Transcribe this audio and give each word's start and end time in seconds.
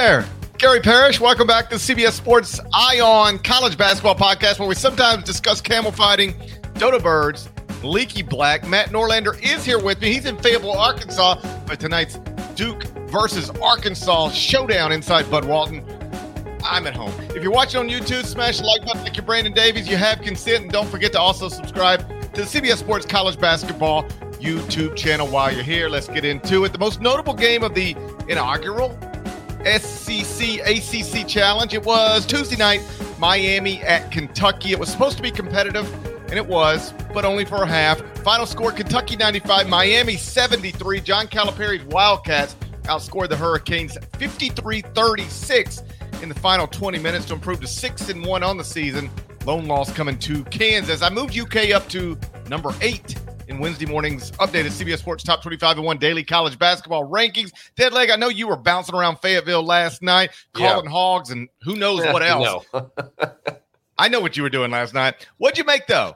There, 0.00 0.24
Gary 0.58 0.78
Parrish. 0.78 1.18
Welcome 1.18 1.48
back 1.48 1.68
to 1.70 1.74
CBS 1.74 2.12
Sports 2.12 2.60
Eye 2.72 3.00
on 3.00 3.40
College 3.40 3.76
Basketball 3.76 4.14
Podcast, 4.14 4.60
where 4.60 4.68
we 4.68 4.76
sometimes 4.76 5.24
discuss 5.24 5.60
camel 5.60 5.90
fighting, 5.90 6.36
Dodo 6.74 7.00
birds, 7.00 7.48
leaky 7.82 8.22
black. 8.22 8.64
Matt 8.64 8.90
Norlander 8.90 9.36
is 9.42 9.64
here 9.64 9.82
with 9.82 10.00
me. 10.00 10.12
He's 10.12 10.24
in 10.24 10.36
Fayetteville, 10.36 10.78
Arkansas, 10.78 11.40
but 11.66 11.80
tonight's 11.80 12.18
Duke 12.54 12.84
versus 13.08 13.50
Arkansas 13.60 14.30
showdown 14.30 14.92
inside 14.92 15.28
Bud 15.32 15.44
Walton. 15.44 15.84
I'm 16.62 16.86
at 16.86 16.94
home. 16.94 17.12
If 17.34 17.42
you're 17.42 17.50
watching 17.50 17.80
on 17.80 17.88
YouTube, 17.88 18.24
smash 18.24 18.58
the 18.58 18.66
like 18.66 18.84
button 18.84 19.02
like 19.02 19.16
you're 19.16 19.26
Brandon 19.26 19.52
Davies. 19.52 19.88
You 19.88 19.96
have 19.96 20.20
consent, 20.20 20.62
and 20.62 20.70
don't 20.70 20.88
forget 20.88 21.10
to 21.14 21.20
also 21.20 21.48
subscribe 21.48 22.08
to 22.34 22.42
the 22.42 22.46
CBS 22.46 22.76
Sports 22.76 23.04
College 23.04 23.40
Basketball 23.40 24.04
YouTube 24.34 24.94
channel 24.94 25.26
while 25.26 25.52
you're 25.52 25.64
here. 25.64 25.88
Let's 25.88 26.06
get 26.06 26.24
into 26.24 26.64
it. 26.64 26.72
The 26.72 26.78
most 26.78 27.00
notable 27.00 27.34
game 27.34 27.64
of 27.64 27.74
the 27.74 27.96
inaugural 28.28 28.96
SEC 29.64 30.60
ACC 30.60 31.26
Challenge. 31.26 31.74
It 31.74 31.84
was 31.84 32.26
Tuesday 32.26 32.56
night, 32.56 32.82
Miami 33.18 33.80
at 33.82 34.10
Kentucky. 34.10 34.72
It 34.72 34.78
was 34.78 34.88
supposed 34.88 35.16
to 35.16 35.22
be 35.22 35.30
competitive, 35.30 35.92
and 36.26 36.34
it 36.34 36.46
was, 36.46 36.92
but 37.12 37.24
only 37.24 37.44
for 37.44 37.62
a 37.62 37.66
half. 37.66 38.00
Final 38.18 38.46
score 38.46 38.72
Kentucky 38.72 39.16
95, 39.16 39.68
Miami 39.68 40.16
73. 40.16 41.00
John 41.00 41.26
Calipari's 41.26 41.84
Wildcats 41.84 42.56
outscored 42.84 43.28
the 43.28 43.36
Hurricanes 43.36 43.96
53 44.18 44.80
36 44.80 45.82
in 46.22 46.28
the 46.28 46.34
final 46.34 46.66
20 46.66 46.98
minutes 46.98 47.26
to 47.26 47.34
improve 47.34 47.60
to 47.60 47.66
6 47.66 48.08
and 48.08 48.24
1 48.24 48.42
on 48.42 48.56
the 48.56 48.64
season. 48.64 49.10
Lone 49.44 49.66
loss 49.66 49.92
coming 49.92 50.18
to 50.20 50.44
Kansas. 50.44 51.02
I 51.02 51.10
moved 51.10 51.38
UK 51.38 51.70
up 51.70 51.88
to 51.90 52.18
number 52.48 52.74
8 52.80 53.16
in 53.48 53.58
Wednesday 53.58 53.86
morning's 53.86 54.30
updated 54.32 54.66
CBS 54.66 54.98
Sports 54.98 55.24
Top 55.24 55.42
25 55.42 55.78
and 55.78 55.86
1 55.86 55.98
daily 55.98 56.22
college 56.22 56.58
basketball 56.58 57.08
rankings. 57.08 57.50
Dead 57.76 57.92
leg, 57.92 58.10
I 58.10 58.16
know 58.16 58.28
you 58.28 58.46
were 58.46 58.56
bouncing 58.56 58.94
around 58.94 59.16
Fayetteville 59.16 59.62
last 59.62 60.02
night, 60.02 60.30
calling 60.52 60.84
yeah. 60.84 60.90
hogs 60.90 61.30
and 61.30 61.48
who 61.62 61.74
knows 61.74 62.00
what 62.00 62.22
else. 62.22 62.66
I 63.98 64.08
know 64.08 64.20
what 64.20 64.36
you 64.36 64.42
were 64.42 64.50
doing 64.50 64.70
last 64.70 64.94
night. 64.94 65.26
What'd 65.38 65.58
you 65.58 65.64
make, 65.64 65.86
though, 65.86 66.14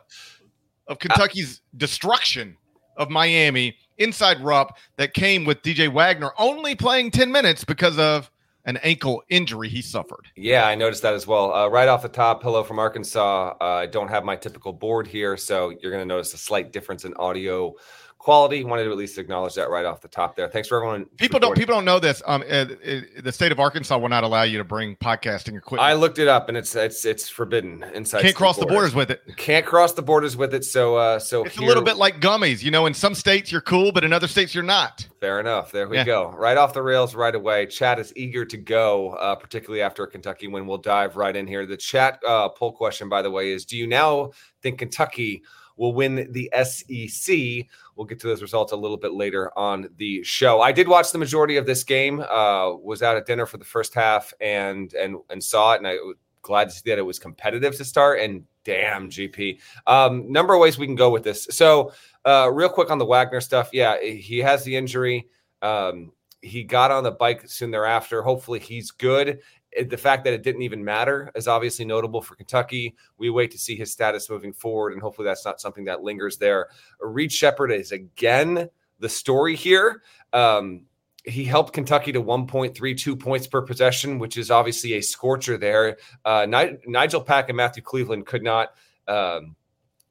of 0.86 0.98
Kentucky's 0.98 1.58
uh, 1.58 1.78
destruction 1.78 2.56
of 2.96 3.08
Miami 3.10 3.76
inside 3.98 4.40
Rupp 4.40 4.76
that 4.96 5.14
came 5.14 5.44
with 5.44 5.62
DJ 5.62 5.92
Wagner 5.92 6.32
only 6.38 6.74
playing 6.74 7.10
10 7.10 7.32
minutes 7.32 7.64
because 7.64 7.98
of 7.98 8.30
an 8.64 8.76
ankle 8.78 9.22
injury 9.28 9.68
he 9.68 9.82
suffered. 9.82 10.28
Yeah, 10.36 10.66
I 10.66 10.74
noticed 10.74 11.02
that 11.02 11.14
as 11.14 11.26
well. 11.26 11.52
Uh, 11.52 11.68
right 11.68 11.88
off 11.88 12.02
the 12.02 12.08
top, 12.08 12.42
hello 12.42 12.62
from 12.62 12.78
Arkansas. 12.78 13.54
Uh, 13.60 13.64
I 13.64 13.86
don't 13.86 14.08
have 14.08 14.24
my 14.24 14.36
typical 14.36 14.72
board 14.72 15.06
here, 15.06 15.36
so 15.36 15.70
you're 15.70 15.90
going 15.90 16.02
to 16.02 16.06
notice 16.06 16.32
a 16.34 16.38
slight 16.38 16.72
difference 16.72 17.04
in 17.04 17.14
audio 17.14 17.74
quality. 18.22 18.62
Wanted 18.62 18.84
to 18.84 18.92
at 18.92 18.96
least 18.96 19.18
acknowledge 19.18 19.54
that 19.54 19.68
right 19.68 19.84
off 19.84 20.00
the 20.00 20.08
top 20.08 20.36
there. 20.36 20.48
Thanks 20.48 20.68
for 20.68 20.76
everyone. 20.76 21.06
People 21.16 21.40
don't 21.40 21.56
people 21.56 21.74
don't 21.74 21.84
know 21.84 21.98
this. 21.98 22.22
Um, 22.24 22.42
uh, 22.42 22.54
uh, 22.54 23.00
the 23.22 23.32
state 23.32 23.50
of 23.50 23.58
Arkansas 23.58 23.98
will 23.98 24.08
not 24.08 24.22
allow 24.22 24.44
you 24.44 24.58
to 24.58 24.64
bring 24.64 24.94
podcasting 24.96 25.56
equipment. 25.56 25.82
I 25.82 25.94
looked 25.94 26.18
it 26.18 26.28
up, 26.28 26.48
and 26.48 26.56
it's 26.56 26.74
it's 26.76 27.04
it's 27.04 27.28
forbidden 27.28 27.84
inside. 27.94 28.22
Can't 28.22 28.36
cross 28.36 28.56
borders. 28.56 28.68
the 28.68 28.74
borders 28.74 28.94
with 28.94 29.10
it. 29.10 29.36
Can't 29.36 29.66
cross 29.66 29.92
the 29.92 30.02
borders 30.02 30.36
with 30.36 30.54
it. 30.54 30.64
So 30.64 30.96
uh, 30.96 31.18
so 31.18 31.44
it's 31.44 31.56
here, 31.56 31.64
a 31.64 31.66
little 31.66 31.82
bit 31.82 31.96
like 31.96 32.20
gummies. 32.20 32.62
You 32.62 32.70
know, 32.70 32.86
in 32.86 32.94
some 32.94 33.14
states 33.14 33.50
you're 33.50 33.60
cool, 33.60 33.90
but 33.90 34.04
in 34.04 34.12
other 34.12 34.28
states 34.28 34.54
you're 34.54 34.62
not. 34.62 35.06
Fair 35.20 35.40
enough. 35.40 35.72
There 35.72 35.88
we 35.88 35.96
yeah. 35.96 36.04
go. 36.04 36.30
Right 36.30 36.56
off 36.56 36.72
the 36.72 36.82
rails, 36.82 37.16
right 37.16 37.34
away. 37.34 37.66
Chat 37.66 37.98
is 37.98 38.12
eager 38.14 38.44
to 38.44 38.56
go, 38.56 39.10
uh, 39.14 39.34
particularly 39.34 39.82
after 39.82 40.04
a 40.04 40.08
Kentucky 40.08 40.46
win. 40.46 40.66
We'll 40.66 40.78
dive 40.78 41.16
right 41.16 41.34
in 41.34 41.46
here. 41.46 41.66
The 41.66 41.76
chat 41.76 42.20
uh, 42.26 42.48
poll 42.50 42.72
question, 42.72 43.08
by 43.08 43.22
the 43.22 43.30
way, 43.30 43.50
is: 43.50 43.64
Do 43.64 43.76
you 43.76 43.88
now 43.88 44.30
think 44.62 44.78
Kentucky? 44.78 45.42
will 45.76 45.94
win 45.94 46.28
the 46.30 46.50
SEC. 46.64 47.66
We'll 47.96 48.06
get 48.06 48.20
to 48.20 48.26
those 48.26 48.42
results 48.42 48.72
a 48.72 48.76
little 48.76 48.96
bit 48.96 49.12
later 49.12 49.56
on 49.56 49.88
the 49.96 50.22
show. 50.22 50.60
I 50.60 50.72
did 50.72 50.88
watch 50.88 51.12
the 51.12 51.18
majority 51.18 51.56
of 51.56 51.66
this 51.66 51.84
game. 51.84 52.20
Uh, 52.20 52.74
was 52.74 53.02
out 53.02 53.16
at 53.16 53.26
dinner 53.26 53.46
for 53.46 53.58
the 53.58 53.64
first 53.64 53.94
half 53.94 54.32
and 54.40 54.92
and 54.94 55.16
and 55.30 55.42
saw 55.42 55.74
it, 55.74 55.78
and 55.78 55.86
I 55.86 55.94
was 55.94 56.16
glad 56.42 56.68
to 56.68 56.74
see 56.74 56.82
that 56.86 56.98
it 56.98 57.02
was 57.02 57.18
competitive 57.18 57.76
to 57.76 57.84
start. 57.84 58.20
And 58.20 58.44
damn, 58.64 59.10
GP, 59.10 59.60
um, 59.86 60.30
number 60.30 60.54
of 60.54 60.60
ways 60.60 60.78
we 60.78 60.86
can 60.86 60.94
go 60.94 61.10
with 61.10 61.22
this. 61.22 61.46
So, 61.50 61.92
uh, 62.24 62.50
real 62.52 62.68
quick 62.68 62.90
on 62.90 62.98
the 62.98 63.06
Wagner 63.06 63.40
stuff. 63.40 63.70
Yeah, 63.72 64.00
he 64.00 64.38
has 64.38 64.64
the 64.64 64.76
injury. 64.76 65.28
Um, 65.60 66.12
he 66.40 66.64
got 66.64 66.90
on 66.90 67.04
the 67.04 67.12
bike 67.12 67.48
soon 67.48 67.70
thereafter. 67.70 68.22
Hopefully, 68.22 68.58
he's 68.58 68.90
good 68.90 69.40
the 69.88 69.96
fact 69.96 70.24
that 70.24 70.32
it 70.32 70.42
didn't 70.42 70.62
even 70.62 70.84
matter 70.84 71.30
is 71.34 71.48
obviously 71.48 71.84
notable 71.84 72.20
for 72.20 72.34
Kentucky. 72.34 72.94
We 73.18 73.30
wait 73.30 73.50
to 73.52 73.58
see 73.58 73.76
his 73.76 73.92
status 73.92 74.28
moving 74.28 74.52
forward, 74.52 74.92
and 74.92 75.00
hopefully 75.00 75.26
that's 75.26 75.44
not 75.44 75.60
something 75.60 75.84
that 75.84 76.02
lingers 76.02 76.36
there. 76.36 76.68
Reed 77.00 77.32
Sheppard 77.32 77.72
is 77.72 77.92
again 77.92 78.68
the 78.98 79.08
story 79.08 79.56
here. 79.56 80.02
Um, 80.32 80.86
he 81.24 81.44
helped 81.44 81.72
Kentucky 81.72 82.12
to 82.12 82.22
1.32 82.22 83.18
points 83.18 83.46
per 83.46 83.62
possession, 83.62 84.18
which 84.18 84.36
is 84.36 84.50
obviously 84.50 84.94
a 84.94 85.00
scorcher 85.00 85.56
there. 85.56 85.96
Uh, 86.24 86.46
Nigel 86.46 87.20
Pack 87.20 87.48
and 87.48 87.56
Matthew 87.56 87.82
Cleveland 87.82 88.26
could 88.26 88.42
not 88.42 88.70
um, 89.06 89.54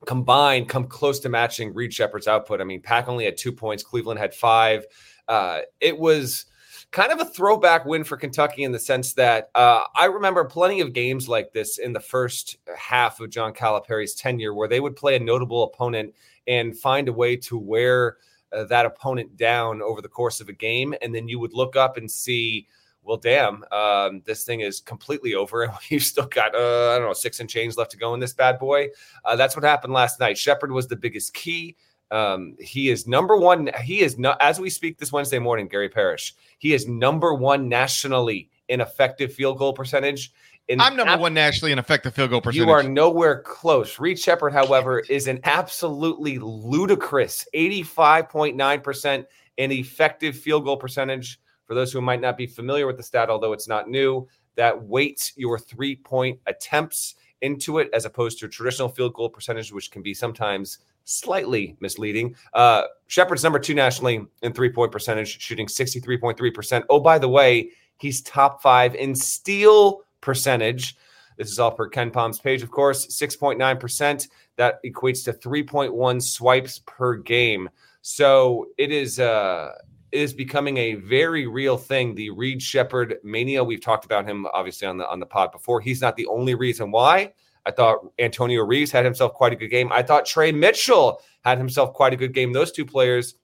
combine 0.06 0.66
come 0.66 0.88
close 0.88 1.20
to 1.20 1.30
matching 1.30 1.74
Reed 1.74 1.94
Sheppard's 1.94 2.28
output. 2.28 2.62
I 2.62 2.64
mean, 2.64 2.82
Pack 2.82 3.10
only 3.10 3.26
had 3.26 3.38
two 3.38 3.52
points, 3.52 3.84
Cleveland 3.84 4.20
had 4.20 4.34
five. 4.34 4.86
Uh, 5.28 5.60
it 5.80 5.98
was 5.98 6.46
kind 6.92 7.12
of 7.12 7.22
a 7.22 7.26
throwback 7.26 7.86
win 7.86 8.04
for 8.04 8.18
Kentucky 8.18 8.64
in 8.64 8.72
the 8.72 8.80
sense 8.80 9.14
that 9.14 9.50
uh, 9.56 9.84
I 9.96 10.06
remember 10.06 10.44
plenty 10.44 10.82
of 10.82 10.94
games 10.94 11.30
like 11.30 11.54
this 11.54 11.78
in 11.78 11.94
the 11.94 12.00
first 12.00 12.58
half 12.78 13.20
of 13.22 13.30
John 13.30 13.54
Calipari's 13.54 14.14
tenure 14.14 14.54
where 14.54 14.68
they 14.68 14.82
would 14.82 14.96
play 14.96 15.16
a 15.16 15.20
notable 15.20 15.64
opponent 15.64 16.14
and 16.48 16.78
find 16.78 17.08
a 17.08 17.14
way 17.14 17.38
to 17.38 17.58
wear 17.58 18.18
uh, 18.52 18.66
that 18.66 18.86
opponent 18.86 19.38
down 19.38 19.82
over 19.82 20.02
the 20.02 20.10
course 20.10 20.42
of 20.42 20.50
a 20.50 20.54
game. 20.54 20.94
And 21.02 21.16
then 21.16 21.30
you 21.30 21.40
would 21.40 21.54
look 21.54 21.78
up 21.78 21.96
and 21.96 22.12
see, 22.12 22.68
well, 23.04 23.16
damn, 23.16 23.64
um, 23.72 24.22
this 24.26 24.44
thing 24.44 24.60
is 24.60 24.82
completely 24.82 25.34
over. 25.34 25.64
And 25.64 25.74
we've 25.92 26.04
still 26.04 26.28
got, 26.28 26.54
uh, 26.54 26.92
I 26.92 26.98
don't 26.98 27.08
know, 27.08 27.14
six 27.14 27.40
and 27.40 27.50
change 27.50 27.78
left 27.78 27.92
to 27.92 27.98
go 27.98 28.14
in 28.14 28.20
this 28.20 28.34
bad 28.34 28.60
boy. 28.60 28.90
Uh, 29.24 29.38
that's 29.38 29.56
what 29.56 29.64
happened 29.64 29.94
last 29.94 30.20
night. 30.20 30.38
Sheppard 30.38 30.72
was 30.72 30.88
the 30.88 30.98
biggest 30.98 31.34
key. 31.34 31.78
Um, 32.12 32.56
he 32.60 32.90
is 32.90 33.08
number 33.08 33.38
one. 33.38 33.70
He 33.84 34.02
is 34.02 34.20
not 34.20 34.38
as 34.42 34.60
we 34.60 34.70
speak 34.70 34.98
this 34.98 35.12
Wednesday 35.12 35.40
morning. 35.40 35.68
Gary 35.68 35.90
Parrish. 35.90 36.36
He 36.60 36.74
is 36.74 36.88
number 36.88 37.34
one 37.34 37.70
nationally 37.70 38.50
in 38.68 38.82
effective 38.82 39.34
field 39.34 39.58
goal 39.58 39.74
percentage. 39.74 40.32
In 40.68 40.80
I'm 40.80 40.96
number 40.96 41.14
ap- 41.14 41.20
one 41.20 41.34
nationally 41.34 41.72
in 41.72 41.80
effective 41.80 42.14
field 42.14 42.30
goal 42.30 42.42
percentage. 42.42 42.66
You 42.66 42.72
are 42.72 42.84
nowhere 42.84 43.42
close. 43.42 44.00
Reed 44.00 44.20
Sheppard, 44.20 44.54
however, 44.54 45.00
is 45.00 45.28
an 45.28 45.40
absolutely 45.46 46.38
ludicrous 46.40 47.48
85.9% 47.56 49.26
in 49.58 49.72
effective 49.72 50.38
field 50.38 50.66
goal 50.66 50.78
percentage. 50.78 51.40
For 51.66 51.76
those 51.76 51.94
who 51.94 52.02
might 52.02 52.22
not 52.22 52.38
be 52.38 52.48
familiar 52.48 52.86
with 52.88 52.98
the 52.98 53.04
stat, 53.04 53.30
although 53.30 53.54
it's 53.54 53.68
not 53.68 53.90
new, 53.90 54.28
that 54.56 54.84
weights 54.84 55.32
your 55.38 55.58
three 55.58 55.96
point 55.96 56.40
attempts 56.46 57.16
into 57.42 57.80
it 57.80 57.90
as 57.94 58.06
opposed 58.06 58.40
to 58.40 58.48
traditional 58.48 58.90
field 58.90 59.14
goal 59.14 59.30
percentage, 59.30 59.72
which 59.72 59.92
can 59.92 60.02
be 60.02 60.14
sometimes 60.14 60.80
slightly 61.04 61.76
misleading. 61.80 62.36
Uh, 62.54 62.84
Sheppard's 63.08 63.44
number 63.44 63.60
two 63.60 63.74
nationally 63.74 64.26
in 64.42 64.54
three 64.54 64.70
point 64.70 64.92
percentage, 64.92 65.42
shooting 65.42 65.68
63.3%. 65.68 66.84
Oh, 66.90 67.00
by 67.00 67.18
the 67.18 67.30
way, 67.30 67.72
he's 67.98 68.22
top 68.22 68.62
five 68.62 68.96
in 68.96 69.16
steal 69.16 70.02
percentage. 70.22 70.96
This 71.38 71.52
is 71.52 71.60
all 71.60 71.72
per 71.72 71.90
KenPom's 71.90 72.40
page, 72.40 72.62
of 72.62 72.70
course, 72.70 73.08
6.9%. 73.08 74.28
That 74.58 74.84
equates 74.84 75.24
to 75.26 75.34
3.1 75.34 76.22
swipes 76.22 76.82
per 76.86 77.16
game. 77.16 77.70
So 78.04 78.68
it 78.78 78.92
is 78.92 79.20
uh 79.20 79.74
is 80.12 80.34
becoming 80.34 80.78
a 80.78 80.96
very 80.96 81.48
real 81.48 81.78
thing. 81.78 82.16
The 82.16 82.30
Reed 82.32 82.62
Sheppard 82.62 83.18
mania. 83.24 83.64
We've 83.64 83.82
talked 83.82 84.06
about 84.06 84.28
him 84.28 84.46
obviously 84.54 84.88
on 84.88 84.98
the 84.98 85.10
on 85.10 85.20
the 85.20 85.26
pod 85.26 85.52
before. 85.52 85.82
He's 85.82 86.02
not 86.02 86.16
the 86.16 86.28
only 86.28 86.56
reason 86.56 86.92
why. 86.92 87.34
I 87.66 87.72
thought 87.72 88.00
Antonio 88.18 88.64
Reeves 88.64 88.92
had 88.92 89.06
himself 89.06 89.34
quite 89.34 89.54
a 89.54 89.56
good 89.56 89.70
game. 89.70 89.92
I 89.92 90.02
thought 90.02 90.26
Tre 90.26 90.52
Mitchell 90.52 91.22
had 91.44 91.58
himself 91.58 91.94
quite 91.94 92.14
a 92.14 92.18
good 92.18 92.34
game. 92.34 92.54
Those 92.54 92.72
two 92.72 92.86
players 92.86 93.36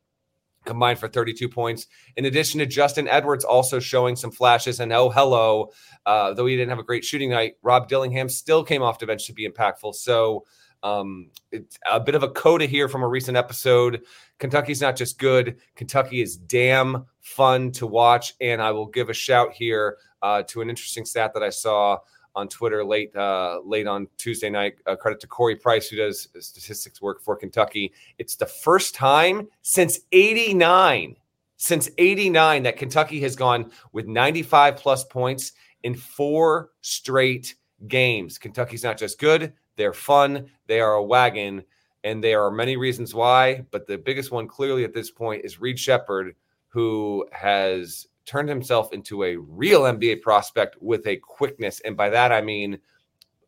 combined 0.65 0.99
for 0.99 1.07
32 1.07 1.49
points. 1.49 1.87
In 2.17 2.25
addition 2.25 2.59
to 2.59 2.65
Justin 2.65 3.07
Edwards 3.07 3.45
also 3.45 3.79
showing 3.79 4.15
some 4.15 4.31
flashes. 4.31 4.79
And 4.79 4.91
oh, 4.91 5.09
hello, 5.09 5.71
uh, 6.05 6.33
though 6.33 6.45
he 6.45 6.55
didn't 6.55 6.69
have 6.69 6.79
a 6.79 6.83
great 6.83 7.05
shooting 7.05 7.29
night, 7.29 7.55
Rob 7.63 7.87
Dillingham 7.87 8.29
still 8.29 8.63
came 8.63 8.83
off 8.83 8.99
the 8.99 9.07
bench 9.07 9.25
to 9.27 9.33
be 9.33 9.47
impactful. 9.47 9.95
So 9.95 10.45
um, 10.87 11.29
it's 11.51 11.77
a 11.89 11.99
bit 11.99 12.15
of 12.15 12.23
a 12.23 12.29
coda 12.29 12.65
here 12.65 12.87
from 12.87 13.03
a 13.03 13.07
recent 13.07 13.37
episode. 13.37 14.03
Kentucky's 14.39 14.81
not 14.81 14.95
just 14.95 15.19
good, 15.19 15.57
Kentucky 15.75 16.21
is 16.21 16.37
damn 16.37 17.05
fun 17.21 17.71
to 17.73 17.87
watch. 17.87 18.33
And 18.41 18.61
I 18.61 18.71
will 18.71 18.85
give 18.85 19.09
a 19.09 19.13
shout 19.13 19.53
here 19.53 19.97
uh, 20.21 20.43
to 20.43 20.61
an 20.61 20.69
interesting 20.69 21.05
stat 21.05 21.33
that 21.33 21.43
I 21.43 21.49
saw 21.49 21.99
on 22.35 22.47
Twitter 22.47 22.85
late 22.85 23.15
uh, 23.15 23.59
late 23.65 23.87
on 23.87 24.07
Tuesday 24.17 24.49
night. 24.49 24.75
Uh, 24.85 24.95
credit 24.95 25.19
to 25.21 25.27
Corey 25.27 25.55
Price, 25.55 25.89
who 25.89 25.97
does 25.97 26.29
statistics 26.39 27.01
work 27.01 27.21
for 27.21 27.35
Kentucky. 27.35 27.91
It's 28.19 28.35
the 28.35 28.45
first 28.45 28.93
time 28.93 29.47
since 29.63 29.99
'89, 30.11 31.15
since 31.57 31.89
'89 31.97 32.63
that 32.63 32.77
Kentucky 32.77 33.19
has 33.21 33.35
gone 33.35 33.71
with 33.91 34.05
95 34.05 34.77
plus 34.77 35.03
points 35.03 35.53
in 35.81 35.95
four 35.95 36.69
straight 36.81 37.55
games. 37.87 38.37
Kentucky's 38.37 38.83
not 38.83 38.97
just 38.97 39.19
good; 39.19 39.53
they're 39.77 39.93
fun. 39.93 40.47
They 40.67 40.81
are 40.81 40.95
a 40.95 41.03
wagon, 41.03 41.63
and 42.03 42.23
there 42.23 42.43
are 42.43 42.51
many 42.51 42.75
reasons 42.75 43.15
why. 43.15 43.65
But 43.71 43.87
the 43.87 43.97
biggest 43.97 44.31
one, 44.31 44.47
clearly 44.47 44.83
at 44.83 44.93
this 44.93 45.09
point, 45.09 45.45
is 45.45 45.61
Reed 45.61 45.79
Sheppard, 45.79 46.35
who 46.67 47.25
has 47.31 48.07
turned 48.25 48.49
himself 48.49 48.91
into 48.91 49.23
a 49.23 49.37
real 49.37 49.83
NBA 49.83 50.21
prospect 50.21 50.75
with 50.81 51.07
a 51.07 51.15
quickness. 51.15 51.79
And 51.85 51.95
by 51.95 52.09
that, 52.09 52.31
I 52.33 52.41
mean 52.41 52.77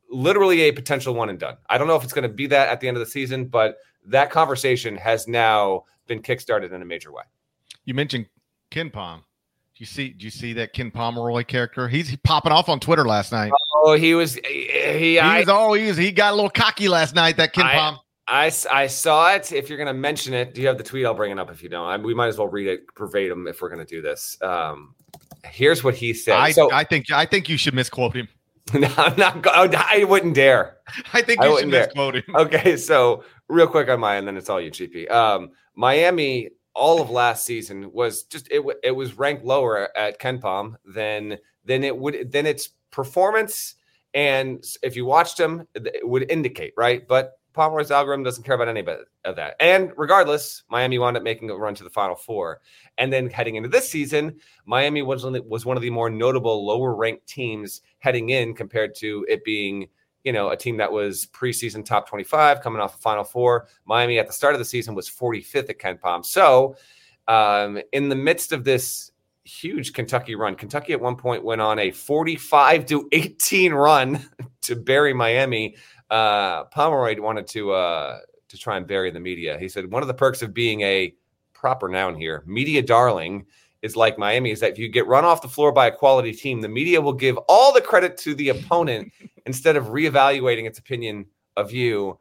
literally 0.10 0.62
a 0.62 0.72
potential 0.72 1.14
one 1.14 1.30
and 1.30 1.38
done. 1.38 1.58
I 1.70 1.78
don't 1.78 1.88
know 1.88 1.96
if 1.96 2.04
it's 2.04 2.14
going 2.14 2.24
to 2.24 2.34
be 2.34 2.48
that 2.48 2.70
at 2.70 2.80
the 2.80 2.88
end 2.88 2.98
of 2.98 3.02
the 3.02 3.12
season, 3.12 3.46
but 3.46 3.78
that 4.06 4.32
conversation 4.32 4.96
has 4.96 5.28
now 5.28 5.84
been 6.08 6.22
kickstarted 6.22 6.72
in 6.72 6.82
a 6.82 6.86
major 6.86 7.12
way. 7.12 7.24
You 7.86 7.94
mentioned 7.94 8.28
KenPom. 8.72 9.18
Do 9.18 9.24
you 9.80 9.86
see? 9.86 10.10
Do 10.10 10.26
you 10.26 10.32
see 10.32 10.54
that 10.54 10.74
Ken 10.74 10.92
Pomeroy 10.92 11.44
character? 11.44 11.88
He's 11.88 12.16
popping 12.18 12.52
off 12.52 12.70
on 12.70 12.80
Twitter 12.80 13.06
last 13.06 13.32
night. 13.32 13.52
Oh, 13.76 13.96
he 13.96 14.14
was. 14.14 14.36
He, 14.36 14.70
he 14.98 15.20
I, 15.20 15.40
was. 15.40 15.50
Oh, 15.50 15.74
he 15.74 15.88
was. 15.88 15.98
He 15.98 16.12
got 16.12 16.34
a 16.34 16.36
little 16.36 16.50
cocky 16.50 16.88
last 16.88 17.16
night. 17.16 17.38
That 17.38 17.54
Ken 17.54 17.66
I, 17.66 17.74
Pom. 17.74 18.00
I, 18.28 18.52
I 18.72 18.88
saw 18.88 19.34
it. 19.34 19.52
If 19.52 19.70
you're 19.70 19.78
going 19.78 19.88
to 19.88 19.94
mention 19.94 20.34
it, 20.34 20.54
do 20.54 20.62
you 20.62 20.68
have 20.68 20.78
the 20.78 20.84
tweet? 20.84 21.06
I'll 21.06 21.16
bring 21.16 21.32
it 21.32 21.40
up 21.40 21.50
if 21.50 21.64
you 21.64 21.70
don't. 21.70 21.88
I, 21.88 21.98
we 21.98 22.14
might 22.14 22.28
as 22.28 22.38
well 22.38 22.48
read 22.48 22.68
it 22.68 22.82
verbatim 22.98 23.48
if 23.48 23.62
we're 23.62 23.70
going 23.70 23.86
to 23.86 23.86
do 23.86 24.02
this. 24.02 24.38
Um, 24.42 24.94
here's 25.46 25.84
what 25.84 25.96
he 25.96 26.14
said. 26.14 26.36
I, 26.36 26.52
so, 26.52 26.72
I 26.72 26.84
think 26.84 27.12
I 27.12 27.26
think 27.26 27.50
you 27.50 27.58
should 27.58 27.74
misquote 27.74 28.16
him. 28.16 28.28
No, 28.72 28.88
I'm 28.98 29.18
not. 29.18 29.48
I 29.48 30.04
wouldn't 30.04 30.36
dare. 30.36 30.78
I 31.14 31.24
think 31.24 31.42
you 31.42 31.56
I 31.56 31.60
should 31.60 31.70
misquote 31.70 32.18
him. 32.18 32.36
Okay, 32.36 32.78
so 32.78 33.24
real 33.48 33.66
quick 33.66 33.90
on 33.90 34.00
my 34.00 34.18
end, 34.18 34.28
then 34.28 34.38
it's 34.38 34.48
all 34.48 34.62
you, 34.62 34.70
GP. 34.70 35.10
Um, 35.10 35.50
Miami, 35.76 36.50
all 36.76 37.02
of 37.02 37.10
last 37.10 37.46
season 37.46 37.92
was 37.92 38.24
just 38.24 38.48
it. 38.52 38.64
It 38.84 38.92
was 38.92 39.18
ranked 39.18 39.44
lower 39.44 39.96
at 39.98 40.20
KenPom 40.20 40.76
than 40.86 41.38
than 41.66 41.84
it 41.84 41.98
would 41.98 42.32
than 42.32 42.46
its 42.46 42.70
performance. 42.92 43.76
And 44.14 44.64
if 44.82 44.96
you 44.96 45.06
watched 45.06 45.40
him, 45.40 45.68
it 45.76 46.08
would 46.08 46.32
indicate 46.32 46.74
right. 46.76 47.08
But 47.08 47.40
Pomeroy's 47.54 47.92
algorithm 47.92 48.24
doesn't 48.24 48.44
care 48.44 48.56
about 48.56 48.70
any 48.70 48.86
of 49.26 49.36
that. 49.36 49.56
And 49.60 49.92
regardless, 49.98 50.64
Miami 50.70 50.98
wound 50.98 51.18
up 51.18 51.24
making 51.24 51.50
a 51.50 51.56
run 51.56 51.76
to 51.76 51.84
the 51.84 51.90
Final 51.90 52.16
Four. 52.16 52.62
And 52.98 53.12
then 53.12 53.30
heading 53.30 53.56
into 53.56 53.70
this 53.70 53.90
season, 53.90 54.40
Miami 54.66 55.02
was 55.02 55.26
was 55.26 55.66
one 55.66 55.78
of 55.78 55.84
the 55.84 55.90
more 55.90 56.10
notable 56.10 56.66
lower 56.66 56.96
ranked 56.96 57.28
teams 57.28 57.82
heading 58.00 58.30
in 58.30 58.54
compared 58.54 58.96
to 58.96 59.26
it 59.28 59.44
being, 59.44 59.90
you 60.24 60.34
know, 60.34 60.50
a 60.50 60.58
team 60.58 60.78
that 60.78 60.92
was 60.92 61.28
preseason 61.28 61.86
top 61.86 62.08
25 62.08 62.62
coming 62.62 62.82
off 62.82 62.96
the 62.96 63.02
Final 63.02 63.24
Four. 63.24 63.68
Miami 63.86 64.20
at 64.20 64.28
the 64.28 64.34
start 64.34 64.54
of 64.54 64.60
the 64.60 64.66
season 64.66 64.96
was 64.96 65.10
45th 65.10 65.70
at 65.70 65.80
KenPom. 65.80 66.26
So, 66.26 66.76
um, 67.28 67.80
in 67.94 68.10
the 68.10 68.16
midst 68.16 68.52
of 68.52 68.64
this 68.64 69.12
huge 69.44 69.94
Kentucky 69.94 70.36
run, 70.36 70.56
Kentucky 70.56 70.94
at 70.94 71.02
one 71.02 71.16
point 71.16 71.44
went 71.44 71.62
on 71.62 71.80
a 71.80 71.92
45 71.92 72.86
to 72.88 73.08
18 73.12 73.74
run 73.74 74.20
to 74.62 74.76
bury 74.76 75.14
Miami 75.14 75.76
uh, 76.10 76.66
Pomeroy 76.66 77.20
wanted 77.22 77.48
to 77.48 77.72
uh, 77.72 78.20
to 78.48 78.58
try 78.58 78.78
and 78.78 78.88
bury 78.88 79.12
the 79.12 79.20
media. 79.20 79.58
He 79.60 79.70
said 79.70 79.92
one 79.92 80.02
of 80.02 80.08
the 80.08 80.14
perks 80.14 80.42
of 80.42 80.54
being 80.54 80.82
a 80.82 81.14
proper 81.54 81.88
noun 81.88 82.16
here, 82.16 82.44
media 82.46 82.82
darling, 82.82 83.46
is 83.82 83.96
like 83.96 84.18
Miami. 84.18 84.52
Is 84.52 84.60
that 84.60 84.72
if 84.72 84.80
you 84.80 84.90
get 84.90 85.08
run 85.08 85.26
off 85.26 85.42
the 85.42 85.48
floor 85.48 85.72
by 85.72 85.88
a 85.88 85.92
quality 85.92 86.34
team, 86.34 86.62
the 86.62 86.70
media 86.70 87.00
will 87.00 87.14
give 87.14 87.38
all 87.48 87.74
the 87.74 87.82
credit 87.82 88.18
to 88.20 88.36
the 88.36 88.50
opponent 88.50 89.12
instead 89.46 89.76
of 89.76 89.88
reevaluating 89.88 90.66
its 90.66 90.80
opinion 90.80 91.26
of 91.58 91.72
you. 91.72 92.18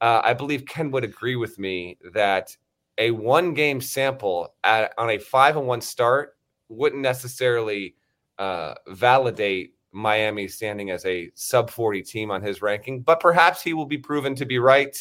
Uh, 0.00 0.20
I 0.22 0.34
believe 0.34 0.64
Ken 0.64 0.90
would 0.92 1.04
agree 1.04 1.36
with 1.36 1.58
me 1.58 1.98
that 2.12 2.56
a 2.98 3.10
one 3.10 3.54
game 3.54 3.80
sample 3.80 4.54
at, 4.64 4.92
on 4.98 5.10
a 5.10 5.18
five 5.18 5.56
and 5.56 5.66
one 5.66 5.80
start 5.80 6.36
wouldn't 6.68 7.02
necessarily 7.02 7.94
uh, 8.38 8.74
validate 8.88 9.74
Miami 9.92 10.46
standing 10.48 10.90
as 10.90 11.04
a 11.06 11.30
sub 11.34 11.70
40 11.70 12.02
team 12.02 12.30
on 12.30 12.42
his 12.42 12.60
ranking, 12.62 13.00
but 13.00 13.20
perhaps 13.20 13.62
he 13.62 13.72
will 13.72 13.86
be 13.86 13.98
proven 13.98 14.34
to 14.34 14.44
be 14.44 14.58
right. 14.58 14.96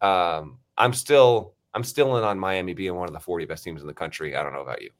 Um, 0.00 0.58
I'm 0.78 0.92
still 0.92 1.54
I'm 1.74 1.84
still 1.84 2.16
in 2.16 2.24
on 2.24 2.38
Miami 2.38 2.74
being 2.74 2.94
one 2.94 3.08
of 3.08 3.14
the 3.14 3.20
40 3.20 3.44
best 3.44 3.64
teams 3.64 3.80
in 3.80 3.86
the 3.86 3.94
country. 3.94 4.34
I 4.34 4.42
don't 4.42 4.52
know 4.52 4.62
about 4.62 4.82
you. 4.82 4.90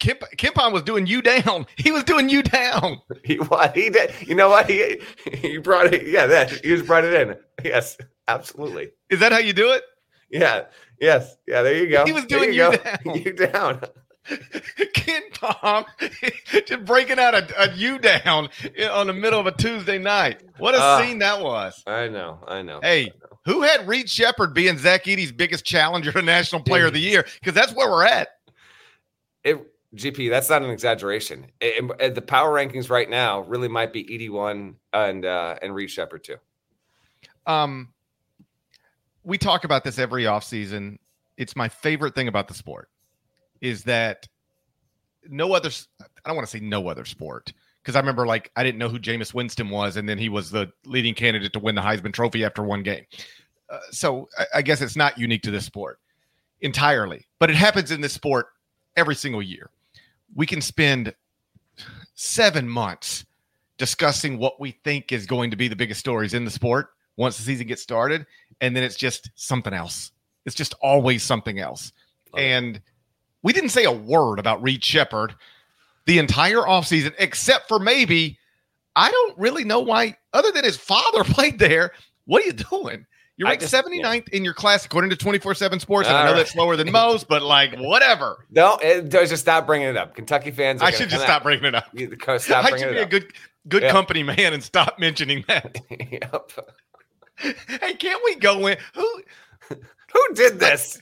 Kip 0.00 0.22
KenPom 0.36 0.72
was 0.72 0.82
doing 0.82 1.06
you 1.06 1.22
down. 1.22 1.66
He 1.76 1.90
was 1.92 2.04
doing 2.04 2.28
you 2.28 2.42
down. 2.42 3.00
he 3.24 3.36
what 3.36 3.76
he 3.76 3.90
did. 3.90 4.12
You 4.26 4.34
know 4.34 4.48
what 4.48 4.68
he 4.68 5.00
he 5.32 5.58
brought 5.58 5.92
it. 5.92 6.06
Yeah, 6.06 6.26
that 6.26 6.50
he 6.50 6.68
just 6.68 6.86
brought 6.86 7.04
it 7.04 7.14
in. 7.14 7.36
Yes, 7.64 7.96
absolutely. 8.28 8.88
Is 9.10 9.20
that 9.20 9.32
how 9.32 9.38
you 9.38 9.52
do 9.52 9.72
it? 9.72 9.82
Yeah. 10.30 10.64
Yes. 11.00 11.36
Yeah. 11.46 11.62
There 11.62 11.76
you 11.76 11.88
go. 11.90 12.04
He 12.04 12.12
was 12.12 12.24
doing 12.24 12.52
you, 12.52 12.72
you 12.72 12.78
down. 12.78 13.14
You 13.14 13.32
down. 13.32 13.80
Ken 14.94 15.22
Pom 15.32 15.84
just 16.66 16.84
breaking 16.84 17.18
out 17.18 17.34
a, 17.34 17.62
a 17.62 17.72
U 17.74 17.98
down 17.98 18.48
on 18.90 19.06
the 19.06 19.12
middle 19.12 19.38
of 19.38 19.46
a 19.46 19.52
Tuesday 19.52 19.98
night. 19.98 20.42
What 20.58 20.74
a 20.74 20.78
uh, 20.80 21.00
scene 21.00 21.18
that 21.20 21.40
was. 21.40 21.82
I 21.86 22.08
know. 22.08 22.40
I 22.46 22.62
know. 22.62 22.80
Hey, 22.82 23.02
I 23.02 23.04
know. 23.04 23.38
who 23.44 23.62
had 23.62 23.86
Reed 23.86 24.10
Sheppard 24.10 24.52
being 24.54 24.78
Zach 24.78 25.04
Edey's 25.04 25.32
biggest 25.32 25.64
challenger 25.64 26.10
to 26.12 26.22
National 26.22 26.62
Player 26.62 26.86
of 26.86 26.92
the 26.92 27.00
Year? 27.00 27.24
Because 27.40 27.54
that's 27.54 27.72
where 27.72 27.88
we're 27.88 28.04
at. 28.04 28.28
It 29.46 29.72
GP, 29.94 30.28
that's 30.28 30.50
not 30.50 30.62
an 30.62 30.70
exaggeration. 30.70 31.46
It, 31.60 31.90
it, 32.00 32.14
the 32.14 32.22
power 32.22 32.52
rankings 32.52 32.90
right 32.90 33.08
now 33.08 33.40
really 33.40 33.68
might 33.68 33.92
be 33.92 34.04
Edey 34.04 34.30
one 34.30 34.76
and 34.92 35.24
uh, 35.24 35.56
and 35.62 35.74
Reed 35.74 35.90
Sheppard 35.90 36.24
too. 36.24 36.36
Um, 37.46 37.92
we 39.22 39.38
talk 39.38 39.64
about 39.64 39.84
this 39.84 39.98
every 39.98 40.24
offseason. 40.24 40.98
It's 41.36 41.56
my 41.56 41.68
favorite 41.68 42.14
thing 42.14 42.28
about 42.28 42.48
the 42.48 42.54
sport 42.54 42.90
is 43.60 43.84
that 43.84 44.28
no 45.28 45.52
other 45.54 45.70
I 46.00 46.28
don't 46.28 46.36
want 46.36 46.46
to 46.46 46.50
say 46.50 46.62
no 46.62 46.88
other 46.88 47.04
sport 47.04 47.52
because 47.82 47.96
I 47.96 48.00
remember 48.00 48.26
like 48.26 48.50
I 48.56 48.64
didn't 48.64 48.78
know 48.78 48.88
who 48.88 48.98
Jameis 48.98 49.32
Winston 49.32 49.70
was, 49.70 49.96
and 49.96 50.08
then 50.08 50.18
he 50.18 50.28
was 50.28 50.50
the 50.50 50.70
leading 50.84 51.14
candidate 51.14 51.52
to 51.54 51.58
win 51.58 51.74
the 51.74 51.82
Heisman 51.82 52.12
Trophy 52.12 52.44
after 52.44 52.62
one 52.62 52.82
game. 52.82 53.04
Uh, 53.70 53.78
so 53.90 54.28
I, 54.38 54.46
I 54.56 54.62
guess 54.62 54.82
it's 54.82 54.96
not 54.96 55.18
unique 55.18 55.42
to 55.42 55.50
this 55.50 55.64
sport 55.64 56.00
entirely, 56.60 57.26
but 57.38 57.50
it 57.50 57.56
happens 57.56 57.90
in 57.90 58.00
this 58.00 58.12
sport 58.12 58.48
every 58.96 59.14
single 59.14 59.42
year. 59.42 59.70
We 60.34 60.46
can 60.46 60.60
spend 60.60 61.14
seven 62.14 62.68
months 62.68 63.24
discussing 63.78 64.38
what 64.38 64.58
we 64.60 64.72
think 64.84 65.12
is 65.12 65.26
going 65.26 65.50
to 65.50 65.56
be 65.56 65.68
the 65.68 65.76
biggest 65.76 66.00
stories 66.00 66.34
in 66.34 66.44
the 66.44 66.50
sport 66.50 66.90
once 67.16 67.36
the 67.36 67.42
season 67.42 67.66
gets 67.66 67.82
started, 67.82 68.26
and 68.60 68.74
then 68.74 68.82
it's 68.82 68.96
just 68.96 69.30
something 69.34 69.72
else. 69.72 70.12
It's 70.44 70.54
just 70.54 70.74
always 70.80 71.22
something 71.22 71.58
else. 71.58 71.92
And 72.36 72.80
we 73.42 73.52
didn't 73.52 73.70
say 73.70 73.84
a 73.84 73.92
word 73.92 74.38
about 74.38 74.62
Reed 74.62 74.82
Sheppard 74.84 75.34
the 76.06 76.18
entire 76.18 76.58
offseason, 76.58 77.14
except 77.18 77.68
for 77.68 77.78
maybe 77.78 78.38
I 78.94 79.10
don't 79.10 79.38
really 79.38 79.64
know 79.64 79.80
why, 79.80 80.16
other 80.32 80.50
than 80.52 80.64
his 80.64 80.76
father 80.76 81.24
played 81.24 81.58
there. 81.58 81.92
What 82.24 82.42
are 82.42 82.46
you 82.46 82.52
doing? 82.52 83.06
You're 83.36 83.48
ranked 83.48 83.64
79th 83.64 84.02
yeah. 84.02 84.20
in 84.32 84.44
your 84.44 84.54
class 84.54 84.86
according 84.86 85.10
to 85.10 85.16
24 85.16 85.54
7 85.54 85.78
Sports. 85.80 86.08
And 86.08 86.16
I 86.16 86.24
know 86.24 86.32
right. 86.32 86.38
that's 86.38 86.56
lower 86.56 86.76
than 86.76 86.90
most, 86.90 87.28
but 87.28 87.42
like, 87.42 87.76
whatever. 87.76 88.46
No, 88.50 88.78
it, 88.82 89.10
just 89.10 89.36
stop 89.38 89.66
bringing 89.66 89.88
it 89.88 89.96
up. 89.96 90.14
Kentucky 90.14 90.50
fans. 90.50 90.80
I 90.80 90.90
should 90.90 91.10
just 91.10 91.22
stop 91.22 91.42
bringing 91.42 91.66
it 91.66 91.74
up. 91.74 91.84
Stop 92.40 92.64
I 92.64 92.76
should 92.78 92.90
be 92.92 92.98
a 92.98 93.06
good 93.06 93.32
good 93.68 93.82
yep. 93.82 93.92
company 93.92 94.22
man 94.22 94.54
and 94.54 94.62
stop 94.62 94.98
mentioning 94.98 95.44
that. 95.48 95.78
yep. 96.10 96.52
Hey, 97.36 97.94
can't 97.94 98.22
we 98.24 98.36
go 98.36 98.66
in? 98.66 98.78
Who 98.94 99.22
who 99.68 100.34
did 100.34 100.58
this? 100.58 100.98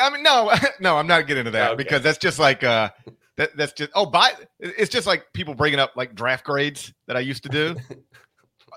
I 0.00 0.10
mean, 0.10 0.22
no, 0.22 0.52
no, 0.80 0.96
I'm 0.96 1.06
not 1.06 1.26
getting 1.26 1.40
into 1.40 1.52
that 1.52 1.72
okay. 1.72 1.76
because 1.82 2.02
that's 2.02 2.18
just 2.18 2.38
like 2.38 2.62
uh, 2.62 2.90
that, 3.36 3.56
that's 3.56 3.72
just 3.72 3.90
oh, 3.94 4.06
by 4.06 4.32
it's 4.58 4.90
just 4.90 5.06
like 5.06 5.32
people 5.32 5.54
bringing 5.54 5.78
up 5.78 5.92
like 5.96 6.14
draft 6.14 6.44
grades 6.44 6.92
that 7.06 7.16
I 7.16 7.20
used 7.20 7.42
to 7.44 7.48
do. 7.48 7.76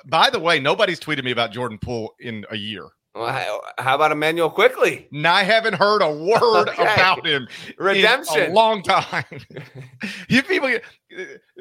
By 0.05 0.29
the 0.29 0.39
way, 0.39 0.59
nobody's 0.59 1.00
tweeted 1.00 1.24
me 1.24 1.31
about 1.31 1.51
Jordan 1.51 1.77
Poole 1.79 2.13
in 2.19 2.45
a 2.51 2.55
year. 2.57 2.88
Well, 3.15 3.62
how 3.77 3.95
about 3.95 4.12
Emmanuel 4.12 4.50
quickly? 4.50 5.07
And 5.13 5.25
I 5.25 5.43
haven't 5.43 5.75
heard 5.75 6.01
a 6.01 6.12
word 6.12 6.67
Okay. 6.67 6.83
about 6.83 7.25
him 7.25 7.43
in 7.43 7.47
Redemption. 7.79 8.51
a 8.51 8.53
long 8.53 8.83
time. 8.83 9.24
you 10.29 10.43
people 10.43 10.67
get 10.67 10.83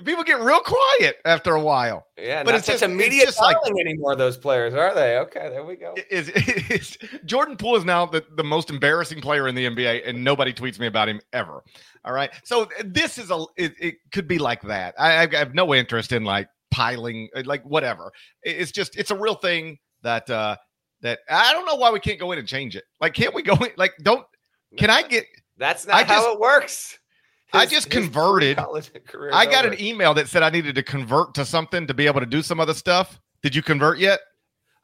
people 0.04 0.24
get 0.24 0.40
real 0.40 0.58
quiet 0.58 1.18
after 1.24 1.54
a 1.54 1.60
while. 1.60 2.06
yeah, 2.18 2.42
but 2.42 2.50
not 2.50 2.56
it's 2.58 2.66
such 2.66 2.80
just- 2.80 2.82
immediate 2.82 3.28
it's 3.28 3.36
just 3.38 3.40
like- 3.40 3.56
anymore. 3.80 4.16
Those 4.16 4.36
players 4.36 4.74
are 4.74 4.92
they? 4.96 5.16
Okay, 5.18 5.48
there 5.48 5.62
we 5.62 5.76
go. 5.76 5.94
Is, 6.10 6.28
is 6.70 6.98
Jordan 7.24 7.56
Poole 7.56 7.76
is 7.76 7.84
now 7.84 8.04
the, 8.04 8.24
the 8.36 8.42
most 8.42 8.68
embarrassing 8.68 9.20
player 9.20 9.46
in 9.46 9.54
the 9.54 9.66
NBA, 9.66 10.08
and 10.08 10.24
nobody 10.24 10.52
tweets 10.52 10.80
me 10.80 10.88
about 10.88 11.08
him 11.08 11.20
ever. 11.32 11.62
All 12.04 12.12
right, 12.12 12.30
so 12.42 12.68
this 12.84 13.16
is 13.16 13.30
a 13.30 13.44
it, 13.56 13.74
it 13.80 13.94
could 14.10 14.26
be 14.26 14.38
like 14.38 14.60
that. 14.62 14.94
I, 14.98 15.22
I 15.22 15.36
have 15.38 15.54
no 15.54 15.72
interest 15.72 16.10
in 16.10 16.24
like 16.24 16.48
piling, 16.74 17.28
like 17.44 17.62
whatever. 17.64 18.10
It's 18.42 18.72
just 18.72 18.96
it's 18.96 19.10
a 19.12 19.16
real 19.16 19.36
thing 19.36 19.78
that 20.02 20.28
uh 20.28 20.56
that 21.02 21.20
I 21.30 21.52
don't 21.52 21.66
know 21.66 21.76
why 21.76 21.90
we 21.90 22.00
can't 22.00 22.18
go 22.18 22.32
in 22.32 22.38
and 22.38 22.48
change 22.48 22.74
it. 22.76 22.84
Like, 23.00 23.14
can't 23.14 23.34
we 23.34 23.42
go 23.42 23.54
in? 23.54 23.70
Like, 23.76 23.92
don't 24.02 24.26
can 24.76 24.90
I 24.90 25.02
get? 25.02 25.24
That's 25.56 25.86
not 25.86 25.96
I 25.96 26.02
how 26.04 26.22
just- 26.22 26.28
it 26.34 26.40
works. 26.40 26.98
I 27.52 27.66
just 27.66 27.88
converted- 27.88 28.56
college 28.56 28.90
career 29.06 29.30
is 29.30 29.36
I 29.36 29.44
got 29.46 29.64
over. 29.64 29.74
an 29.74 29.80
email 29.80 30.12
that 30.14 30.28
said 30.28 30.42
I 30.42 30.50
needed 30.50 30.74
to 30.74 30.82
convert 30.82 31.34
to 31.34 31.44
something 31.44 31.86
to 31.86 31.94
be 31.94 32.06
able 32.06 32.18
to 32.18 32.26
do 32.26 32.42
some 32.42 32.58
other 32.58 32.74
stuff. 32.74 33.20
Did 33.42 33.54
you 33.54 33.62
convert 33.62 33.98
yet? 33.98 34.18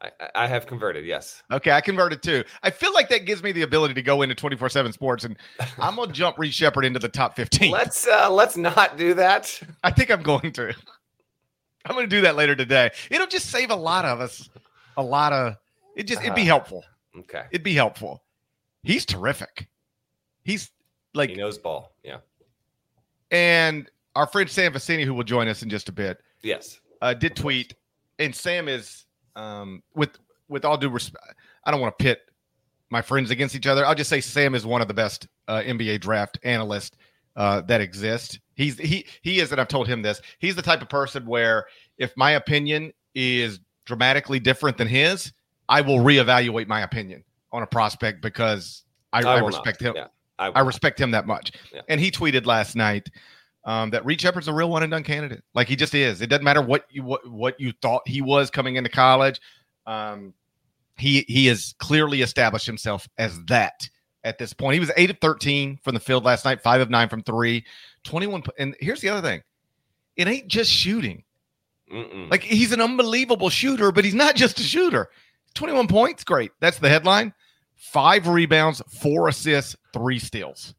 I, 0.00 0.10
I 0.34 0.46
have 0.46 0.66
converted. 0.68 1.04
Yes. 1.04 1.42
Okay, 1.52 1.72
I 1.72 1.80
converted 1.80 2.22
too. 2.22 2.44
I 2.62 2.70
feel 2.70 2.94
like 2.94 3.08
that 3.08 3.26
gives 3.26 3.42
me 3.42 3.50
the 3.52 3.62
ability 3.62 3.94
to 3.94 4.02
go 4.02 4.22
into 4.22 4.34
24 4.36 4.68
7 4.68 4.92
sports, 4.92 5.24
and 5.24 5.36
I'm 5.78 5.96
going 5.96 6.08
to 6.08 6.14
jump 6.14 6.38
Reed 6.38 6.54
Sheppard 6.54 6.84
into 6.84 7.00
the 7.00 7.08
top 7.08 7.34
15. 7.36 7.72
Let's 7.72 8.06
uh 8.06 8.30
let's 8.30 8.56
not 8.56 8.96
do 8.96 9.14
that. 9.14 9.60
I 9.82 9.90
think 9.90 10.10
I'm 10.10 10.22
going 10.22 10.52
to. 10.52 10.72
I'm 11.84 11.94
going 11.94 12.08
to 12.08 12.14
do 12.16 12.22
that 12.22 12.36
later 12.36 12.54
today. 12.54 12.90
It'll 13.10 13.26
just 13.26 13.46
save 13.46 13.70
a 13.70 13.76
lot 13.76 14.04
of 14.04 14.20
us, 14.20 14.48
a 14.96 15.02
lot 15.02 15.32
of, 15.32 15.56
it 15.96 16.04
just, 16.04 16.20
it'd 16.22 16.34
be 16.34 16.42
Uh, 16.42 16.46
helpful. 16.46 16.84
Okay. 17.18 17.44
It'd 17.50 17.62
be 17.64 17.74
helpful. 17.74 18.22
He's 18.82 19.04
terrific. 19.04 19.68
He's 20.42 20.70
like, 21.14 21.30
He 21.30 21.36
knows 21.36 21.58
ball. 21.58 21.92
Yeah. 22.02 22.18
and 23.30 23.88
our 24.16 24.26
friend 24.26 24.48
Sam 24.50 24.72
Vecenie, 24.72 25.04
who 25.04 25.14
will 25.14 25.24
join 25.24 25.48
us 25.48 25.62
in 25.62 25.70
just 25.70 25.88
a 25.88 25.92
bit, 25.92 26.18
Yes. 26.42 26.80
uh, 27.00 27.14
did 27.14 27.36
tweet, 27.36 27.74
and 28.18 28.34
Sam 28.34 28.68
is 28.68 29.06
um, 29.36 29.82
with 29.94 30.10
with 30.48 30.64
all 30.64 30.76
due 30.76 30.88
respect. 30.90 31.24
I 31.64 31.70
don't 31.70 31.80
want 31.80 31.96
to 31.96 32.02
pit 32.02 32.20
my 32.90 33.00
friends 33.02 33.30
against 33.30 33.54
each 33.54 33.66
other. 33.68 33.86
I'll 33.86 33.94
just 33.94 34.10
say 34.10 34.20
Sam 34.20 34.54
is 34.56 34.66
one 34.66 34.82
of 34.82 34.88
the 34.88 34.94
best 34.94 35.28
uh, 35.46 35.60
NBA 35.64 36.00
draft 36.00 36.38
analysts 36.42 36.96
uh, 37.36 37.60
that 37.62 37.80
exist. 37.80 38.40
He's 38.60 38.78
he 38.78 39.06
he 39.22 39.40
is, 39.40 39.52
and 39.52 39.60
I've 39.60 39.68
told 39.68 39.88
him 39.88 40.02
this. 40.02 40.20
He's 40.38 40.54
the 40.54 40.60
type 40.60 40.82
of 40.82 40.90
person 40.90 41.24
where 41.24 41.64
if 41.96 42.14
my 42.14 42.32
opinion 42.32 42.92
is 43.14 43.58
dramatically 43.86 44.38
different 44.38 44.76
than 44.76 44.86
his, 44.86 45.32
I 45.70 45.80
will 45.80 45.98
reevaluate 46.00 46.66
my 46.66 46.82
opinion 46.82 47.24
on 47.52 47.62
a 47.62 47.66
prospect 47.66 48.20
because 48.20 48.84
I, 49.14 49.20
I, 49.20 49.40
not. 49.40 49.46
respect 49.46 49.80
him. 49.80 49.94
Yeah. 49.96 50.08
I, 50.38 50.48
I 50.48 50.50
not. 50.50 50.66
respect 50.66 51.00
him 51.00 51.10
that 51.12 51.26
much. 51.26 51.52
Yeah. 51.72 51.80
And 51.88 51.98
he 51.98 52.10
tweeted 52.10 52.44
last 52.44 52.76
night 52.76 53.08
um, 53.64 53.88
that 53.90 54.04
Reed 54.04 54.20
Sheppard's 54.20 54.48
a 54.48 54.52
real 54.52 54.68
one 54.68 54.82
and 54.82 54.90
done 54.90 55.04
candidate. 55.04 55.42
Like 55.54 55.66
he 55.66 55.74
just 55.74 55.94
is. 55.94 56.20
It 56.20 56.26
doesn't 56.26 56.44
matter 56.44 56.60
what 56.60 56.84
you 56.90 57.02
what, 57.02 57.26
what 57.30 57.58
you 57.58 57.72
thought 57.80 58.06
he 58.06 58.20
was 58.20 58.50
coming 58.50 58.76
into 58.76 58.90
college. 58.90 59.40
Um, 59.86 60.34
he 60.98 61.24
he 61.28 61.46
has 61.46 61.74
clearly 61.78 62.20
established 62.20 62.66
himself 62.66 63.08
as 63.16 63.42
that 63.46 63.88
at 64.22 64.36
this 64.36 64.52
point. 64.52 64.74
He 64.74 64.80
was 64.80 64.92
eight 64.98 65.08
of 65.08 65.18
thirteen 65.18 65.78
from 65.82 65.94
the 65.94 66.00
field 66.00 66.24
last 66.24 66.44
night, 66.44 66.60
five 66.60 66.82
of 66.82 66.90
nine 66.90 67.08
from 67.08 67.22
three, 67.22 67.64
21. 68.04 68.42
po- 68.42 68.52
And 68.58 68.76
here's 68.80 69.00
the 69.00 69.08
other 69.08 69.26
thing: 69.26 69.42
it 70.16 70.28
ain't 70.28 70.48
just 70.48 70.70
shooting. 70.70 71.24
Mm-mm. 71.92 72.30
Like 72.30 72.42
he's 72.42 72.72
an 72.72 72.80
unbelievable 72.80 73.50
shooter, 73.50 73.90
but 73.92 74.04
he's 74.04 74.14
not 74.14 74.36
just 74.36 74.60
a 74.60 74.62
shooter. 74.62 75.08
21 75.54 75.88
points, 75.88 76.22
great. 76.22 76.52
That's 76.60 76.78
the 76.78 76.88
headline. 76.88 77.34
Five 77.76 78.28
rebounds, 78.28 78.80
four 78.88 79.28
assists, 79.28 79.74
three 79.92 80.18
steals. 80.18 80.74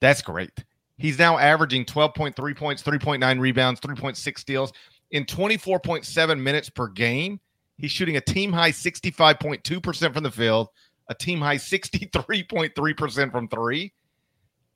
That's 0.00 0.22
great. 0.22 0.50
He's 0.98 1.18
now 1.18 1.38
averaging 1.38 1.84
12.3 1.86 2.56
points, 2.56 2.82
3.9 2.82 3.40
rebounds, 3.40 3.80
3.6 3.80 4.38
steals 4.38 4.72
in 5.10 5.24
24.7 5.24 6.40
minutes 6.40 6.70
per 6.70 6.88
game. 6.88 7.40
He's 7.78 7.90
shooting 7.90 8.16
a 8.16 8.20
team 8.20 8.52
high 8.52 8.70
65.2% 8.70 10.14
from 10.14 10.22
the 10.22 10.30
field, 10.30 10.68
a 11.08 11.14
team 11.14 11.40
high 11.40 11.56
63.3% 11.56 13.32
from 13.32 13.48
three. 13.48 13.92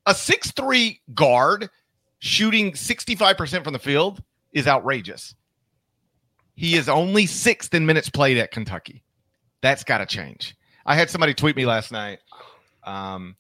A 0.07 0.15
six-three 0.15 1.01
guard 1.15 1.69
shooting 2.19 2.73
65% 2.73 3.65
from 3.65 3.73
the 3.73 3.79
field 3.79 4.23
is 4.53 4.67
outrageous. 4.67 5.35
He 6.55 6.77
is 6.77 6.89
only 6.89 7.27
sixth 7.27 7.75
in 7.75 7.85
minutes 7.85 8.09
played 8.09 8.39
at 8.39 8.51
Kentucky. 8.51 9.03
That's 9.63 9.85
got 9.85 9.99
to 9.99 10.07
change. 10.07 10.57
I 10.87 10.95
had 10.95 11.11
somebody 11.11 11.35
tweet 11.35 11.57
me 11.57 11.67
last 11.67 11.93
night. 11.93 12.21
Um, 12.85 13.37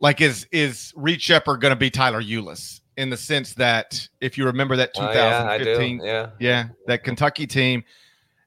like, 0.00 0.20
is 0.20 0.46
is 0.52 0.92
Reed 0.96 1.20
Sheppard 1.20 1.60
going 1.60 1.72
to 1.72 1.76
be 1.76 1.90
Tyler 1.90 2.22
Ulis 2.22 2.80
in 2.96 3.10
the 3.10 3.16
sense 3.16 3.54
that 3.54 4.08
if 4.20 4.38
you 4.38 4.46
remember 4.46 4.76
that 4.76 4.92
Oh, 4.96 5.02
yeah, 5.12 5.44
I 5.48 5.58
do. 5.58 5.64
2015, 5.64 6.00
Yeah. 6.04 6.30
yeah, 6.38 6.64
that 6.86 7.04
Kentucky 7.04 7.46
team. 7.46 7.82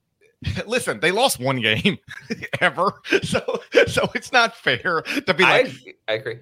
Listen, 0.65 1.00
they 1.00 1.12
lost 1.12 1.39
one 1.39 1.60
game 1.62 1.98
ever, 2.62 3.01
so 3.24 3.42
so 3.88 4.10
it's 4.15 4.32
not 4.32 4.56
fair 4.56 5.01
to 5.01 5.34
be 5.34 5.44
like 5.44 5.68
I, 6.08 6.13
I 6.13 6.13
agree. 6.15 6.39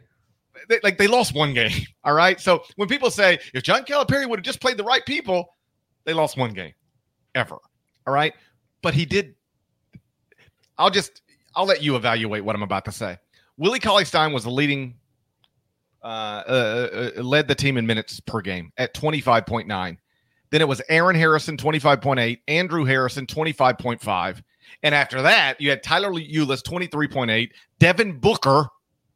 They, 0.69 0.79
like 0.83 0.97
they 0.97 1.07
lost 1.07 1.33
one 1.33 1.53
game. 1.53 1.71
All 2.03 2.13
right. 2.13 2.39
So 2.39 2.63
when 2.75 2.87
people 2.87 3.11
say 3.11 3.39
if 3.53 3.63
John 3.63 3.83
Calipari 3.83 4.27
would 4.27 4.39
have 4.39 4.45
just 4.45 4.61
played 4.61 4.77
the 4.77 4.83
right 4.83 5.05
people, 5.05 5.55
they 6.05 6.13
lost 6.13 6.37
one 6.37 6.53
game 6.53 6.73
ever. 7.35 7.57
All 8.07 8.13
right. 8.13 8.33
But 8.81 8.93
he 8.93 9.05
did. 9.05 9.35
I'll 10.77 10.89
just 10.89 11.21
I'll 11.55 11.65
let 11.65 11.81
you 11.81 11.95
evaluate 11.95 12.43
what 12.43 12.55
I'm 12.55 12.63
about 12.63 12.85
to 12.85 12.91
say. 12.91 13.17
Willie 13.57 13.79
Cauley 13.79 14.05
Stein 14.05 14.33
was 14.33 14.43
the 14.43 14.49
leading, 14.49 14.95
uh, 16.03 16.43
uh, 16.47 17.11
uh, 17.17 17.21
led 17.21 17.47
the 17.47 17.55
team 17.55 17.77
in 17.77 17.85
minutes 17.85 18.19
per 18.19 18.41
game 18.41 18.71
at 18.77 18.93
25.9. 18.93 19.97
Then 20.49 20.61
it 20.61 20.67
was 20.67 20.81
Aaron 20.89 21.15
Harrison 21.15 21.57
25.8, 21.57 22.39
Andrew 22.47 22.85
Harrison 22.85 23.25
25.5, 23.25 24.43
and 24.83 24.95
after 24.95 25.21
that 25.21 25.59
you 25.59 25.69
had 25.69 25.83
Tyler 25.83 26.11
Ulis 26.11 26.61
23.8, 26.61 27.49
Devin 27.79 28.19
Booker 28.19 28.67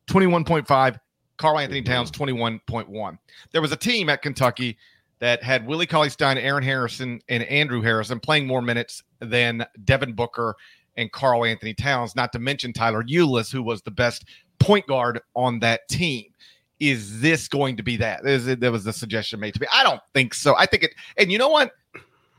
21.5, 0.07 0.97
Karl-Anthony 1.37 1.81
Towns 1.81 2.11
21.1. 2.11 3.17
There 3.51 3.61
was 3.61 3.71
a 3.71 3.77
team 3.77 4.09
at 4.09 4.21
Kentucky 4.21 4.77
that 5.19 5.41
had 5.41 5.65
Willie 5.65 5.87
Cauley 5.87 6.09
Stein, 6.09 6.37
Aaron 6.37 6.63
Harrison, 6.63 7.19
and 7.29 7.43
Andrew 7.43 7.81
Harrison 7.81 8.19
playing 8.19 8.45
more 8.45 8.61
minutes 8.61 9.03
than 9.19 9.65
Devin 9.83 10.13
Booker 10.13 10.55
and 10.95 11.11
Karl-Anthony 11.11 11.73
Towns, 11.73 12.15
not 12.15 12.31
to 12.33 12.39
mention 12.39 12.73
Tyler 12.73 13.03
Ulis, 13.03 13.51
who 13.51 13.63
was 13.63 13.81
the 13.81 13.91
best 13.91 14.25
point 14.59 14.85
guard 14.87 15.21
on 15.35 15.59
that 15.59 15.87
team. 15.87 16.25
Is 16.79 17.21
this 17.21 17.47
going 17.47 17.77
to 17.77 17.83
be 17.83 17.97
that? 17.97 18.25
Is 18.25 18.47
it, 18.47 18.59
there 18.59 18.71
was 18.71 18.85
a 18.85 18.93
suggestion 18.93 19.39
made 19.39 19.53
to 19.55 19.61
me. 19.61 19.67
I 19.71 19.83
don't 19.83 20.01
think 20.13 20.33
so. 20.33 20.55
I 20.55 20.65
think 20.65 20.83
it, 20.83 20.93
and 21.17 21.31
you 21.31 21.37
know 21.37 21.49
what? 21.49 21.71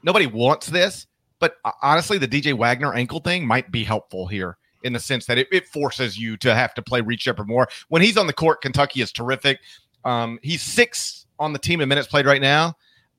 Nobody 0.05 0.26
wants 0.26 0.69
this, 0.69 1.09
but 1.40 1.57
uh, 1.64 1.73
honestly, 1.83 2.19
the 2.19 2.28
DJ 2.28 2.57
Wagner 2.57 2.95
ankle 2.95 3.19
thing 3.21 3.47
might 3.47 3.73
be 3.73 3.83
helpful 3.83 4.28
here 4.28 4.57
in 4.82 4.92
the 4.92 5.00
sense 5.00 5.26
that 5.26 5.38
it, 5.38 5.49
it 5.50 5.66
forces 5.66 6.18
you 6.18 6.37
to 6.38 6.54
have 6.54 6.75
to 6.75 6.82
play 6.82 7.00
Reed 7.00 7.20
Sheppard 7.20 7.49
more. 7.49 7.68
When 7.88 8.02
he's 8.02 8.16
on 8.16 8.26
the 8.26 8.32
court, 8.32 8.61
Kentucky 8.61 9.00
is 9.00 9.12
terrific. 9.12 9.61
Um, 10.04 10.38
he's 10.42 10.62
six 10.62 11.26
on 11.38 11.52
the 11.52 11.58
team 11.58 11.80
in 11.80 11.88
minutes 11.88 12.08
played 12.08 12.26
right 12.26 12.40
now. 12.40 12.75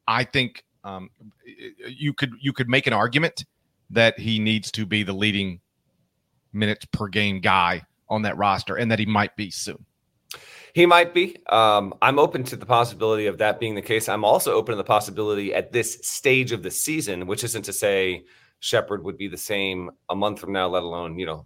I 0.07 0.23
think 0.23 0.63
um, 0.83 1.09
you 1.87 2.13
could 2.13 2.33
you 2.39 2.53
could 2.53 2.69
make 2.69 2.87
an 2.87 2.93
argument 2.93 3.45
that 3.89 4.17
he 4.19 4.39
needs 4.39 4.71
to 4.71 4.85
be 4.85 5.03
the 5.03 5.13
leading 5.13 5.59
minutes 6.53 6.85
per 6.91 7.07
game 7.07 7.41
guy 7.41 7.83
on 8.09 8.23
that 8.23 8.37
roster, 8.37 8.75
and 8.75 8.91
that 8.91 8.99
he 8.99 9.05
might 9.05 9.35
be 9.35 9.51
soon. 9.51 9.85
He 10.73 10.85
might 10.85 11.13
be. 11.13 11.37
Um, 11.47 11.93
I'm 12.01 12.19
open 12.19 12.43
to 12.45 12.55
the 12.55 12.65
possibility 12.65 13.25
of 13.27 13.39
that 13.39 13.59
being 13.59 13.75
the 13.75 13.81
case. 13.81 14.07
I'm 14.07 14.23
also 14.23 14.53
open 14.53 14.73
to 14.73 14.77
the 14.77 14.83
possibility 14.83 15.53
at 15.53 15.71
this 15.71 15.99
stage 16.01 16.51
of 16.51 16.63
the 16.63 16.71
season, 16.71 17.27
which 17.27 17.43
isn't 17.43 17.63
to 17.63 17.73
say 17.73 18.23
Sheppard 18.59 19.03
would 19.03 19.17
be 19.17 19.27
the 19.27 19.37
same 19.37 19.91
a 20.09 20.15
month 20.15 20.39
from 20.39 20.51
now, 20.51 20.67
let 20.67 20.83
alone, 20.83 21.17
you 21.17 21.25
know, 21.25 21.45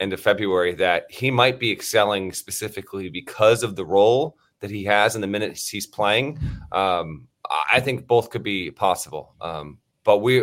end 0.00 0.12
of 0.12 0.20
February, 0.20 0.74
that 0.74 1.06
he 1.10 1.30
might 1.30 1.58
be 1.58 1.70
excelling 1.70 2.32
specifically 2.32 3.08
because 3.08 3.62
of 3.62 3.76
the 3.76 3.84
role 3.84 4.36
that 4.60 4.70
he 4.70 4.84
has 4.84 5.14
in 5.14 5.20
the 5.20 5.26
minutes 5.26 5.68
he's 5.68 5.86
playing. 5.86 6.38
Um, 6.72 7.28
I 7.70 7.80
think 7.80 8.06
both 8.06 8.30
could 8.30 8.42
be 8.42 8.70
possible. 8.70 9.34
Um, 9.40 9.78
but 10.04 10.18
we 10.18 10.42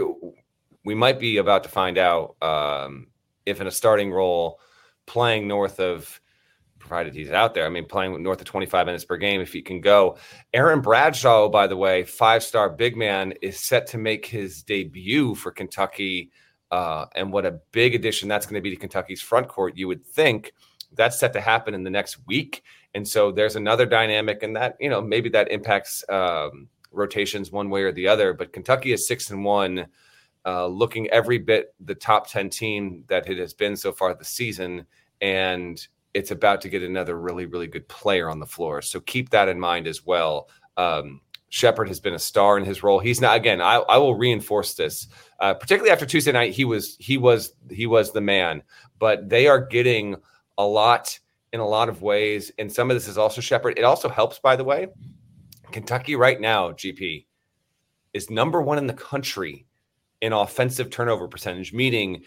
we 0.86 0.96
might 0.96 1.20
be 1.20 1.38
about 1.38 1.64
to 1.64 1.70
find 1.70 1.98
out 1.98 2.36
um, 2.42 3.08
if 3.46 3.60
in 3.60 3.68
a 3.68 3.72
starting 3.72 4.12
role 4.12 4.60
playing 5.08 5.48
north 5.48 5.80
of 5.80 6.21
provided 6.82 7.14
he's 7.14 7.32
out 7.32 7.54
there. 7.54 7.66
I 7.66 7.70
mean, 7.70 7.86
playing 7.86 8.22
north 8.22 8.42
of 8.42 8.46
25 8.46 8.86
minutes 8.86 9.06
per 9.06 9.16
game, 9.16 9.40
if 9.40 9.54
he 9.54 9.62
can 9.62 9.80
go. 9.80 10.18
Aaron 10.54 10.82
Bradshaw, 10.82 11.48
by 11.48 11.68
the 11.68 11.78
way, 11.78 12.04
five 12.04 12.44
star 12.44 12.70
big 12.70 12.98
man, 12.98 13.34
is 13.42 13.60
set 13.60 13.88
to 13.88 13.98
make 13.98 14.26
his 14.26 14.64
debut 14.64 15.36
for 15.36 15.52
Kentucky. 15.52 16.32
Uh, 16.72 17.06
and 17.16 17.32
what 17.32 17.46
a 17.46 17.60
big 17.72 17.96
addition 17.96 18.28
that's 18.28 18.46
going 18.46 18.56
to 18.56 18.62
be 18.62 18.70
to 18.70 18.76
Kentucky's 18.76 19.22
front 19.22 19.48
court, 19.48 19.78
you 19.78 19.88
would 19.88 20.06
think. 20.06 20.54
That's 20.94 21.20
set 21.20 21.34
to 21.34 21.42
happen 21.42 21.74
in 21.74 21.84
the 21.84 21.90
next 21.90 22.18
week. 22.28 22.64
And 22.94 23.08
so 23.08 23.32
there's 23.32 23.56
another 23.56 23.86
dynamic, 23.86 24.44
and 24.44 24.56
that, 24.56 24.76
you 24.80 24.90
know, 24.90 25.02
maybe 25.02 25.30
that 25.30 25.52
impacts 25.52 26.04
um, 26.10 26.68
rotations 26.92 27.52
one 27.52 27.70
way 27.70 27.84
or 27.84 27.92
the 27.92 28.08
other. 28.08 28.34
But 28.34 28.52
Kentucky 28.52 28.92
is 28.92 29.08
six 29.08 29.30
and 29.30 29.46
one 29.46 29.88
uh, 30.46 30.68
looking 30.68 31.08
every 31.10 31.38
bit 31.38 31.74
the 31.80 31.96
top 31.96 32.30
10 32.30 32.50
team 32.50 33.04
that 33.08 33.30
it 33.30 33.38
has 33.38 33.54
been 33.54 33.76
so 33.76 33.92
far 33.92 34.14
this 34.14 34.30
season. 34.30 34.86
And 35.22 35.86
it's 36.14 36.32
about 36.32 36.62
to 36.62 36.70
get 36.70 36.84
another 36.84 37.20
really, 37.20 37.46
really 37.46 37.68
good 37.68 37.88
player 37.88 38.30
on 38.30 38.40
the 38.40 38.46
floor. 38.46 38.82
So 38.82 39.00
keep 39.00 39.30
that 39.30 39.48
in 39.48 39.60
mind 39.60 39.88
as 39.88 40.06
well. 40.06 40.50
Um, 40.78 41.22
Sheppard 41.50 41.90
has 41.90 42.00
been 42.00 42.14
a 42.14 42.20
star 42.20 42.58
in 42.58 42.64
his 42.64 42.82
role. 42.82 43.00
He's 43.00 43.20
not 43.20 43.36
again. 43.36 43.62
I, 43.62 43.76
I 43.76 43.98
will 43.98 44.16
reinforce 44.16 44.74
this, 44.76 45.08
uh, 45.40 45.54
particularly 45.54 45.92
after 45.92 46.06
Tuesday 46.06 46.32
night. 46.32 46.54
He 46.54 46.64
was 46.64 46.96
he 46.98 47.18
was 47.18 47.54
he 47.70 47.88
was 47.88 48.14
the 48.14 48.22
man. 48.22 48.64
But 49.00 49.30
they 49.30 49.48
are 49.48 49.60
getting 49.60 50.16
a 50.58 50.66
lot 50.66 51.20
in 51.52 51.60
a 51.60 51.68
lot 51.68 51.90
of 51.90 52.02
ways, 52.02 52.52
and 52.58 52.72
some 52.72 52.90
of 52.90 52.96
this 52.96 53.10
is 53.10 53.18
also 53.18 53.42
Sheppard. 53.42 53.78
It 53.78 53.84
also 53.84 54.08
helps, 54.08 54.40
by 54.40 54.56
the 54.56 54.64
way. 54.64 54.88
Kentucky 55.74 56.16
right 56.16 56.40
now, 56.40 56.72
GP, 56.72 57.26
is 58.14 58.30
number 58.30 58.62
one 58.62 58.78
in 58.78 58.88
the 58.88 58.94
country 58.94 59.66
in 60.22 60.32
offensive 60.32 60.90
turnover 60.90 61.28
percentage, 61.28 61.74
meaning 61.74 62.24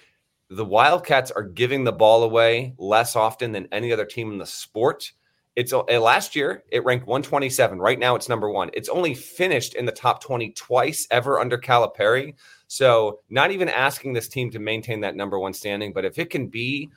the 0.51 0.65
Wildcats 0.65 1.31
are 1.31 1.43
giving 1.43 1.85
the 1.85 1.93
ball 1.93 2.23
away 2.23 2.75
less 2.79 3.17
often 3.17 3.53
than 3.53 3.69
any 3.73 3.93
other 3.93 4.05
team 4.05 4.33
in 4.33 4.39
the 4.39 4.47
sport. 4.47 5.13
It's 5.57 5.73
uh, 5.73 5.83
last 5.83 6.35
year 6.35 6.65
it 6.71 6.85
ranked 6.85 7.07
127. 7.07 7.79
Right 7.79 7.99
now 7.99 8.15
it's 8.17 8.29
number 8.29 8.51
one. 8.51 8.71
It's 8.75 8.89
only 8.89 9.15
finished 9.15 9.75
in 9.75 9.87
the 9.87 9.93
top 9.93 10.23
20 10.23 10.51
twice 10.51 11.07
ever 11.11 11.39
under 11.39 11.57
Calipari. 11.57 12.35
So 12.67 13.21
not 13.31 13.53
even 13.53 13.69
asking 13.69 14.13
this 14.13 14.29
team 14.29 14.51
to 14.51 14.59
maintain 14.59 15.01
that 15.01 15.17
number 15.17 15.39
one 15.39 15.53
standing, 15.53 15.93
but 15.93 16.05
if 16.05 16.19
it 16.19 16.31
can 16.31 16.49
be 16.49 16.91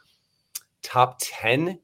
top 0.82 1.18
10 1.22 1.80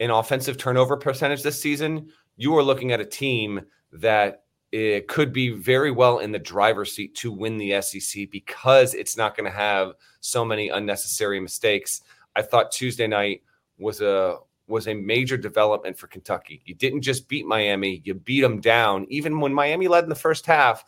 in 0.00 0.10
offensive 0.10 0.58
turnover 0.58 0.96
percentage 0.96 1.42
this 1.42 1.60
season, 1.60 2.08
you 2.36 2.56
are 2.56 2.62
looking 2.62 2.92
at 2.92 3.00
a 3.00 3.06
team 3.06 3.60
that 3.92 4.42
it 4.72 5.08
could 5.08 5.32
be 5.32 5.50
very 5.50 5.90
well 5.90 6.18
in 6.18 6.32
the 6.32 6.38
driver's 6.38 6.92
seat 6.92 7.14
to 7.16 7.30
win 7.30 7.56
the 7.56 7.80
SEC 7.80 8.30
because 8.30 8.94
it's 8.94 9.16
not 9.16 9.36
going 9.36 9.50
to 9.50 9.56
have 9.56 9.92
so 10.20 10.44
many 10.44 10.68
unnecessary 10.68 11.40
mistakes. 11.40 12.02
I 12.34 12.42
thought 12.42 12.72
Tuesday 12.72 13.06
night 13.06 13.42
was 13.78 14.00
a 14.00 14.38
was 14.68 14.88
a 14.88 14.94
major 14.94 15.36
development 15.36 15.96
for 15.96 16.08
Kentucky. 16.08 16.60
You 16.64 16.74
didn't 16.74 17.02
just 17.02 17.28
beat 17.28 17.46
Miami, 17.46 18.02
you 18.04 18.14
beat 18.14 18.40
them 18.40 18.60
down. 18.60 19.06
Even 19.08 19.38
when 19.40 19.54
Miami 19.54 19.86
led 19.86 20.02
in 20.02 20.08
the 20.08 20.16
first 20.16 20.44
half, 20.44 20.84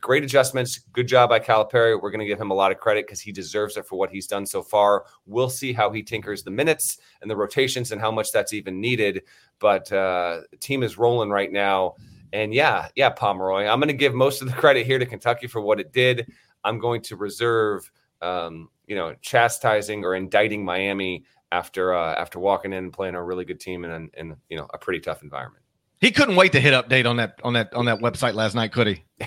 great 0.00 0.22
adjustments. 0.22 0.80
Good 0.92 1.08
job 1.08 1.30
by 1.30 1.40
Calipari. 1.40 2.00
We're 2.00 2.10
going 2.10 2.20
to 2.20 2.26
give 2.26 2.40
him 2.40 2.50
a 2.50 2.54
lot 2.54 2.72
of 2.72 2.78
credit 2.78 3.06
because 3.06 3.20
he 3.20 3.32
deserves 3.32 3.76
it 3.76 3.86
for 3.86 3.98
what 3.98 4.10
he's 4.10 4.26
done 4.26 4.44
so 4.44 4.62
far. 4.62 5.06
We'll 5.24 5.48
see 5.48 5.72
how 5.72 5.90
he 5.90 6.02
tinkers 6.02 6.42
the 6.42 6.50
minutes 6.50 6.98
and 7.22 7.30
the 7.30 7.36
rotations 7.36 7.90
and 7.90 8.00
how 8.00 8.10
much 8.10 8.32
that's 8.32 8.52
even 8.52 8.80
needed. 8.80 9.22
But 9.58 9.90
uh, 9.90 10.42
the 10.50 10.56
team 10.58 10.82
is 10.82 10.98
rolling 10.98 11.30
right 11.30 11.50
now. 11.50 11.94
And 12.32 12.54
yeah, 12.54 12.88
yeah, 12.96 13.10
Pomeroy. 13.10 13.66
I'm 13.66 13.78
going 13.78 13.88
to 13.88 13.94
give 13.94 14.14
most 14.14 14.42
of 14.42 14.48
the 14.48 14.54
credit 14.54 14.86
here 14.86 14.98
to 14.98 15.06
Kentucky 15.06 15.46
for 15.46 15.60
what 15.60 15.80
it 15.80 15.92
did. 15.92 16.32
I'm 16.64 16.78
going 16.78 17.02
to 17.02 17.16
reserve, 17.16 17.90
um, 18.20 18.68
you 18.86 18.96
know, 18.96 19.14
chastising 19.20 20.04
or 20.04 20.14
indicting 20.14 20.64
Miami 20.64 21.24
after 21.52 21.94
uh, 21.94 22.14
after 22.14 22.38
walking 22.38 22.72
in 22.72 22.84
and 22.84 22.92
playing 22.92 23.14
a 23.14 23.22
really 23.22 23.44
good 23.44 23.60
team 23.60 23.84
in, 23.84 24.10
in 24.14 24.36
you 24.48 24.56
know 24.56 24.66
a 24.72 24.78
pretty 24.78 25.00
tough 25.00 25.22
environment. 25.22 25.62
He 26.00 26.10
couldn't 26.10 26.34
wait 26.34 26.50
to 26.52 26.60
hit 26.60 26.74
update 26.74 27.08
on 27.08 27.16
that 27.18 27.38
on 27.44 27.52
that 27.52 27.72
on 27.74 27.84
that 27.84 28.00
website 28.00 28.34
last 28.34 28.56
night, 28.56 28.72
could 28.72 28.88
he? 28.88 29.04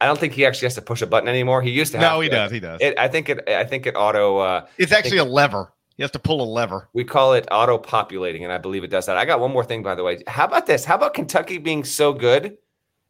I 0.00 0.06
don't 0.06 0.18
think 0.18 0.32
he 0.32 0.46
actually 0.46 0.66
has 0.66 0.76
to 0.76 0.82
push 0.82 1.02
a 1.02 1.08
button 1.08 1.28
anymore. 1.28 1.60
He 1.60 1.70
used 1.70 1.90
to. 1.92 1.98
no, 1.98 2.20
he 2.20 2.28
to. 2.28 2.34
does. 2.36 2.52
He 2.52 2.60
does. 2.60 2.80
It, 2.80 2.96
I 2.98 3.08
think 3.08 3.28
it. 3.28 3.48
I 3.48 3.64
think 3.64 3.86
it 3.86 3.96
auto. 3.96 4.38
Uh, 4.38 4.66
it's 4.78 4.92
actually 4.92 5.18
a 5.18 5.24
lever. 5.24 5.72
He 5.96 6.02
have 6.02 6.12
to 6.12 6.18
pull 6.18 6.42
a 6.42 6.44
lever. 6.44 6.88
We 6.92 7.04
call 7.04 7.34
it 7.34 7.46
auto 7.50 7.78
populating, 7.78 8.42
and 8.44 8.52
I 8.52 8.58
believe 8.58 8.82
it 8.82 8.90
does 8.90 9.06
that. 9.06 9.16
I 9.16 9.24
got 9.24 9.40
one 9.40 9.52
more 9.52 9.64
thing, 9.64 9.82
by 9.82 9.94
the 9.94 10.02
way. 10.02 10.22
How 10.26 10.44
about 10.44 10.66
this? 10.66 10.84
How 10.84 10.96
about 10.96 11.14
Kentucky 11.14 11.58
being 11.58 11.84
so 11.84 12.12
good? 12.12 12.56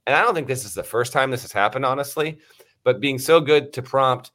And 0.06 0.14
I 0.14 0.22
don't 0.22 0.34
think 0.34 0.48
this 0.48 0.66
is 0.66 0.74
the 0.74 0.82
first 0.82 1.12
time 1.12 1.30
this 1.30 1.42
has 1.42 1.52
happened, 1.52 1.86
honestly, 1.86 2.38
but 2.82 3.00
being 3.00 3.18
so 3.18 3.40
good 3.40 3.72
to 3.72 3.82
prompt 3.82 4.32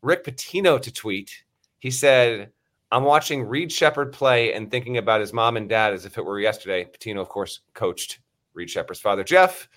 Rick 0.00 0.24
Pitino 0.24 0.80
to 0.80 0.92
tweet. 0.92 1.44
He 1.80 1.90
said, 1.90 2.52
I'm 2.92 3.02
watching 3.02 3.42
Reed 3.42 3.72
Sheppard 3.72 4.12
play 4.12 4.52
and 4.52 4.70
thinking 4.70 4.98
about 4.98 5.20
his 5.20 5.32
mom 5.32 5.56
and 5.56 5.68
dad 5.68 5.92
as 5.92 6.04
if 6.04 6.18
it 6.18 6.24
were 6.24 6.38
yesterday. 6.38 6.84
Pitino, 6.84 7.20
of 7.20 7.28
course, 7.28 7.60
coached 7.74 8.20
Reed 8.54 8.70
Sheppard's 8.70 9.00
father, 9.00 9.24
Jeff. 9.24 9.68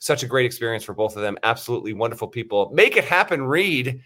Such 0.00 0.22
a 0.22 0.26
great 0.26 0.44
experience 0.44 0.84
for 0.84 0.92
both 0.92 1.16
of 1.16 1.22
them. 1.22 1.38
Absolutely 1.44 1.94
wonderful 1.94 2.28
people. 2.28 2.70
Make 2.74 2.98
it 2.98 3.04
happen, 3.04 3.42
Reed. 3.42 4.02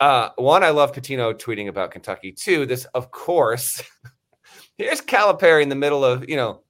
Uh, 0.00 0.30
one, 0.36 0.62
I 0.62 0.70
love 0.70 0.92
Pitino 0.92 1.34
tweeting 1.34 1.68
about 1.68 1.90
Kentucky. 1.90 2.32
Two, 2.32 2.66
this, 2.66 2.84
of 2.94 3.10
course, 3.10 3.82
here's 4.78 5.00
Calipari 5.00 5.62
in 5.62 5.68
the 5.68 5.74
middle 5.74 6.04
of, 6.04 6.28
you 6.28 6.36
know, 6.36 6.62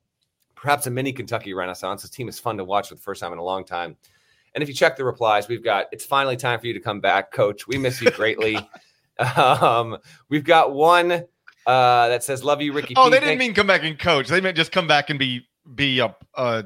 perhaps 0.55 0.87
a 0.87 0.91
mini 0.91 1.12
Kentucky 1.12 1.53
renaissance. 1.55 2.03
This 2.03 2.11
team 2.11 2.29
is 2.29 2.38
fun 2.38 2.57
to 2.57 2.64
watch 2.64 2.88
for 2.88 2.95
the 2.95 3.01
first 3.01 3.21
time 3.21 3.33
in 3.33 3.38
a 3.38 3.45
long 3.45 3.64
time. 3.64 3.97
And 4.55 4.62
if 4.62 4.69
you 4.69 4.75
check 4.75 4.97
the 4.97 5.05
replies, 5.05 5.47
we've 5.47 5.62
got, 5.62 5.87
it's 5.93 6.05
finally 6.05 6.37
time 6.37 6.59
for 6.59 6.67
you 6.67 6.73
to 6.73 6.81
come 6.81 7.01
back, 7.01 7.31
coach. 7.31 7.69
We 7.69 7.77
miss 7.79 8.01
you 8.01 8.11
greatly. 8.11 8.59
Um, 9.37 9.99
we've 10.29 10.45
got 10.45 10.73
one 10.73 11.11
uh, 11.11 12.09
that 12.09 12.23
says 12.23 12.45
"Love 12.45 12.62
you, 12.62 12.73
Ricky." 12.73 12.95
Oh, 12.97 13.07
P. 13.07 13.11
they 13.11 13.17
didn't 13.17 13.31
Thank- 13.31 13.41
mean 13.41 13.55
come 13.55 13.67
back 13.67 13.83
and 13.83 13.99
coach. 13.99 14.29
They 14.29 14.41
meant 14.41 14.57
just 14.57 14.71
come 14.71 14.87
back 14.87 15.11
and 15.11 15.19
be 15.19 15.47
be 15.75 15.99
a 15.99 16.14
uh, 16.35 16.62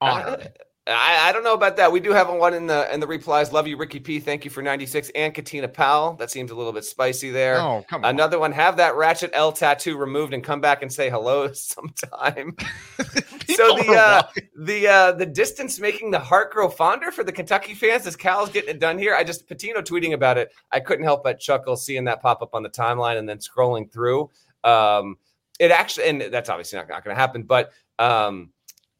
honored. 0.00 0.52
I, 0.84 1.28
I 1.28 1.32
don't 1.32 1.44
know 1.44 1.54
about 1.54 1.76
that. 1.76 1.92
We 1.92 2.00
do 2.00 2.10
have 2.10 2.28
one 2.28 2.54
in 2.54 2.66
the 2.66 2.92
in 2.92 2.98
the 2.98 3.06
replies. 3.06 3.52
Love 3.52 3.68
you, 3.68 3.76
Ricky 3.76 4.00
P. 4.00 4.18
Thank 4.18 4.44
you 4.44 4.50
for 4.50 4.62
ninety 4.62 4.84
six 4.84 5.10
and 5.14 5.32
Katina 5.32 5.68
Powell. 5.68 6.14
That 6.14 6.28
seems 6.28 6.50
a 6.50 6.56
little 6.56 6.72
bit 6.72 6.84
spicy 6.84 7.30
there. 7.30 7.60
oh, 7.60 7.84
come 7.88 8.04
on. 8.04 8.10
Another 8.10 8.40
one. 8.40 8.50
Have 8.50 8.76
that 8.78 8.96
Ratchet 8.96 9.30
L 9.32 9.52
tattoo 9.52 9.96
removed 9.96 10.34
and 10.34 10.42
come 10.42 10.60
back 10.60 10.82
and 10.82 10.92
say 10.92 11.08
hello 11.08 11.52
sometime. 11.52 12.56
so 12.98 13.76
the 13.76 13.94
uh, 13.96 14.22
the 14.58 14.88
uh, 14.88 15.12
the 15.12 15.26
distance 15.26 15.78
making 15.78 16.10
the 16.10 16.18
heart 16.18 16.52
grow 16.52 16.68
fonder 16.68 17.12
for 17.12 17.22
the 17.22 17.32
Kentucky 17.32 17.74
fans 17.74 18.04
as 18.08 18.16
Cal's 18.16 18.50
getting 18.50 18.70
it 18.70 18.80
done 18.80 18.98
here. 18.98 19.14
I 19.14 19.22
just 19.22 19.48
Pitino 19.48 19.84
tweeting 19.84 20.14
about 20.14 20.36
it. 20.36 20.52
I 20.72 20.80
couldn't 20.80 21.04
help 21.04 21.22
but 21.22 21.38
chuckle 21.38 21.76
seeing 21.76 22.04
that 22.04 22.20
pop 22.20 22.42
up 22.42 22.56
on 22.56 22.64
the 22.64 22.70
timeline 22.70 23.18
and 23.18 23.28
then 23.28 23.38
scrolling 23.38 23.88
through. 23.88 24.30
Um, 24.64 25.16
it 25.60 25.70
actually, 25.70 26.08
and 26.08 26.22
that's 26.22 26.48
obviously 26.48 26.78
not, 26.78 26.88
not 26.88 27.04
going 27.04 27.14
to 27.14 27.20
happen, 27.20 27.44
but 27.44 27.70
um, 28.00 28.50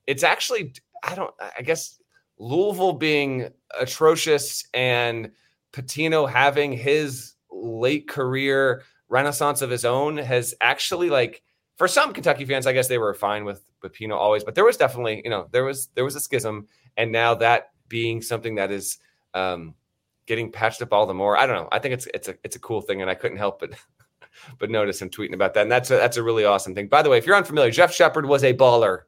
it's 0.06 0.22
actually 0.22 0.74
I 1.02 1.14
don't 1.14 1.34
I 1.58 1.62
guess 1.62 2.00
Louisville 2.38 2.94
being 2.94 3.48
atrocious 3.78 4.66
and 4.74 5.30
Pitino 5.72 6.28
having 6.28 6.72
his 6.72 7.34
late 7.50 8.08
career 8.08 8.82
renaissance 9.08 9.62
of 9.62 9.70
his 9.70 9.84
own 9.84 10.16
has 10.16 10.54
actually 10.60 11.10
like 11.10 11.42
for 11.76 11.88
some 11.88 12.12
Kentucky 12.12 12.44
fans, 12.44 12.66
I 12.66 12.72
guess 12.72 12.88
they 12.88 12.98
were 12.98 13.14
fine 13.14 13.44
with 13.44 13.62
Pino 13.92 14.16
always, 14.16 14.44
but 14.44 14.54
there 14.54 14.64
was 14.64 14.76
definitely, 14.76 15.22
you 15.24 15.30
know, 15.30 15.48
there 15.50 15.64
was 15.64 15.88
there 15.94 16.04
was 16.04 16.14
a 16.16 16.20
schism, 16.20 16.68
and 16.96 17.10
now 17.10 17.34
that 17.34 17.70
being 17.88 18.22
something 18.22 18.54
that 18.56 18.70
is 18.70 18.98
um, 19.34 19.74
getting 20.26 20.52
patched 20.52 20.82
up 20.82 20.92
all 20.92 21.06
the 21.06 21.14
more. 21.14 21.36
I 21.36 21.46
don't 21.46 21.56
know. 21.56 21.68
I 21.72 21.78
think 21.78 21.94
it's 21.94 22.06
it's 22.14 22.28
a 22.28 22.36
it's 22.44 22.56
a 22.56 22.60
cool 22.60 22.80
thing, 22.80 23.00
and 23.00 23.10
I 23.10 23.14
couldn't 23.14 23.38
help 23.38 23.60
but 23.60 23.72
but 24.58 24.70
notice 24.70 25.00
him 25.00 25.10
tweeting 25.10 25.34
about 25.34 25.54
that, 25.54 25.62
and 25.62 25.72
that's 25.72 25.90
a, 25.90 25.94
that's 25.94 26.16
a 26.16 26.22
really 26.22 26.44
awesome 26.44 26.74
thing. 26.74 26.88
By 26.88 27.02
the 27.02 27.10
way, 27.10 27.18
if 27.18 27.26
you're 27.26 27.36
unfamiliar, 27.36 27.70
Jeff 27.70 27.92
Sheppard 27.92 28.26
was 28.26 28.44
a 28.44 28.54
baller, 28.54 29.00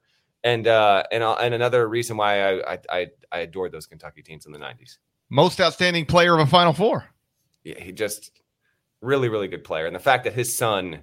and 0.44 0.68
uh, 0.68 1.02
and 1.11 1.24
uh, 1.24 1.37
and 1.40 1.54
another 1.54 1.88
reason 1.88 2.16
why 2.16 2.61
I 2.61 2.78
I 2.88 3.07
I, 3.33 3.38
adored 3.38 3.72
those 3.72 3.87
Kentucky 3.87 4.22
teams 4.22 4.46
in 4.46 4.52
the 4.52 4.59
'90s. 4.59 4.98
Most 5.30 5.61
outstanding 5.61 6.04
player 6.04 6.35
of 6.35 6.40
a 6.40 6.46
Final 6.46 6.74
Four. 6.74 7.07
Yeah, 7.64 7.80
he 7.80 7.90
just 7.90 8.30
really 9.00 9.28
really 9.28 9.48
good 9.48 9.64
player, 9.64 9.87
and 9.87 9.96
the 9.96 10.00
fact 10.00 10.24
that 10.24 10.35
his 10.35 10.57
son 10.57 11.02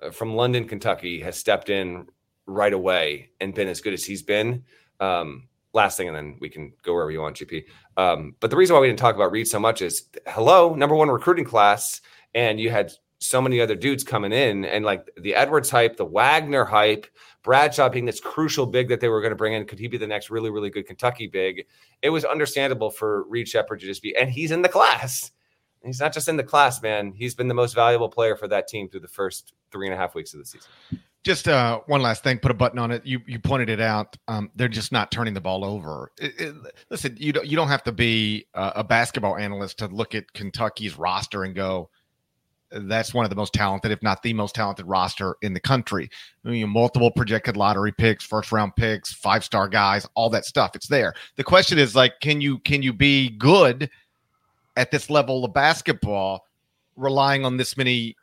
uh, 0.00 0.10
from 0.10 0.36
London, 0.36 0.68
Kentucky, 0.68 1.20
has 1.20 1.36
stepped 1.36 1.70
in 1.70 2.06
right 2.46 2.72
away 2.72 3.30
and 3.40 3.54
been 3.54 3.68
as 3.68 3.80
good 3.80 3.94
as 3.94 4.04
he's 4.04 4.22
been. 4.22 4.64
Um, 5.00 5.48
last 5.72 5.96
thing, 5.96 6.08
and 6.08 6.16
then 6.16 6.36
we 6.38 6.50
can 6.50 6.74
go 6.82 6.92
wherever 6.92 7.10
you 7.10 7.22
want, 7.22 7.36
GP. 7.36 7.64
Um, 7.96 8.36
but 8.40 8.50
the 8.50 8.56
reason 8.56 8.74
why 8.74 8.80
we 8.80 8.88
didn't 8.88 8.98
talk 8.98 9.14
about 9.14 9.32
Reed 9.32 9.48
so 9.48 9.58
much 9.58 9.80
is 9.80 10.08
hello, 10.26 10.74
number 10.74 10.94
one 10.94 11.08
recruiting 11.08 11.46
class, 11.46 12.02
and 12.34 12.60
you 12.60 12.70
had 12.70 12.92
so 13.18 13.40
many 13.40 13.60
other 13.60 13.76
dudes 13.76 14.04
coming 14.04 14.32
in, 14.32 14.66
and 14.66 14.84
like 14.84 15.08
the 15.16 15.34
Edwards 15.34 15.70
hype, 15.70 15.96
the 15.96 16.04
Wagner 16.04 16.64
hype, 16.64 17.06
Bradshaw 17.42 17.88
being 17.88 18.04
this 18.04 18.20
crucial 18.20 18.66
big 18.66 18.88
that 18.88 19.00
they 19.00 19.08
were 19.08 19.20
going 19.20 19.30
to 19.32 19.36
bring 19.36 19.54
in. 19.54 19.64
Could 19.66 19.78
he 19.78 19.88
be 19.88 19.98
the 19.98 20.06
next 20.06 20.30
really, 20.30 20.50
really 20.50 20.70
good 20.70 20.86
Kentucky 20.86 21.26
big? 21.26 21.66
It 22.00 22.10
was 22.10 22.24
understandable 22.24 22.90
for 22.90 23.24
Reed 23.24 23.48
Sheppard 23.48 23.80
to 23.80 23.86
just 23.86 24.02
be, 24.02 24.16
and 24.16 24.30
he's 24.30 24.50
in 24.50 24.62
the 24.62 24.68
class. 24.68 25.32
He's 25.84 26.00
not 26.00 26.12
just 26.12 26.28
in 26.28 26.36
the 26.36 26.44
class, 26.44 26.80
man. 26.80 27.12
He's 27.12 27.34
been 27.34 27.48
the 27.48 27.54
most 27.54 27.74
valuable 27.74 28.08
player 28.08 28.36
for 28.36 28.46
that 28.48 28.68
team 28.68 28.88
through 28.88 29.00
the 29.00 29.08
first 29.08 29.52
three 29.72 29.86
and 29.88 29.94
a 29.94 29.96
half 29.96 30.14
weeks 30.14 30.32
of 30.32 30.38
the 30.38 30.46
season. 30.46 30.70
Just 31.24 31.46
uh, 31.46 31.80
one 31.86 32.02
last 32.02 32.24
thing, 32.24 32.38
put 32.38 32.50
a 32.50 32.54
button 32.54 32.80
on 32.80 32.90
it. 32.90 33.06
You 33.06 33.20
you 33.26 33.38
pointed 33.38 33.68
it 33.68 33.80
out. 33.80 34.16
Um, 34.26 34.50
they're 34.56 34.66
just 34.66 34.90
not 34.90 35.12
turning 35.12 35.34
the 35.34 35.40
ball 35.40 35.64
over. 35.64 36.10
It, 36.18 36.40
it, 36.40 36.54
listen, 36.90 37.16
you 37.18 37.32
don't 37.32 37.46
you 37.46 37.56
don't 37.56 37.68
have 37.68 37.84
to 37.84 37.92
be 37.92 38.46
uh, 38.54 38.72
a 38.76 38.84
basketball 38.84 39.36
analyst 39.36 39.78
to 39.78 39.86
look 39.86 40.16
at 40.16 40.32
Kentucky's 40.32 40.98
roster 40.98 41.44
and 41.44 41.54
go, 41.54 41.90
that's 42.72 43.12
one 43.12 43.24
of 43.24 43.30
the 43.30 43.36
most 43.36 43.52
talented, 43.52 43.90
if 43.90 44.02
not 44.02 44.22
the 44.22 44.32
most 44.32 44.54
talented 44.54 44.86
roster 44.86 45.36
in 45.42 45.52
the 45.52 45.60
country. 45.60 46.08
I 46.44 46.50
mean, 46.50 46.68
multiple 46.68 47.10
projected 47.10 47.56
lottery 47.56 47.92
picks, 47.92 48.24
first 48.24 48.52
round 48.52 48.74
picks, 48.76 49.12
five 49.12 49.44
star 49.44 49.68
guys, 49.68 50.06
all 50.14 50.30
that 50.30 50.44
stuff. 50.44 50.74
It's 50.74 50.88
there. 50.88 51.14
The 51.36 51.44
question 51.44 51.78
is 51.78 51.94
like, 51.94 52.20
can 52.20 52.40
you 52.40 52.58
can 52.60 52.82
you 52.82 52.92
be 52.92 53.30
good 53.30 53.90
at 54.76 54.90
this 54.90 55.10
level 55.10 55.44
of 55.44 55.52
basketball, 55.52 56.46
relying 56.96 57.44
on 57.44 57.56
this 57.56 57.76
many 57.76 58.16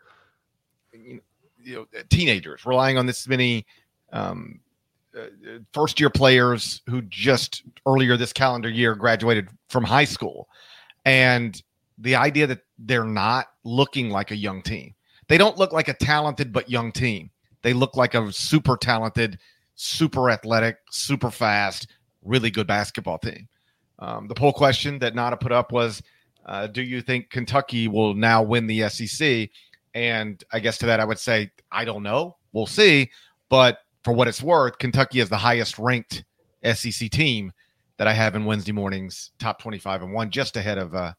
you 0.91 1.21
know, 1.65 1.85
teenagers, 2.09 2.65
relying 2.65 2.97
on 2.97 3.05
this 3.05 3.27
many 3.27 3.65
um, 4.11 4.59
uh, 5.17 5.25
first 5.73 5.99
year 5.99 6.09
players 6.09 6.81
who 6.87 7.01
just 7.03 7.63
earlier 7.85 8.17
this 8.17 8.33
calendar 8.33 8.69
year 8.69 8.95
graduated 8.95 9.49
from 9.69 9.83
high 9.83 10.05
school, 10.05 10.47
and 11.05 11.61
the 11.99 12.15
idea 12.15 12.47
that 12.47 12.61
they're 12.79 13.03
not 13.03 13.47
looking 13.69 14.09
like 14.09 14.31
a 14.31 14.35
young 14.35 14.61
team. 14.61 14.95
They 15.27 15.37
don't 15.37 15.57
look 15.57 15.71
like 15.71 15.87
a 15.87 15.93
talented 15.93 16.51
but 16.51 16.69
young 16.69 16.91
team. 16.91 17.29
They 17.61 17.73
look 17.73 17.95
like 17.95 18.15
a 18.15 18.31
super 18.31 18.75
talented, 18.77 19.37
super 19.75 20.29
athletic, 20.29 20.77
super 20.89 21.29
fast, 21.29 21.87
really 22.23 22.49
good 22.49 22.67
basketball 22.67 23.19
team. 23.19 23.47
Um, 23.99 24.27
the 24.27 24.33
poll 24.33 24.53
question 24.53 24.97
that 24.99 25.13
Nata 25.13 25.37
put 25.37 25.51
up 25.51 25.71
was 25.71 26.01
uh, 26.45 26.67
Do 26.67 26.81
you 26.81 27.01
think 27.01 27.29
Kentucky 27.29 27.87
will 27.87 28.13
now 28.13 28.41
win 28.41 28.65
the 28.65 28.89
SEC? 28.89 29.49
And 29.93 30.43
I 30.51 30.59
guess 30.59 30.77
to 30.79 30.85
that, 30.87 30.99
I 30.99 31.05
would 31.05 31.19
say, 31.19 31.51
I 31.71 31.85
don't 31.85 32.03
know. 32.03 32.37
We'll 32.53 32.65
see. 32.65 33.11
But 33.49 33.79
for 34.03 34.13
what 34.13 34.27
it's 34.27 34.41
worth, 34.41 34.77
Kentucky 34.77 35.19
is 35.19 35.29
the 35.29 35.37
highest 35.37 35.77
ranked 35.77 36.23
SEC 36.63 37.09
team 37.09 37.51
that 37.97 38.07
I 38.07 38.13
have 38.13 38.35
in 38.35 38.45
Wednesday 38.45 38.71
morning's 38.71 39.31
top 39.39 39.61
25 39.61 40.03
and 40.03 40.13
one, 40.13 40.31
just 40.31 40.55
ahead 40.55 40.77
of 40.77 40.95
uh, 40.95 41.13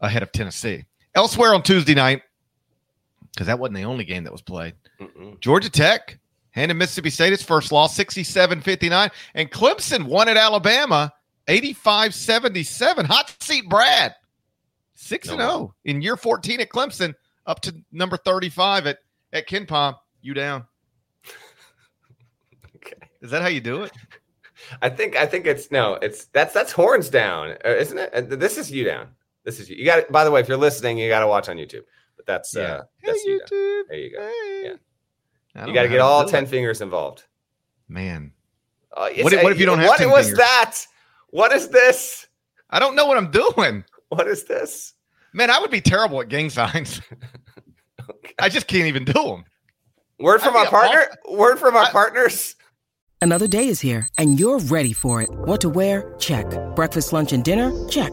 ahead 0.00 0.22
of 0.22 0.32
Tennessee. 0.32 0.84
Elsewhere 1.14 1.54
on 1.54 1.62
Tuesday 1.62 1.94
night, 1.94 2.22
because 3.32 3.46
that 3.46 3.58
wasn't 3.58 3.76
the 3.76 3.84
only 3.84 4.04
game 4.04 4.24
that 4.24 4.32
was 4.32 4.42
played. 4.42 4.74
Mm-mm. 5.00 5.38
Georgia 5.40 5.70
Tech 5.70 6.18
handed 6.52 6.74
Mississippi 6.74 7.10
State 7.10 7.32
its 7.32 7.42
first 7.42 7.72
loss, 7.72 7.94
67 7.96 8.60
59. 8.60 9.10
And 9.34 9.50
Clemson 9.50 10.04
won 10.04 10.28
at 10.28 10.36
Alabama, 10.36 11.12
85 11.48 12.14
77. 12.14 13.06
Hot 13.06 13.34
seat 13.40 13.68
Brad, 13.68 14.14
6 14.94 15.28
and 15.30 15.40
0 15.40 15.74
in 15.84 16.00
year 16.00 16.16
14 16.16 16.60
at 16.60 16.68
Clemson, 16.68 17.14
up 17.46 17.60
to 17.60 17.74
number 17.90 18.16
35 18.16 18.86
at, 18.86 18.98
at 19.32 19.48
KenPom. 19.48 19.96
You 20.20 20.34
down. 20.34 20.64
okay. 22.76 23.08
Is 23.20 23.30
that 23.30 23.42
how 23.42 23.48
you 23.48 23.60
do 23.60 23.82
it? 23.82 23.92
I 24.80 24.88
think 24.88 25.16
I 25.16 25.26
think 25.26 25.46
it's 25.46 25.70
no, 25.70 25.94
it's 25.94 26.26
that's 26.26 26.54
that's 26.54 26.70
horns 26.70 27.08
down, 27.08 27.56
uh, 27.64 27.68
isn't 27.70 27.98
it? 27.98 28.10
Uh, 28.14 28.36
this 28.36 28.56
is 28.56 28.70
you 28.70 28.84
down. 28.84 29.08
This 29.44 29.60
is 29.60 29.68
you. 29.68 29.76
You 29.76 29.84
got 29.84 29.98
it. 30.00 30.12
By 30.12 30.24
the 30.24 30.30
way, 30.30 30.40
if 30.40 30.48
you're 30.48 30.56
listening, 30.56 30.98
you 30.98 31.08
got 31.08 31.20
to 31.20 31.26
watch 31.26 31.48
on 31.48 31.56
YouTube. 31.56 31.82
But 32.16 32.26
that's 32.26 32.54
yeah. 32.54 32.62
uh, 32.62 32.82
that's 33.04 33.24
hey, 33.24 33.30
you 33.30 33.40
YouTube. 33.40 33.82
There 33.88 33.98
you 33.98 34.16
go. 34.16 34.20
Hey. 34.20 34.62
Yeah. 35.54 35.66
You 35.66 35.74
got 35.74 35.82
to 35.82 35.88
get 35.88 36.00
all 36.00 36.24
ten 36.26 36.44
it. 36.44 36.48
fingers 36.48 36.80
involved. 36.80 37.24
Man, 37.88 38.32
uh, 38.96 39.08
what, 39.20 39.32
what, 39.42 39.52
if 39.52 39.60
you 39.60 39.66
don't 39.66 39.78
have? 39.78 39.88
What 39.88 40.06
was 40.10 40.26
fingers? 40.26 40.38
that? 40.38 40.78
What 41.30 41.52
is 41.52 41.68
this? 41.68 42.26
I 42.70 42.78
don't 42.78 42.94
know 42.94 43.06
what 43.06 43.16
I'm 43.16 43.30
doing. 43.30 43.84
What 44.08 44.28
is 44.28 44.44
this? 44.44 44.92
Man, 45.32 45.50
I 45.50 45.58
would 45.58 45.70
be 45.70 45.80
terrible 45.80 46.20
at 46.20 46.28
gang 46.28 46.50
signs. 46.50 47.00
okay. 48.10 48.34
I 48.38 48.50
just 48.50 48.66
can't 48.66 48.86
even 48.86 49.04
do 49.04 49.12
them. 49.14 49.44
Word 50.18 50.42
from 50.42 50.54
our 50.54 50.66
partner. 50.66 51.06
Word 51.30 51.58
from 51.58 51.74
our 51.74 51.84
I, 51.84 51.90
partners. 51.90 52.54
Another 53.22 53.48
day 53.48 53.68
is 53.68 53.80
here, 53.80 54.06
and 54.18 54.38
you're 54.38 54.58
ready 54.58 54.92
for 54.92 55.22
it. 55.22 55.30
What 55.30 55.60
to 55.62 55.68
wear? 55.68 56.14
Check. 56.18 56.46
Breakfast, 56.76 57.12
lunch, 57.12 57.32
and 57.32 57.42
dinner? 57.42 57.72
Check. 57.88 58.12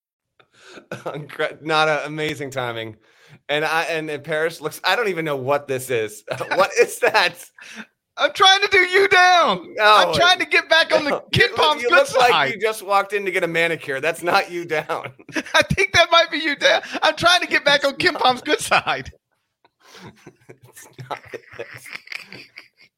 not 1.61 1.89
an 1.89 1.99
amazing 2.05 2.51
timing. 2.51 2.97
And 3.49 3.63
I 3.65 3.83
and 3.83 4.09
and 4.09 4.23
Parrish 4.23 4.61
looks. 4.61 4.81
I 4.83 4.95
don't 4.95 5.07
even 5.07 5.25
know 5.25 5.35
what 5.37 5.67
this 5.67 5.89
is. 5.89 6.23
what 6.55 6.71
is 6.79 6.99
that? 6.99 7.45
I'm 8.17 8.33
trying 8.33 8.61
to 8.61 8.67
do 8.67 8.77
you 8.77 9.07
down. 9.07 9.73
No, 9.77 9.83
I'm 9.83 10.09
oh. 10.09 10.13
trying 10.13 10.39
to 10.39 10.45
get 10.45 10.69
back 10.69 10.93
on 10.93 11.05
the 11.05 11.23
KenPom's 11.33 11.81
you 11.81 11.89
good 11.89 11.95
look 11.95 12.07
side. 12.07 12.29
like 12.29 12.53
you 12.53 12.59
just 12.59 12.83
walked 12.83 13.13
in 13.13 13.25
to 13.25 13.31
get 13.31 13.43
a 13.43 13.47
manicure. 13.47 14.01
That's 14.01 14.21
not 14.21 14.51
you 14.51 14.65
down. 14.65 15.13
I 15.53 15.63
think 15.63 15.93
that 15.93 16.11
might 16.11 16.29
be 16.29 16.37
you 16.37 16.55
down. 16.55 16.81
I'm 17.01 17.15
trying 17.15 17.39
to 17.41 17.47
get 17.47 17.63
back 17.63 17.85
on 17.85 17.93
KenPom's 17.93 18.41
good 18.41 18.59
side. 18.59 19.11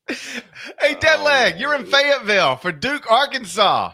hey, 0.07 0.95
Dead 0.99 1.19
oh, 1.19 1.23
Leg, 1.23 1.59
you're 1.59 1.75
in 1.75 1.83
oh, 1.83 1.85
Fayetteville 1.85 2.55
for 2.57 2.71
Duke, 2.71 3.09
Arkansas. 3.09 3.93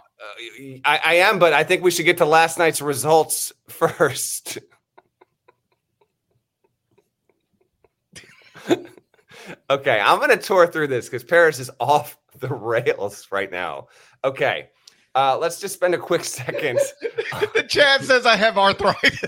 I, 0.85 0.99
I 1.03 1.13
am, 1.15 1.39
but 1.39 1.53
I 1.53 1.63
think 1.63 1.83
we 1.83 1.91
should 1.91 2.05
get 2.05 2.17
to 2.17 2.25
last 2.25 2.59
night's 2.59 2.81
results 2.81 3.51
first. 3.67 4.59
okay, 9.69 9.99
I'm 9.99 10.19
going 10.19 10.29
to 10.29 10.37
tour 10.37 10.67
through 10.67 10.87
this 10.87 11.05
because 11.05 11.23
Parrish 11.23 11.59
is 11.59 11.71
off 11.79 12.17
the 12.39 12.53
rails 12.53 13.27
right 13.31 13.51
now. 13.51 13.87
Okay, 14.23 14.69
uh, 15.15 15.37
let's 15.37 15.59
just 15.59 15.73
spend 15.73 15.93
a 15.93 15.97
quick 15.97 16.23
second. 16.23 16.79
the 17.53 17.63
chat 17.67 18.03
says 18.03 18.25
I 18.25 18.35
have 18.35 18.57
arthritis. 18.57 19.19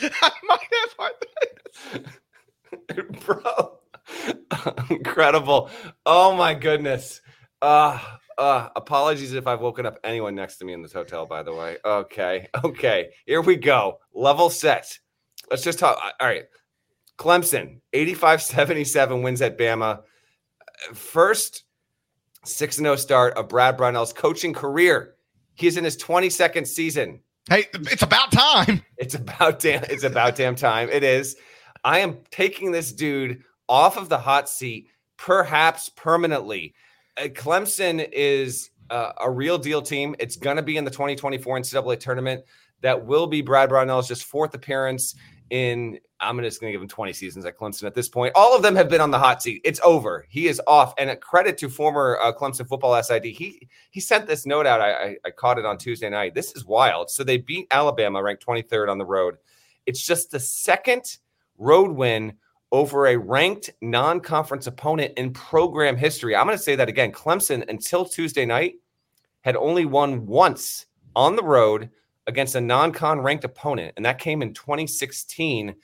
I 0.00 0.30
might 0.44 0.60
have 0.72 0.94
arthritis. 0.98 2.14
Bro. 3.24 3.77
Incredible. 4.90 5.70
Oh 6.06 6.34
my 6.34 6.54
goodness. 6.54 7.20
Uh, 7.60 7.98
uh, 8.36 8.68
apologies 8.76 9.32
if 9.32 9.46
I've 9.46 9.60
woken 9.60 9.84
up 9.84 9.98
anyone 10.04 10.34
next 10.34 10.58
to 10.58 10.64
me 10.64 10.72
in 10.72 10.82
this 10.82 10.92
hotel, 10.92 11.26
by 11.26 11.42
the 11.42 11.54
way. 11.54 11.76
Okay. 11.84 12.48
Okay. 12.64 13.10
Here 13.26 13.40
we 13.40 13.56
go. 13.56 13.98
Level 14.14 14.50
set. 14.50 14.98
Let's 15.50 15.62
just 15.62 15.78
talk. 15.78 15.98
All 16.20 16.26
right. 16.26 16.44
Clemson, 17.18 17.80
85 17.92 18.42
77 18.42 19.22
wins 19.22 19.42
at 19.42 19.58
Bama. 19.58 20.02
First 20.94 21.64
6 22.44 22.76
0 22.76 22.96
start 22.96 23.36
of 23.36 23.48
Brad 23.48 23.76
Brownell's 23.76 24.12
coaching 24.12 24.52
career. 24.52 25.16
He's 25.54 25.76
in 25.76 25.82
his 25.82 25.96
22nd 25.96 26.66
season. 26.66 27.20
Hey, 27.48 27.66
it's 27.74 28.02
about 28.02 28.30
time. 28.30 28.82
It's 28.98 29.14
about 29.14 29.58
damn. 29.58 29.82
It's 29.84 30.04
about 30.04 30.36
damn 30.36 30.54
time. 30.54 30.88
It 30.90 31.02
is. 31.02 31.36
I 31.84 32.00
am 32.00 32.18
taking 32.30 32.70
this 32.72 32.92
dude 32.92 33.42
off 33.68 33.96
of 33.96 34.08
the 34.08 34.18
hot 34.18 34.48
seat, 34.48 34.88
perhaps 35.16 35.88
permanently. 35.90 36.74
Uh, 37.16 37.24
Clemson 37.24 38.08
is 38.12 38.70
uh, 38.90 39.12
a 39.20 39.30
real 39.30 39.58
deal 39.58 39.82
team. 39.82 40.14
It's 40.18 40.36
going 40.36 40.56
to 40.56 40.62
be 40.62 40.76
in 40.76 40.84
the 40.84 40.90
2024 40.90 41.60
NCAA 41.60 42.00
tournament. 42.00 42.44
That 42.80 43.04
will 43.04 43.26
be 43.26 43.42
Brad 43.42 43.68
Brownell's 43.68 44.08
just 44.08 44.24
fourth 44.24 44.54
appearance 44.54 45.14
in. 45.50 45.98
I'm 46.20 46.40
just 46.40 46.60
going 46.60 46.72
to 46.72 46.74
give 46.74 46.82
him 46.82 46.88
20 46.88 47.12
seasons 47.12 47.44
at 47.44 47.56
Clemson 47.56 47.84
at 47.84 47.94
this 47.94 48.08
point. 48.08 48.32
All 48.34 48.56
of 48.56 48.62
them 48.62 48.74
have 48.74 48.88
been 48.88 49.00
on 49.00 49.12
the 49.12 49.18
hot 49.18 49.40
seat. 49.40 49.60
It's 49.64 49.80
over. 49.84 50.26
He 50.28 50.48
is 50.48 50.60
off. 50.66 50.92
And 50.98 51.10
a 51.10 51.16
credit 51.16 51.56
to 51.58 51.68
former 51.68 52.18
uh, 52.20 52.32
Clemson 52.32 52.66
football 52.66 53.00
SID. 53.00 53.24
He 53.24 53.68
he 53.90 54.00
sent 54.00 54.26
this 54.26 54.44
note 54.44 54.66
out. 54.66 54.80
I, 54.80 54.92
I, 54.92 55.16
I 55.26 55.30
caught 55.30 55.58
it 55.58 55.64
on 55.64 55.78
Tuesday 55.78 56.10
night. 56.10 56.34
This 56.34 56.56
is 56.56 56.64
wild. 56.64 57.10
So 57.10 57.22
they 57.22 57.38
beat 57.38 57.68
Alabama, 57.70 58.22
ranked 58.22 58.44
23rd 58.44 58.90
on 58.90 58.98
the 58.98 59.04
road. 59.04 59.36
It's 59.86 60.04
just 60.04 60.30
the 60.30 60.40
second 60.40 61.18
road 61.56 61.92
win 61.92 62.34
over 62.72 63.06
a 63.06 63.16
ranked 63.16 63.70
non 63.80 64.20
conference 64.20 64.66
opponent 64.66 65.14
in 65.16 65.32
program 65.32 65.96
history. 65.96 66.36
I'm 66.36 66.46
going 66.46 66.56
to 66.56 66.62
say 66.62 66.76
that 66.76 66.88
again. 66.88 67.12
Clemson, 67.12 67.68
until 67.68 68.04
Tuesday 68.04 68.44
night, 68.44 68.74
had 69.42 69.56
only 69.56 69.86
won 69.86 70.26
once 70.26 70.86
on 71.16 71.36
the 71.36 71.42
road 71.42 71.90
against 72.26 72.54
a 72.54 72.60
non 72.60 72.92
con 72.92 73.20
ranked 73.20 73.44
opponent, 73.44 73.94
and 73.96 74.04
that 74.04 74.18
came 74.18 74.42
in 74.42 74.52
2016 74.54 75.74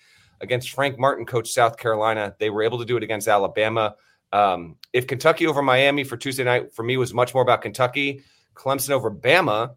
against 0.41 0.71
Frank 0.71 0.99
Martin, 0.99 1.25
coach 1.25 1.51
South 1.51 1.77
Carolina. 1.77 2.35
They 2.39 2.51
were 2.51 2.63
able 2.63 2.79
to 2.79 2.85
do 2.85 2.97
it 2.97 3.03
against 3.03 3.29
Alabama. 3.29 3.95
Um, 4.33 4.77
if 4.93 5.07
Kentucky 5.07 5.47
over 5.47 5.63
Miami 5.63 6.05
for 6.05 6.17
Tuesday 6.17 6.45
night 6.45 6.75
for 6.75 6.83
me 6.83 6.97
was 6.97 7.15
much 7.15 7.35
more 7.35 7.43
about 7.43 7.63
Kentucky, 7.63 8.23
Clemson 8.55 8.91
over 8.91 9.11
Bama 9.11 9.77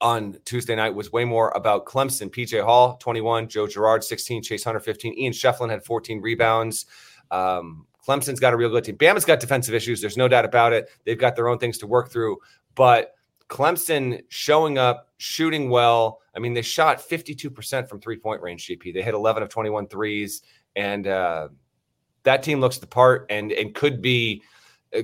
on 0.00 0.38
Tuesday 0.44 0.74
night 0.74 0.94
was 0.94 1.12
way 1.12 1.24
more 1.24 1.50
about 1.50 1.84
Clemson. 1.84 2.30
PJ 2.30 2.64
Hall, 2.64 2.96
21, 2.96 3.48
Joe 3.48 3.66
Girard, 3.66 4.02
16, 4.02 4.42
Chase 4.42 4.64
Hunter, 4.64 4.80
15. 4.80 5.14
Ian 5.14 5.32
Schieffelin 5.32 5.70
had 5.70 5.84
14 5.84 6.20
rebounds. 6.20 6.86
Um, 7.30 7.86
Clemson's 8.06 8.40
got 8.40 8.54
a 8.54 8.56
real 8.56 8.70
good 8.70 8.84
team. 8.84 8.96
Bama's 8.96 9.24
got 9.24 9.40
defensive 9.40 9.74
issues. 9.74 10.00
There's 10.00 10.16
no 10.16 10.26
doubt 10.26 10.44
about 10.44 10.72
it. 10.72 10.88
They've 11.04 11.18
got 11.18 11.36
their 11.36 11.48
own 11.48 11.58
things 11.58 11.78
to 11.78 11.86
work 11.86 12.10
through. 12.10 12.38
But 12.74 13.14
Clemson 13.48 14.22
showing 14.28 14.78
up, 14.78 15.08
shooting 15.18 15.68
well. 15.68 16.20
I 16.34 16.38
mean, 16.38 16.54
they 16.54 16.62
shot 16.62 16.98
52% 16.98 17.88
from 17.88 18.00
three 18.00 18.16
point 18.16 18.40
range, 18.40 18.66
GP. 18.66 18.94
They 18.94 19.02
hit 19.02 19.14
11 19.14 19.42
of 19.42 19.48
21 19.50 19.88
threes. 19.88 20.42
And 20.76 21.06
uh, 21.06 21.48
that 22.22 22.42
team 22.42 22.60
looks 22.60 22.78
the 22.78 22.86
part 22.86 23.26
and, 23.28 23.52
and 23.52 23.74
could 23.74 24.00
be. 24.00 24.42
Uh, 24.96 25.02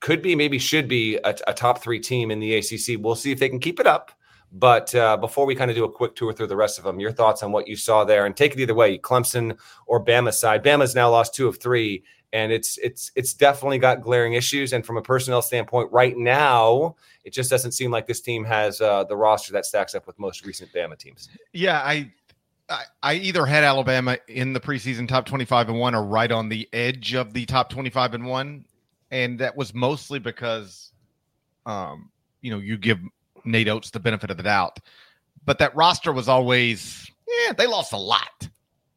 could 0.00 0.20
be, 0.20 0.34
maybe 0.34 0.58
should 0.58 0.88
be 0.88 1.16
a, 1.18 1.32
a, 1.46 1.54
top 1.54 1.80
three 1.80 2.00
team 2.00 2.32
in 2.32 2.40
the 2.40 2.56
ACC. 2.56 2.98
We'll 2.98 3.14
see 3.14 3.30
if 3.30 3.38
they 3.38 3.48
can 3.48 3.60
keep 3.60 3.78
it 3.78 3.86
up. 3.86 4.10
But 4.54 4.94
uh, 4.94 5.16
before 5.16 5.46
we 5.46 5.54
kind 5.54 5.70
of 5.70 5.76
do 5.76 5.84
a 5.84 5.90
quick 5.90 6.14
tour 6.14 6.32
through 6.34 6.48
the 6.48 6.56
rest 6.56 6.76
of 6.78 6.84
them, 6.84 7.00
your 7.00 7.10
thoughts 7.10 7.42
on 7.42 7.52
what 7.52 7.66
you 7.66 7.74
saw 7.74 8.04
there, 8.04 8.26
and 8.26 8.36
take 8.36 8.52
it 8.52 8.60
either 8.60 8.74
way, 8.74 8.98
Clemson 8.98 9.58
or 9.86 10.04
Bama 10.04 10.30
side. 10.30 10.62
Bama's 10.62 10.94
now 10.94 11.10
lost 11.10 11.34
two 11.34 11.48
of 11.48 11.58
three, 11.58 12.04
and 12.34 12.52
it's 12.52 12.76
it's 12.78 13.10
it's 13.14 13.32
definitely 13.32 13.78
got 13.78 14.02
glaring 14.02 14.34
issues. 14.34 14.74
And 14.74 14.84
from 14.84 14.98
a 14.98 15.02
personnel 15.02 15.40
standpoint, 15.40 15.90
right 15.90 16.14
now, 16.18 16.96
it 17.24 17.32
just 17.32 17.48
doesn't 17.48 17.72
seem 17.72 17.90
like 17.90 18.06
this 18.06 18.20
team 18.20 18.44
has 18.44 18.82
uh, 18.82 19.04
the 19.04 19.16
roster 19.16 19.54
that 19.54 19.64
stacks 19.64 19.94
up 19.94 20.06
with 20.06 20.18
most 20.18 20.44
recent 20.44 20.70
Bama 20.74 20.98
teams. 20.98 21.30
Yeah, 21.54 21.78
I, 21.78 22.12
I 23.02 23.14
either 23.14 23.46
had 23.46 23.64
Alabama 23.64 24.18
in 24.28 24.52
the 24.52 24.60
preseason 24.60 25.08
top 25.08 25.24
twenty 25.24 25.46
five 25.46 25.70
and 25.70 25.78
one, 25.78 25.94
or 25.94 26.04
right 26.04 26.30
on 26.30 26.50
the 26.50 26.68
edge 26.74 27.14
of 27.14 27.32
the 27.32 27.46
top 27.46 27.70
twenty 27.70 27.88
five 27.90 28.12
and 28.12 28.26
one, 28.26 28.66
and 29.10 29.38
that 29.38 29.56
was 29.56 29.72
mostly 29.72 30.18
because, 30.18 30.92
um, 31.64 32.10
you 32.42 32.50
know, 32.50 32.58
you 32.58 32.76
give 32.76 32.98
Nate 33.44 33.68
Oats 33.68 33.90
the 33.90 34.00
benefit 34.00 34.30
of 34.30 34.36
the 34.36 34.42
doubt, 34.42 34.78
but 35.44 35.58
that 35.58 35.74
roster 35.74 36.12
was 36.12 36.28
always 36.28 37.10
yeah 37.46 37.52
they 37.52 37.66
lost 37.66 37.92
a 37.92 37.98
lot, 37.98 38.48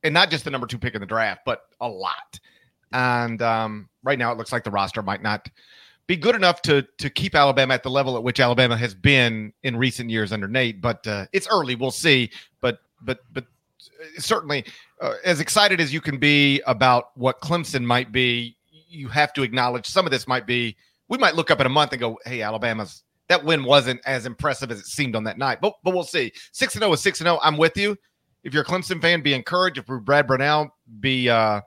and 0.03 0.13
not 0.13 0.29
just 0.29 0.45
the 0.45 0.51
number 0.51 0.67
two 0.67 0.77
pick 0.77 0.95
in 0.95 1.01
the 1.01 1.07
draft, 1.07 1.41
but 1.45 1.61
a 1.81 1.87
lot. 1.87 2.39
And 2.91 3.41
um, 3.41 3.89
right 4.03 4.17
now, 4.17 4.31
it 4.31 4.37
looks 4.37 4.51
like 4.51 4.63
the 4.63 4.71
roster 4.71 5.01
might 5.01 5.21
not 5.21 5.49
be 6.07 6.15
good 6.15 6.35
enough 6.35 6.61
to 6.63 6.83
to 6.97 7.09
keep 7.09 7.35
Alabama 7.35 7.73
at 7.73 7.83
the 7.83 7.89
level 7.89 8.15
at 8.15 8.23
which 8.23 8.39
Alabama 8.39 8.77
has 8.77 8.93
been 8.93 9.53
in 9.63 9.75
recent 9.75 10.09
years 10.09 10.31
under 10.31 10.47
Nate. 10.47 10.81
But 10.81 11.05
uh, 11.07 11.25
it's 11.33 11.47
early; 11.47 11.75
we'll 11.75 11.91
see. 11.91 12.31
But 12.61 12.79
but 13.01 13.19
but 13.33 13.45
uh, 13.45 14.19
certainly, 14.19 14.65
uh, 15.01 15.15
as 15.23 15.39
excited 15.39 15.81
as 15.81 15.93
you 15.93 16.01
can 16.01 16.17
be 16.17 16.61
about 16.67 17.17
what 17.17 17.41
Clemson 17.41 17.83
might 17.83 18.11
be, 18.11 18.55
you 18.87 19.07
have 19.09 19.33
to 19.33 19.43
acknowledge 19.43 19.87
some 19.87 20.05
of 20.05 20.11
this 20.11 20.27
might 20.27 20.45
be. 20.45 20.75
We 21.07 21.17
might 21.17 21.35
look 21.35 21.51
up 21.51 21.59
in 21.59 21.65
a 21.65 21.69
month 21.69 21.91
and 21.91 21.99
go, 21.99 22.19
"Hey, 22.25 22.41
Alabama's 22.41 23.03
that 23.27 23.43
win 23.43 23.63
wasn't 23.63 24.01
as 24.05 24.25
impressive 24.25 24.71
as 24.71 24.79
it 24.79 24.85
seemed 24.85 25.15
on 25.15 25.23
that 25.25 25.37
night." 25.37 25.59
But 25.61 25.73
but 25.83 25.93
we'll 25.93 26.03
see. 26.03 26.31
Six 26.51 26.75
and 26.75 26.81
zero 26.81 26.93
is 26.93 27.01
six 27.01 27.19
and 27.19 27.25
zero. 27.25 27.39
I'm 27.41 27.57
with 27.57 27.77
you. 27.77 27.97
If 28.43 28.53
you're 28.53 28.63
a 28.63 28.65
Clemson 28.65 29.01
fan, 29.01 29.21
be 29.21 29.33
encouraged. 29.33 29.77
If 29.77 29.87
you're 29.87 29.99
Brad 29.99 30.27
Brownell, 30.27 30.69
be 30.99 31.29
uh, 31.29 31.61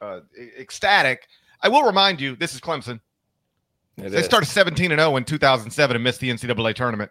uh, 0.00 0.20
ecstatic. 0.58 1.28
I 1.62 1.68
will 1.68 1.84
remind 1.84 2.20
you, 2.20 2.34
this 2.34 2.54
is 2.54 2.60
Clemson. 2.60 2.98
It 3.98 4.10
they 4.10 4.18
is. 4.18 4.24
started 4.24 4.46
17 4.46 4.90
and 4.90 5.00
0 5.00 5.16
in 5.16 5.24
2007 5.24 5.94
and 5.94 6.02
missed 6.02 6.20
the 6.20 6.30
NCAA 6.30 6.74
tournament. 6.74 7.10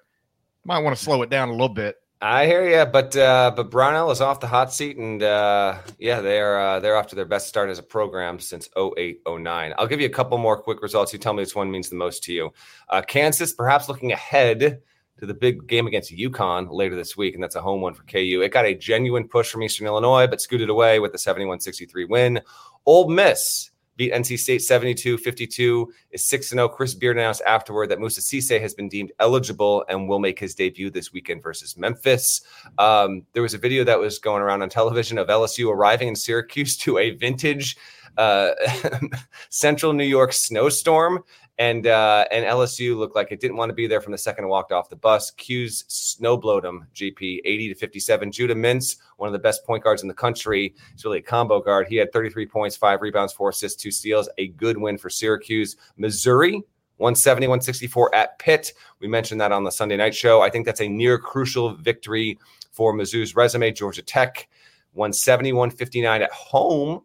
Might 0.65 0.79
want 0.79 0.97
to 0.97 1.01
slow 1.01 1.21
it 1.21 1.29
down 1.29 1.49
a 1.49 1.51
little 1.51 1.69
bit. 1.69 1.95
I 2.23 2.45
hear 2.45 2.69
you, 2.69 2.85
but 2.85 3.17
uh, 3.17 3.51
but 3.55 3.71
Brownell 3.71 4.11
is 4.11 4.21
off 4.21 4.39
the 4.39 4.47
hot 4.47 4.71
seat, 4.71 4.95
and 4.95 5.23
uh, 5.23 5.79
yeah, 5.97 6.21
they're 6.21 6.59
uh, 6.59 6.79
they're 6.79 6.95
off 6.95 7.07
to 7.07 7.15
their 7.15 7.25
best 7.25 7.47
start 7.47 7.71
as 7.71 7.79
a 7.79 7.83
program 7.83 8.39
since 8.39 8.69
08, 8.77 9.21
09. 9.27 9.73
I'll 9.75 9.87
give 9.87 9.99
you 9.99 10.05
a 10.05 10.11
couple 10.11 10.37
more 10.37 10.55
quick 10.61 10.83
results. 10.83 11.11
You 11.13 11.17
tell 11.17 11.33
me 11.33 11.41
which 11.41 11.55
one 11.55 11.71
means 11.71 11.89
the 11.89 11.95
most 11.95 12.23
to 12.25 12.33
you. 12.33 12.53
Uh, 12.89 13.01
Kansas, 13.01 13.53
perhaps 13.53 13.89
looking 13.89 14.11
ahead 14.11 14.81
to 15.17 15.25
the 15.25 15.33
big 15.33 15.65
game 15.65 15.87
against 15.87 16.15
UConn 16.15 16.71
later 16.71 16.95
this 16.95 17.17
week, 17.17 17.33
and 17.33 17.41
that's 17.41 17.55
a 17.55 17.61
home 17.61 17.81
one 17.81 17.95
for 17.95 18.03
KU. 18.03 18.41
It 18.43 18.53
got 18.53 18.65
a 18.65 18.75
genuine 18.75 19.27
push 19.27 19.49
from 19.49 19.63
Eastern 19.63 19.87
Illinois, 19.87 20.27
but 20.27 20.41
scooted 20.41 20.69
away 20.69 20.99
with 20.99 21.15
a 21.15 21.17
71 21.17 21.59
63 21.59 22.05
win. 22.05 22.39
Ole 22.85 23.09
Miss 23.09 23.70
beat 23.97 24.13
NC 24.13 24.39
State 24.39 24.61
72 24.61 25.17
52, 25.17 25.91
is 26.11 26.25
6 26.25 26.49
0. 26.49 26.69
Chris 26.69 26.93
Beard 26.93 27.17
announced 27.17 27.41
afterward 27.45 27.87
that 27.89 27.99
Moussa 27.99 28.21
Cisse 28.21 28.59
has 28.59 28.73
been 28.73 28.89
deemed 28.89 29.11
eligible 29.19 29.85
and 29.89 30.07
will 30.07 30.19
make 30.19 30.39
his 30.39 30.55
debut 30.55 30.89
this 30.89 31.13
weekend 31.13 31.43
versus 31.43 31.77
Memphis. 31.77 32.41
Um, 32.77 33.23
there 33.33 33.43
was 33.43 33.53
a 33.53 33.57
video 33.57 33.83
that 33.83 33.99
was 33.99 34.19
going 34.19 34.41
around 34.41 34.61
on 34.61 34.69
television 34.69 35.17
of 35.17 35.27
LSU 35.27 35.71
arriving 35.71 36.07
in 36.07 36.15
Syracuse 36.15 36.77
to 36.81 36.97
a 36.97 37.11
vintage 37.11 37.77
uh, 38.17 38.51
central 39.49 39.93
New 39.93 40.03
York 40.03 40.33
snowstorm 40.33 41.23
and 41.57 41.85
uh, 41.87 42.25
and 42.31 42.45
LSU 42.45 42.97
looked 42.97 43.15
like 43.15 43.31
it 43.31 43.39
didn't 43.39 43.57
want 43.57 43.69
to 43.69 43.73
be 43.73 43.87
there 43.87 44.01
from 44.01 44.11
the 44.11 44.17
second 44.17 44.45
it 44.45 44.47
walked 44.47 44.71
off 44.71 44.89
the 44.89 44.95
bus. 44.95 45.31
'Cuse 45.31 45.83
snowblowed 45.83 46.63
him, 46.63 46.87
GP 46.95 47.41
80 47.45 47.69
to 47.69 47.75
57. 47.75 48.31
Judah 48.31 48.55
Mintz, 48.55 48.97
one 49.17 49.27
of 49.27 49.33
the 49.33 49.39
best 49.39 49.65
point 49.65 49.83
guards 49.83 50.01
in 50.01 50.07
the 50.07 50.13
country, 50.13 50.73
he's 50.93 51.05
really 51.05 51.19
a 51.19 51.21
combo 51.21 51.61
guard. 51.61 51.87
He 51.87 51.97
had 51.97 52.11
33 52.11 52.45
points, 52.45 52.75
five 52.75 53.01
rebounds, 53.01 53.33
four 53.33 53.49
assists, 53.49 53.81
two 53.81 53.91
steals. 53.91 54.29
A 54.37 54.47
good 54.49 54.77
win 54.77 54.97
for 54.97 55.09
Syracuse. 55.09 55.75
Missouri 55.97 56.63
170, 56.97 57.47
164 57.47 58.13
at 58.13 58.37
Pitt. 58.37 58.73
We 58.99 59.07
mentioned 59.07 59.41
that 59.41 59.51
on 59.51 59.63
the 59.63 59.71
Sunday 59.71 59.97
night 59.97 60.13
show. 60.13 60.41
I 60.41 60.51
think 60.51 60.67
that's 60.67 60.81
a 60.81 60.87
near 60.87 61.17
crucial 61.17 61.73
victory 61.73 62.37
for 62.71 62.93
Mizzou's 62.93 63.35
resume. 63.35 63.71
Georgia 63.71 64.03
Tech 64.03 64.47
170, 64.93 65.53
159 65.53 66.21
at 66.21 66.31
home 66.31 67.01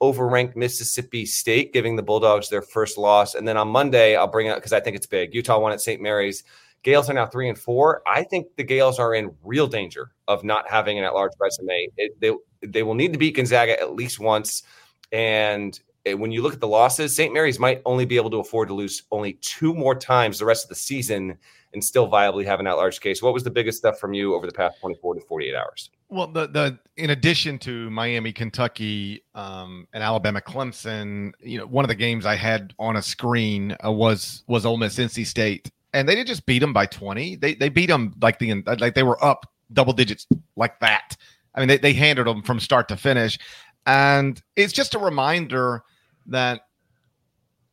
overranked 0.00 0.56
Mississippi 0.56 1.26
State, 1.26 1.72
giving 1.72 1.96
the 1.96 2.02
Bulldogs 2.02 2.48
their 2.48 2.62
first 2.62 2.98
loss. 2.98 3.34
And 3.34 3.46
then 3.46 3.56
on 3.56 3.68
Monday, 3.68 4.16
I'll 4.16 4.28
bring 4.28 4.46
it 4.46 4.54
because 4.54 4.72
I 4.72 4.80
think 4.80 4.96
it's 4.96 5.06
big. 5.06 5.34
Utah 5.34 5.58
won 5.58 5.72
at 5.72 5.80
St. 5.80 6.00
Mary's. 6.00 6.44
Gaels 6.84 7.10
are 7.10 7.14
now 7.14 7.26
three 7.26 7.48
and 7.48 7.58
four. 7.58 8.02
I 8.06 8.22
think 8.22 8.46
the 8.56 8.62
Gaels 8.62 8.98
are 8.98 9.14
in 9.14 9.34
real 9.42 9.66
danger 9.66 10.12
of 10.28 10.44
not 10.44 10.70
having 10.70 10.98
an 10.98 11.04
at-large 11.04 11.32
resume. 11.40 11.88
It, 11.96 12.20
they 12.20 12.32
they 12.62 12.82
will 12.82 12.94
need 12.94 13.12
to 13.12 13.18
beat 13.18 13.36
Gonzaga 13.36 13.80
at 13.80 13.94
least 13.94 14.20
once. 14.20 14.62
And 15.10 15.78
when 16.06 16.30
you 16.30 16.42
look 16.42 16.54
at 16.54 16.60
the 16.60 16.68
losses, 16.68 17.14
St. 17.14 17.32
Mary's 17.32 17.58
might 17.58 17.82
only 17.84 18.04
be 18.04 18.16
able 18.16 18.30
to 18.30 18.38
afford 18.38 18.68
to 18.68 18.74
lose 18.74 19.02
only 19.10 19.34
two 19.34 19.74
more 19.74 19.94
times 19.94 20.38
the 20.38 20.44
rest 20.44 20.64
of 20.64 20.68
the 20.68 20.74
season 20.74 21.36
and 21.74 21.84
still 21.84 22.08
viably 22.08 22.44
have 22.44 22.60
an 22.60 22.66
at-large 22.66 23.00
case. 23.00 23.20
What 23.20 23.34
was 23.34 23.44
the 23.44 23.50
biggest 23.50 23.78
stuff 23.78 23.98
from 23.98 24.14
you 24.14 24.34
over 24.34 24.46
the 24.46 24.52
past 24.52 24.80
24 24.80 25.16
to 25.16 25.20
48 25.20 25.54
hours? 25.54 25.90
Well, 26.10 26.26
the 26.28 26.46
the 26.46 26.78
in 26.96 27.10
addition 27.10 27.58
to 27.60 27.90
Miami, 27.90 28.32
Kentucky, 28.32 29.22
um, 29.34 29.86
and 29.92 30.02
Alabama, 30.02 30.40
Clemson, 30.40 31.32
you 31.40 31.58
know, 31.58 31.66
one 31.66 31.84
of 31.84 31.88
the 31.88 31.94
games 31.94 32.24
I 32.24 32.34
had 32.34 32.72
on 32.78 32.96
a 32.96 33.02
screen 33.02 33.76
uh, 33.84 33.92
was 33.92 34.42
was 34.46 34.64
Ole 34.64 34.78
Miss, 34.78 34.96
NC 34.96 35.26
State, 35.26 35.70
and 35.92 36.08
they 36.08 36.14
didn't 36.14 36.28
just 36.28 36.46
beat 36.46 36.60
them 36.60 36.72
by 36.72 36.86
20. 36.86 37.36
They 37.36 37.54
they 37.54 37.68
beat 37.68 37.86
them 37.86 38.14
like 38.22 38.38
the 38.38 38.54
like 38.78 38.94
they 38.94 39.02
were 39.02 39.22
up 39.22 39.50
double 39.72 39.92
digits 39.92 40.26
like 40.56 40.80
that. 40.80 41.16
I 41.54 41.60
mean, 41.60 41.68
they 41.68 41.76
they 41.76 41.92
handled 41.92 42.26
them 42.26 42.42
from 42.42 42.58
start 42.58 42.88
to 42.88 42.96
finish, 42.96 43.38
and 43.86 44.40
it's 44.56 44.72
just 44.72 44.94
a 44.94 44.98
reminder 44.98 45.82
that 46.26 46.62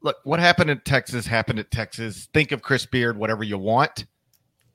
look, 0.01 0.17
what 0.25 0.41
happened 0.41 0.69
in 0.69 0.81
Texas 0.81 1.25
happened 1.25 1.59
at 1.59 1.71
Texas. 1.71 2.27
Think 2.33 2.51
of 2.51 2.61
Chris 2.61 2.85
Beard, 2.85 3.17
whatever 3.17 3.45
you 3.45 3.57
want, 3.57 4.05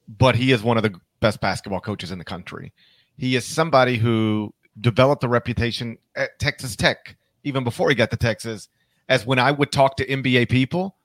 but 0.09 0.35
he 0.35 0.51
is 0.51 0.63
one 0.63 0.79
of 0.79 0.83
the 0.83 0.99
best 1.21 1.43
basketball 1.43 1.81
coaches 1.81 2.11
in 2.11 2.19
the 2.19 2.25
country. 2.25 2.73
He 3.21 3.37
is 3.37 3.45
somebody 3.45 3.99
who 3.99 4.55
developed 4.81 5.23
a 5.25 5.29
reputation 5.29 5.99
at 6.17 6.39
Texas 6.39 6.75
Tech 6.75 7.19
even 7.45 7.65
before 7.65 7.91
he 7.91 7.95
got 7.95 8.11
to 8.13 8.17
Texas. 8.17 8.71
As 9.11 9.27
when 9.27 9.39
I 9.39 9.51
would 9.51 9.71
talk 9.71 9.97
to 9.99 10.07
NBA 10.07 10.49
people, 10.49 10.97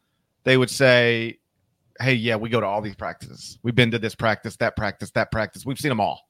they 0.45 0.55
would 0.55 0.69
say, 0.69 1.39
Hey, 1.99 2.13
yeah, 2.13 2.37
we 2.37 2.47
go 2.47 2.61
to 2.61 2.65
all 2.65 2.81
these 2.81 2.95
practices. 2.95 3.59
We've 3.63 3.75
been 3.75 3.91
to 3.91 3.99
this 3.99 4.15
practice, 4.15 4.55
that 4.57 4.77
practice, 4.77 5.11
that 5.11 5.29
practice. 5.29 5.65
We've 5.65 5.77
seen 5.77 5.89
them 5.89 5.99
all. 5.99 6.21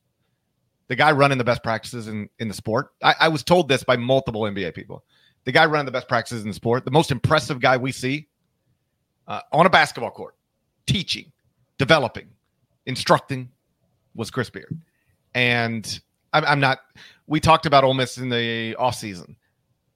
The 0.88 0.96
guy 0.96 1.12
running 1.12 1.38
the 1.38 1.44
best 1.44 1.62
practices 1.62 2.08
in, 2.08 2.30
in 2.40 2.48
the 2.48 2.56
sport. 2.56 2.90
I, 3.04 3.14
I 3.20 3.28
was 3.28 3.44
told 3.44 3.70
this 3.70 3.84
by 3.84 3.96
multiple 3.96 4.42
NBA 4.42 4.74
people 4.74 5.04
the 5.44 5.52
guy 5.52 5.66
running 5.68 5.86
the 5.86 5.92
best 5.92 6.08
practices 6.08 6.42
in 6.42 6.48
the 6.48 6.56
sport, 6.56 6.84
the 6.84 6.92
most 6.92 7.12
impressive 7.12 7.60
guy 7.60 7.78
we 7.78 7.92
see 7.92 8.28
uh, 9.28 9.42
on 9.52 9.68
a 9.68 9.70
basketball 9.70 10.10
court, 10.10 10.36
teaching, 10.88 11.32
developing, 11.78 12.30
instructing, 12.88 13.50
was 14.16 14.32
Chris 14.32 14.50
Beard. 14.50 14.76
And 15.36 16.00
I'm, 16.34 16.46
I'm 16.46 16.60
not. 16.60 16.80
We 17.28 17.40
talked 17.40 17.68
about 17.68 17.84
Ole 17.84 17.94
Miss 17.94 18.18
in 18.18 18.30
the 18.30 18.76
offseason. 18.80 19.36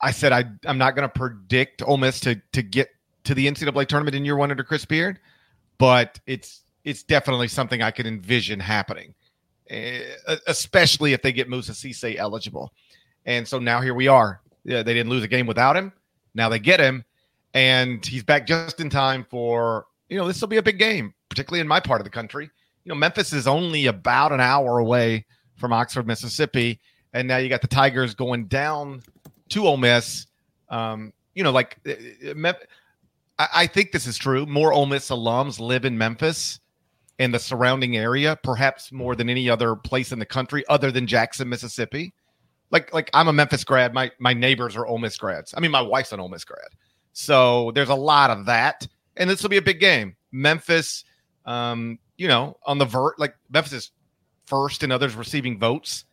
I 0.02 0.12
said 0.12 0.32
I, 0.32 0.46
I'm 0.66 0.78
not 0.78 0.96
going 0.96 1.08
to 1.08 1.14
predict 1.14 1.82
Ole 1.82 1.98
Miss 1.98 2.20
to 2.22 2.40
to 2.54 2.62
get 2.62 2.90
to 3.24 3.34
the 3.34 3.48
NCAA 3.48 3.88
tournament 3.88 4.16
in 4.16 4.26
year 4.26 4.36
one 4.36 4.52
under 4.52 4.64
Chris 4.64 4.86
Beard, 4.86 5.20
but 5.78 6.20
it's 6.28 6.64
it's 6.84 7.04
definitely 7.04 7.48
something 7.48 7.82
I 7.82 7.92
could 7.92 8.06
envision 8.06 8.60
happening, 8.60 9.14
eh, 9.70 10.04
especially 10.48 11.14
if 11.14 11.22
they 11.22 11.32
get 11.32 11.50
Moussa 11.50 11.74
Cisse 11.74 12.16
eligible. 12.18 12.74
And 13.26 13.48
so 13.48 13.60
now 13.60 13.82
here 13.82 13.94
we 13.94 14.08
are, 14.08 14.42
yeah, 14.64 14.82
they 14.82 14.94
didn't 14.94 15.10
lose 15.10 15.24
a 15.24 15.28
game 15.28 15.46
without 15.46 15.76
him. 15.76 15.92
Now 16.34 16.50
they 16.50 16.60
get 16.60 16.80
him, 16.80 17.04
and 17.54 18.06
he's 18.06 18.24
back 18.24 18.48
just 18.48 18.80
in 18.80 18.90
time 18.90 19.26
for 19.30 19.88
you 20.10 20.18
know 20.18 20.28
this 20.28 20.40
will 20.42 20.48
be 20.48 20.58
a 20.58 20.64
big 20.64 20.80
game, 20.80 21.14
particularly 21.30 21.62
in 21.62 21.68
my 21.68 21.80
part 21.80 22.02
of 22.02 22.06
the 22.06 22.12
country. 22.12 22.50
Know, 22.90 22.96
Memphis 22.96 23.34
is 23.34 23.48
only 23.48 23.86
about 23.86 24.32
an 24.32 24.40
hour 24.40 24.80
away 24.80 25.26
from 25.56 25.74
Oxford, 25.74 26.08
Mississippi, 26.08 26.80
and 27.14 27.28
now 27.28 27.38
you 27.38 27.50
got 27.50 27.62
the 27.62 27.68
Tigers 27.68 28.14
going 28.14 28.46
down 28.48 29.02
to 29.50 29.66
Ole 29.66 29.78
Miss. 29.78 30.28
Um, 30.70 31.14
you 31.34 31.44
know, 31.44 31.52
like 31.52 31.78
uh, 31.88 32.44
uh, 32.44 32.54
I, 33.38 33.48
I 33.54 33.68
think 33.68 33.92
this 33.92 34.08
is 34.08 34.18
true. 34.18 34.46
More 34.46 34.74
Ole 34.74 34.86
Miss 34.86 35.10
alums 35.10 35.60
live 35.60 35.86
in 35.86 35.98
Memphis 35.98 36.60
and 37.18 37.34
the 37.34 37.40
surrounding 37.40 37.98
area, 37.98 38.38
perhaps 38.44 38.92
more 38.92 39.16
than 39.16 39.30
any 39.30 39.50
other 39.50 39.76
place 39.76 40.12
in 40.12 40.20
the 40.20 40.26
country, 40.26 40.64
other 40.68 40.92
than 40.92 41.08
Jackson, 41.08 41.50
Mississippi 41.50 42.14
like 42.72 42.94
like 42.94 43.10
I'm 43.14 43.28
a 43.28 43.34
Memphis 43.34 43.64
grad. 43.64 43.94
My 43.94 44.12
my 44.20 44.34
neighbors 44.34 44.76
are 44.76 44.86
Ole 44.86 45.00
Miss 45.00 45.18
grads. 45.18 45.54
I 45.56 45.60
mean, 45.60 45.72
my 45.72 45.82
wife's 45.82 46.12
an 46.12 46.20
Ole 46.20 46.30
Miss 46.30 46.44
grad. 46.44 46.70
So 47.14 47.72
there's 47.74 47.90
a 47.90 47.96
lot 47.96 48.30
of 48.30 48.46
that, 48.46 48.88
and 49.18 49.30
this 49.30 49.42
will 49.42 49.50
be 49.50 49.58
a 49.58 49.62
big 49.62 49.80
game. 49.80 50.16
Memphis 50.32 51.04
um, 51.46 51.98
you 52.20 52.28
know, 52.28 52.58
on 52.66 52.78
the 52.78 52.86
vert, 52.86 53.18
like 53.18 53.34
Memphis 53.50 53.74
is 53.74 53.92
first 54.46 54.84
and 54.84 54.92
others 54.92 55.16
receiving 55.16 55.58
votes 55.58 56.04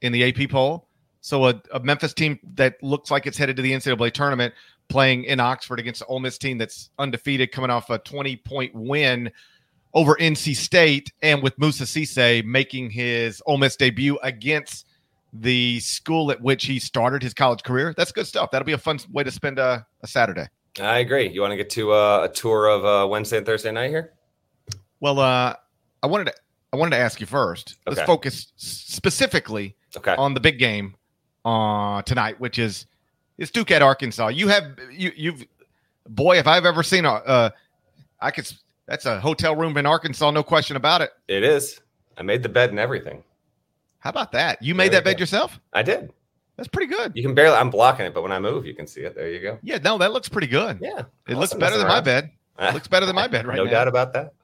in 0.00 0.10
the 0.10 0.24
AP 0.24 0.48
poll. 0.50 0.88
So 1.20 1.48
a, 1.48 1.62
a, 1.70 1.80
Memphis 1.80 2.14
team 2.14 2.38
that 2.54 2.82
looks 2.82 3.10
like 3.10 3.26
it's 3.26 3.36
headed 3.36 3.56
to 3.56 3.62
the 3.62 3.72
NCAA 3.72 4.10
tournament 4.12 4.54
playing 4.88 5.24
in 5.24 5.38
Oxford 5.38 5.78
against 5.78 6.00
the 6.00 6.06
Ole 6.06 6.18
Miss 6.18 6.38
team 6.38 6.56
that's 6.56 6.88
undefeated, 6.98 7.52
coming 7.52 7.68
off 7.68 7.90
a 7.90 7.98
20 7.98 8.36
point 8.36 8.74
win 8.74 9.30
over 9.92 10.16
NC 10.16 10.56
State, 10.56 11.12
and 11.20 11.42
with 11.42 11.58
Moussa 11.58 11.84
Cisse 11.84 12.42
making 12.44 12.88
his 12.88 13.42
Ole 13.44 13.58
Miss 13.58 13.76
debut 13.76 14.18
against 14.22 14.86
the 15.34 15.78
school 15.80 16.30
at 16.30 16.40
which 16.40 16.64
he 16.64 16.78
started 16.78 17.22
his 17.22 17.34
college 17.34 17.62
career. 17.62 17.92
That's 17.98 18.12
good 18.12 18.26
stuff. 18.26 18.50
That'll 18.50 18.64
be 18.64 18.72
a 18.72 18.78
fun 18.78 18.98
way 19.12 19.24
to 19.24 19.30
spend 19.30 19.58
a, 19.58 19.86
a 20.02 20.06
Saturday. 20.06 20.46
I 20.80 21.00
agree. 21.00 21.28
You 21.28 21.42
want 21.42 21.52
to 21.52 21.56
get 21.56 21.68
to 21.70 21.92
uh, 21.92 22.28
a 22.30 22.32
tour 22.32 22.66
of 22.66 22.84
uh, 22.86 23.06
Wednesday 23.08 23.36
and 23.36 23.44
Thursday 23.44 23.72
night 23.72 23.90
here? 23.90 24.14
Well, 25.00 25.18
uh, 25.18 25.54
I 26.02 26.06
wanted 26.06 26.26
to 26.26 26.34
I 26.72 26.76
wanted 26.76 26.96
to 26.96 27.02
ask 27.02 27.20
you 27.20 27.26
first. 27.26 27.78
Let's 27.86 28.02
focus 28.02 28.52
specifically 28.56 29.74
okay. 29.96 30.14
on 30.14 30.34
the 30.34 30.40
big 30.40 30.58
game 30.58 30.94
uh, 31.44 32.02
tonight, 32.02 32.38
which 32.38 32.58
is 32.58 32.86
is 33.38 33.50
Duke 33.50 33.70
at 33.70 33.82
Arkansas. 33.82 34.28
You 34.28 34.48
have 34.48 34.64
you 34.90 35.12
you've 35.16 35.44
boy, 36.08 36.38
if 36.38 36.46
I've 36.46 36.64
ever 36.64 36.82
seen 36.82 37.04
a 37.04 37.12
uh, 37.12 37.50
I 38.20 38.30
could 38.30 38.50
that's 38.86 39.06
a 39.06 39.18
hotel 39.18 39.56
room 39.56 39.76
in 39.76 39.86
Arkansas, 39.86 40.30
no 40.30 40.42
question 40.42 40.76
about 40.76 41.00
it. 41.00 41.10
It 41.28 41.42
is. 41.42 41.80
I 42.16 42.22
made 42.22 42.42
the 42.42 42.48
bed 42.48 42.70
and 42.70 42.78
everything. 42.78 43.22
How 44.00 44.10
about 44.10 44.32
that? 44.32 44.62
You 44.62 44.74
made 44.74 44.92
that 44.92 45.04
bed 45.04 45.20
yourself? 45.20 45.60
I 45.72 45.82
did. 45.82 46.12
That's 46.56 46.68
pretty 46.68 46.92
good. 46.92 47.12
You 47.14 47.22
can 47.22 47.34
barely. 47.34 47.56
I'm 47.56 47.70
blocking 47.70 48.06
it, 48.06 48.14
but 48.14 48.22
when 48.22 48.32
I 48.32 48.38
move, 48.38 48.66
you 48.66 48.74
can 48.74 48.86
see 48.86 49.00
it. 49.00 49.14
There 49.14 49.30
you 49.30 49.40
go. 49.40 49.58
Yeah, 49.62 49.78
no, 49.78 49.96
that 49.98 50.12
looks 50.12 50.28
pretty 50.28 50.46
good. 50.46 50.78
Yeah, 50.80 51.04
it 51.26 51.36
looks 51.36 51.54
better 51.54 51.78
than 51.78 51.88
my 51.88 52.00
bed. 52.00 52.30
It 52.58 52.74
looks 52.74 52.88
better 52.88 53.06
than 53.06 53.16
my 53.16 53.26
bed 53.28 53.46
right 53.46 53.56
no 53.56 53.64
now. 53.64 53.70
No 53.70 53.76
doubt 53.76 53.88
about 53.88 54.12
that. 54.12 54.34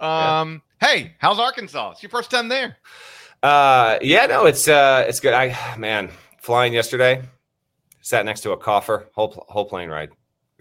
Um, 0.00 0.62
yeah. 0.82 0.88
hey, 0.88 1.14
how's 1.18 1.38
Arkansas? 1.38 1.92
It's 1.92 2.02
your 2.02 2.10
first 2.10 2.30
time 2.30 2.48
there. 2.48 2.76
Uh, 3.42 3.98
yeah, 4.02 4.26
no, 4.26 4.46
it's 4.46 4.68
uh, 4.68 5.04
it's 5.06 5.20
good. 5.20 5.34
I 5.34 5.76
man, 5.76 6.10
flying 6.40 6.72
yesterday, 6.72 7.22
sat 8.00 8.24
next 8.24 8.40
to 8.42 8.52
a 8.52 8.56
cougher. 8.56 9.08
Whole 9.14 9.44
whole 9.48 9.64
plane 9.64 9.88
ride. 9.88 10.10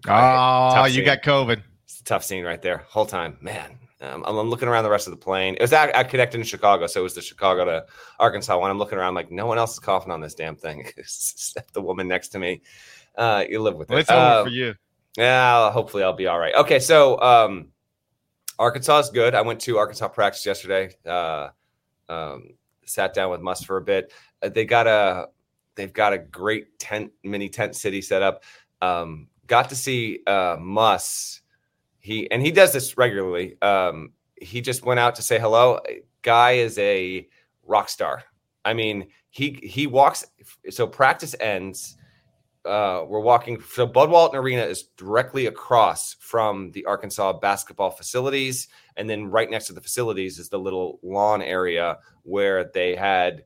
Oh, 0.07 0.85
you 0.85 1.03
got 1.03 1.23
COVID. 1.23 1.61
It's 1.85 1.99
a 1.99 2.03
tough 2.03 2.23
scene 2.23 2.43
right 2.43 2.61
there. 2.61 2.85
Whole 2.89 3.05
time, 3.05 3.37
man. 3.41 3.77
Um, 4.01 4.23
I'm, 4.25 4.37
I'm, 4.37 4.49
looking 4.49 4.67
around 4.67 4.83
the 4.83 4.89
rest 4.89 5.07
of 5.07 5.11
the 5.11 5.17
plane. 5.17 5.55
It 5.55 5.61
was 5.61 5.73
I, 5.73 5.89
I 5.95 6.03
connected 6.03 6.39
in 6.39 6.43
Chicago, 6.45 6.85
so 6.85 6.99
it 6.99 7.03
was 7.03 7.15
the 7.15 7.21
Chicago 7.21 7.65
to 7.65 7.85
Arkansas 8.19 8.59
one. 8.59 8.69
I'm 8.69 8.77
looking 8.77 8.97
around 8.97 9.15
like 9.15 9.31
no 9.31 9.45
one 9.45 9.57
else 9.57 9.73
is 9.73 9.79
coughing 9.79 10.11
on 10.11 10.21
this 10.21 10.35
damn 10.35 10.55
thing 10.55 10.85
except 10.97 11.73
the 11.73 11.81
woman 11.81 12.07
next 12.07 12.29
to 12.29 12.39
me. 12.39 12.61
Uh, 13.17 13.45
you 13.49 13.61
live 13.61 13.77
with 13.77 13.89
well, 13.89 13.99
it. 13.99 14.01
It's 14.01 14.11
over 14.11 14.19
uh, 14.19 14.43
for 14.43 14.49
you. 14.49 14.75
Yeah, 15.17 15.71
hopefully 15.71 16.03
I'll 16.03 16.13
be 16.13 16.27
all 16.27 16.37
right. 16.37 16.53
Okay, 16.55 16.79
so 16.79 17.19
um, 17.21 17.69
Arkansas 18.57 18.99
is 18.99 19.09
good. 19.09 19.35
I 19.35 19.41
went 19.41 19.59
to 19.61 19.77
Arkansas 19.77 20.07
practice 20.09 20.45
yesterday. 20.45 20.95
Uh, 21.05 21.49
um, 22.07 22.51
sat 22.85 23.13
down 23.13 23.31
with 23.31 23.41
Muss 23.41 23.63
for 23.63 23.77
a 23.77 23.81
bit. 23.81 24.13
Uh, 24.41 24.49
they 24.49 24.65
got 24.65 24.87
a 24.87 25.27
they've 25.75 25.93
got 25.93 26.13
a 26.13 26.17
great 26.17 26.79
tent 26.79 27.11
mini 27.23 27.49
tent 27.49 27.75
city 27.75 28.01
set 28.01 28.21
up. 28.21 28.43
Um, 28.81 29.27
got 29.47 29.69
to 29.69 29.75
see 29.75 30.19
uh, 30.27 30.57
he 31.99 32.29
and 32.31 32.41
he 32.41 32.51
does 32.51 32.71
this 32.71 32.97
regularly. 32.97 33.61
Um, 33.61 34.11
he 34.39 34.61
just 34.61 34.85
went 34.85 34.99
out 34.99 35.15
to 35.15 35.21
say 35.21 35.39
hello. 35.39 35.79
Guy 36.21 36.51
is 36.51 36.77
a 36.77 37.27
rock 37.65 37.89
star. 37.89 38.23
I 38.63 38.73
mean, 38.73 39.07
he 39.29 39.59
he 39.63 39.87
walks. 39.87 40.25
So 40.69 40.87
practice 40.87 41.35
ends. 41.39 41.97
Uh, 42.65 43.05
we're 43.07 43.19
walking. 43.19 43.61
So 43.61 43.85
Bud 43.85 44.09
Walton 44.09 44.39
Arena 44.39 44.63
is 44.63 44.83
directly 44.97 45.45
across 45.45 46.15
from 46.15 46.71
the 46.71 46.85
Arkansas 46.85 47.33
basketball 47.33 47.91
facilities, 47.91 48.67
and 48.97 49.09
then 49.09 49.27
right 49.27 49.49
next 49.49 49.67
to 49.67 49.73
the 49.73 49.81
facilities 49.81 50.39
is 50.39 50.49
the 50.49 50.59
little 50.59 50.99
lawn 51.03 51.41
area 51.41 51.97
where 52.23 52.71
they 52.73 52.95
had 52.95 53.43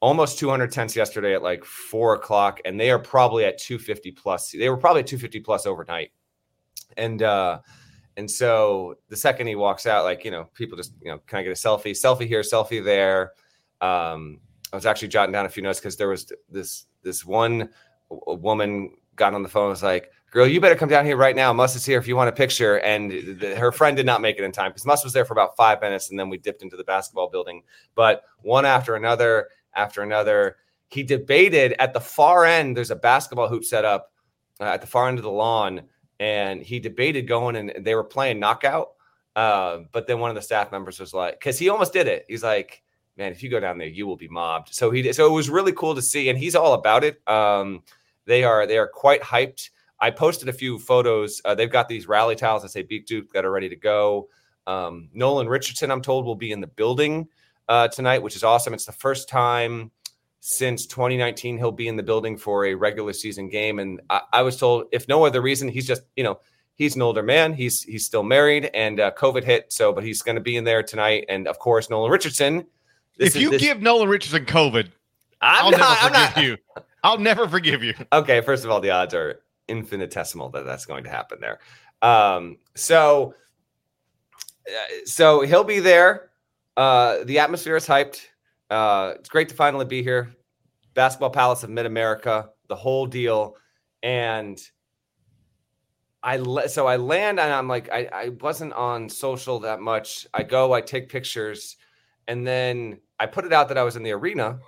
almost 0.00 0.38
200 0.38 0.70
tents 0.70 0.96
yesterday 0.96 1.34
at 1.34 1.42
like 1.42 1.64
four 1.64 2.14
o'clock, 2.14 2.60
and 2.64 2.80
they 2.80 2.90
are 2.90 2.98
probably 2.98 3.44
at 3.44 3.58
250 3.58 4.12
plus. 4.12 4.50
They 4.50 4.68
were 4.68 4.76
probably 4.76 5.00
at 5.00 5.06
250 5.06 5.40
plus 5.40 5.66
overnight, 5.66 6.12
and 6.96 7.22
uh, 7.22 7.58
and 8.16 8.30
so 8.30 8.96
the 9.08 9.16
second 9.16 9.46
he 9.46 9.56
walks 9.56 9.86
out, 9.86 10.04
like, 10.04 10.24
you 10.24 10.30
know, 10.30 10.48
people 10.54 10.76
just, 10.76 10.92
you 11.02 11.10
know, 11.10 11.18
can 11.26 11.38
I 11.38 11.42
get 11.42 11.50
a 11.50 11.54
selfie? 11.54 11.90
Selfie 11.90 12.26
here, 12.26 12.42
selfie 12.42 12.82
there. 12.82 13.32
Um, 13.80 14.40
I 14.72 14.76
was 14.76 14.86
actually 14.86 15.08
jotting 15.08 15.32
down 15.32 15.46
a 15.46 15.48
few 15.48 15.62
notes 15.62 15.80
because 15.80 15.96
there 15.96 16.08
was 16.08 16.32
this 16.48 16.86
this 17.02 17.24
one 17.24 17.70
woman 18.26 18.90
got 19.16 19.34
on 19.34 19.42
the 19.42 19.48
phone 19.48 19.64
and 19.64 19.70
was 19.70 19.82
like, 19.82 20.10
"Girl, 20.30 20.46
you 20.46 20.60
better 20.60 20.74
come 20.74 20.88
down 20.88 21.06
here 21.06 21.16
right 21.16 21.36
now. 21.36 21.52
Muss 21.52 21.76
is 21.76 21.84
here 21.84 21.98
if 21.98 22.08
you 22.08 22.16
want 22.16 22.28
a 22.28 22.32
picture." 22.32 22.78
And 22.80 23.10
the, 23.40 23.54
her 23.56 23.72
friend 23.72 23.96
did 23.96 24.06
not 24.06 24.20
make 24.20 24.38
it 24.38 24.44
in 24.44 24.52
time 24.52 24.70
because 24.70 24.86
Muss 24.86 25.04
was 25.04 25.12
there 25.12 25.24
for 25.24 25.34
about 25.34 25.56
five 25.56 25.80
minutes, 25.80 26.10
and 26.10 26.18
then 26.18 26.28
we 26.28 26.38
dipped 26.38 26.62
into 26.62 26.76
the 26.76 26.84
basketball 26.84 27.30
building. 27.30 27.62
But 27.94 28.24
one 28.42 28.64
after 28.64 28.96
another, 28.96 29.48
after 29.74 30.02
another, 30.02 30.56
he 30.88 31.02
debated 31.02 31.74
at 31.78 31.92
the 31.92 32.00
far 32.00 32.44
end. 32.44 32.76
There's 32.76 32.90
a 32.90 32.96
basketball 32.96 33.48
hoop 33.48 33.64
set 33.64 33.84
up 33.84 34.12
uh, 34.60 34.64
at 34.64 34.80
the 34.80 34.86
far 34.86 35.08
end 35.08 35.18
of 35.18 35.24
the 35.24 35.30
lawn 35.30 35.82
and 36.20 36.62
he 36.62 36.78
debated 36.78 37.26
going 37.26 37.56
and 37.56 37.84
they 37.84 37.94
were 37.94 38.04
playing 38.04 38.38
knockout. 38.38 38.90
Uh, 39.36 39.80
but 39.92 40.06
then 40.06 40.20
one 40.20 40.30
of 40.30 40.36
the 40.36 40.42
staff 40.42 40.70
members 40.70 41.00
was 41.00 41.12
like, 41.12 41.38
because 41.38 41.58
he 41.58 41.68
almost 41.68 41.92
did 41.92 42.06
it. 42.06 42.24
He's 42.28 42.42
like, 42.42 42.82
man, 43.16 43.32
if 43.32 43.42
you 43.42 43.50
go 43.50 43.60
down 43.60 43.78
there, 43.78 43.88
you 43.88 44.06
will 44.06 44.16
be 44.16 44.28
mobbed. 44.28 44.72
So 44.72 44.90
he 44.90 45.02
did. 45.02 45.14
So 45.14 45.26
it 45.26 45.32
was 45.32 45.50
really 45.50 45.72
cool 45.72 45.94
to 45.94 46.02
see, 46.02 46.28
and 46.28 46.38
he's 46.38 46.54
all 46.54 46.74
about 46.74 47.02
it. 47.02 47.20
Um, 47.28 47.82
they 48.26 48.44
are 48.44 48.66
they 48.66 48.78
are 48.78 48.88
quite 48.88 49.22
hyped. 49.22 49.70
I 50.00 50.10
posted 50.10 50.48
a 50.48 50.52
few 50.52 50.78
photos. 50.78 51.40
Uh, 51.44 51.54
they've 51.54 51.70
got 51.70 51.88
these 51.88 52.08
rally 52.08 52.36
tiles 52.36 52.62
that 52.62 52.70
say 52.70 52.82
Beat 52.82 53.06
Duke 53.06 53.32
that 53.32 53.44
are 53.44 53.50
ready 53.50 53.68
to 53.68 53.76
go. 53.76 54.28
Um, 54.66 55.08
Nolan 55.12 55.48
Richardson, 55.48 55.90
I'm 55.90 56.02
told, 56.02 56.24
will 56.24 56.34
be 56.34 56.52
in 56.52 56.60
the 56.60 56.66
building 56.66 57.28
uh, 57.68 57.88
tonight, 57.88 58.22
which 58.22 58.36
is 58.36 58.42
awesome. 58.42 58.74
It's 58.74 58.86
the 58.86 58.92
first 58.92 59.28
time 59.28 59.90
since 60.46 60.84
2019 60.86 61.56
he'll 61.56 61.72
be 61.72 61.88
in 61.88 61.96
the 61.96 62.02
building 62.02 62.36
for 62.36 62.66
a 62.66 62.74
regular 62.74 63.14
season 63.14 63.48
game 63.48 63.78
and 63.78 64.02
I, 64.10 64.20
I, 64.30 64.42
was 64.42 64.58
told 64.58 64.88
if 64.92 65.08
no 65.08 65.24
other 65.24 65.40
reason 65.40 65.68
he's 65.68 65.86
just 65.86 66.02
you 66.16 66.22
know 66.22 66.38
he's 66.74 66.96
an 66.96 67.00
older 67.00 67.22
man 67.22 67.54
he's 67.54 67.82
he's 67.82 68.04
still 68.04 68.22
married 68.22 68.68
and 68.74 69.00
uh, 69.00 69.10
covid 69.12 69.42
hit 69.42 69.72
so 69.72 69.90
but 69.90 70.04
he's 70.04 70.20
going 70.20 70.34
to 70.34 70.42
be 70.42 70.58
in 70.58 70.64
there 70.64 70.82
tonight 70.82 71.24
and 71.30 71.48
of 71.48 71.58
course 71.58 71.88
nolan 71.88 72.10
richardson 72.10 72.66
if 73.18 73.34
you 73.34 73.54
is, 73.54 73.62
give 73.62 73.80
nolan 73.80 74.06
richardson 74.06 74.44
covid 74.44 74.90
i 75.40 75.64
will 75.64 75.70
never 75.70 75.82
forgive 75.94 76.12
not, 76.12 76.36
you 76.36 76.58
i'll 77.04 77.18
never 77.18 77.48
forgive 77.48 77.82
you 77.84 77.94
okay 78.12 78.40
first 78.40 78.64
of 78.64 78.70
all 78.70 78.80
the 78.80 78.90
odds 78.90 79.14
are 79.14 79.40
infinitesimal 79.68 80.50
that 80.50 80.66
that's 80.66 80.84
going 80.84 81.04
to 81.04 81.10
happen 81.10 81.38
there 81.40 81.60
um 82.02 82.56
so 82.74 83.34
uh, 84.68 84.94
so 85.04 85.42
he'll 85.42 85.64
be 85.64 85.80
there 85.80 86.30
uh 86.76 87.18
the 87.24 87.38
atmosphere 87.38 87.76
is 87.76 87.86
hyped 87.86 88.26
uh, 88.70 89.14
it's 89.18 89.28
great 89.28 89.48
to 89.48 89.54
finally 89.54 89.84
be 89.84 90.02
here. 90.02 90.34
Basketball 90.94 91.30
Palace 91.30 91.62
of 91.62 91.70
Mid 91.70 91.86
America, 91.86 92.50
the 92.68 92.76
whole 92.76 93.06
deal. 93.06 93.56
And 94.02 94.60
I 96.22 96.42
so 96.66 96.86
I 96.86 96.96
land 96.96 97.38
and 97.38 97.52
I'm 97.52 97.68
like, 97.68 97.90
I, 97.92 98.08
I 98.12 98.28
wasn't 98.40 98.72
on 98.72 99.08
social 99.08 99.60
that 99.60 99.80
much. 99.80 100.26
I 100.32 100.42
go, 100.42 100.72
I 100.72 100.80
take 100.80 101.08
pictures, 101.08 101.76
and 102.28 102.46
then 102.46 103.00
I 103.20 103.26
put 103.26 103.44
it 103.44 103.52
out 103.52 103.68
that 103.68 103.78
I 103.78 103.82
was 103.82 103.96
in 103.96 104.02
the 104.02 104.12
arena. 104.12 104.58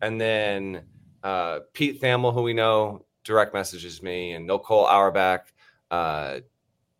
And 0.00 0.20
then 0.20 0.82
uh, 1.22 1.60
Pete 1.72 2.00
Thamel, 2.00 2.32
who 2.32 2.42
we 2.42 2.54
know, 2.54 3.04
direct 3.24 3.54
messages 3.54 4.02
me, 4.02 4.32
and 4.32 4.46
Nicole 4.46 4.86
Auerbach 4.86 5.52
uh, 5.90 6.40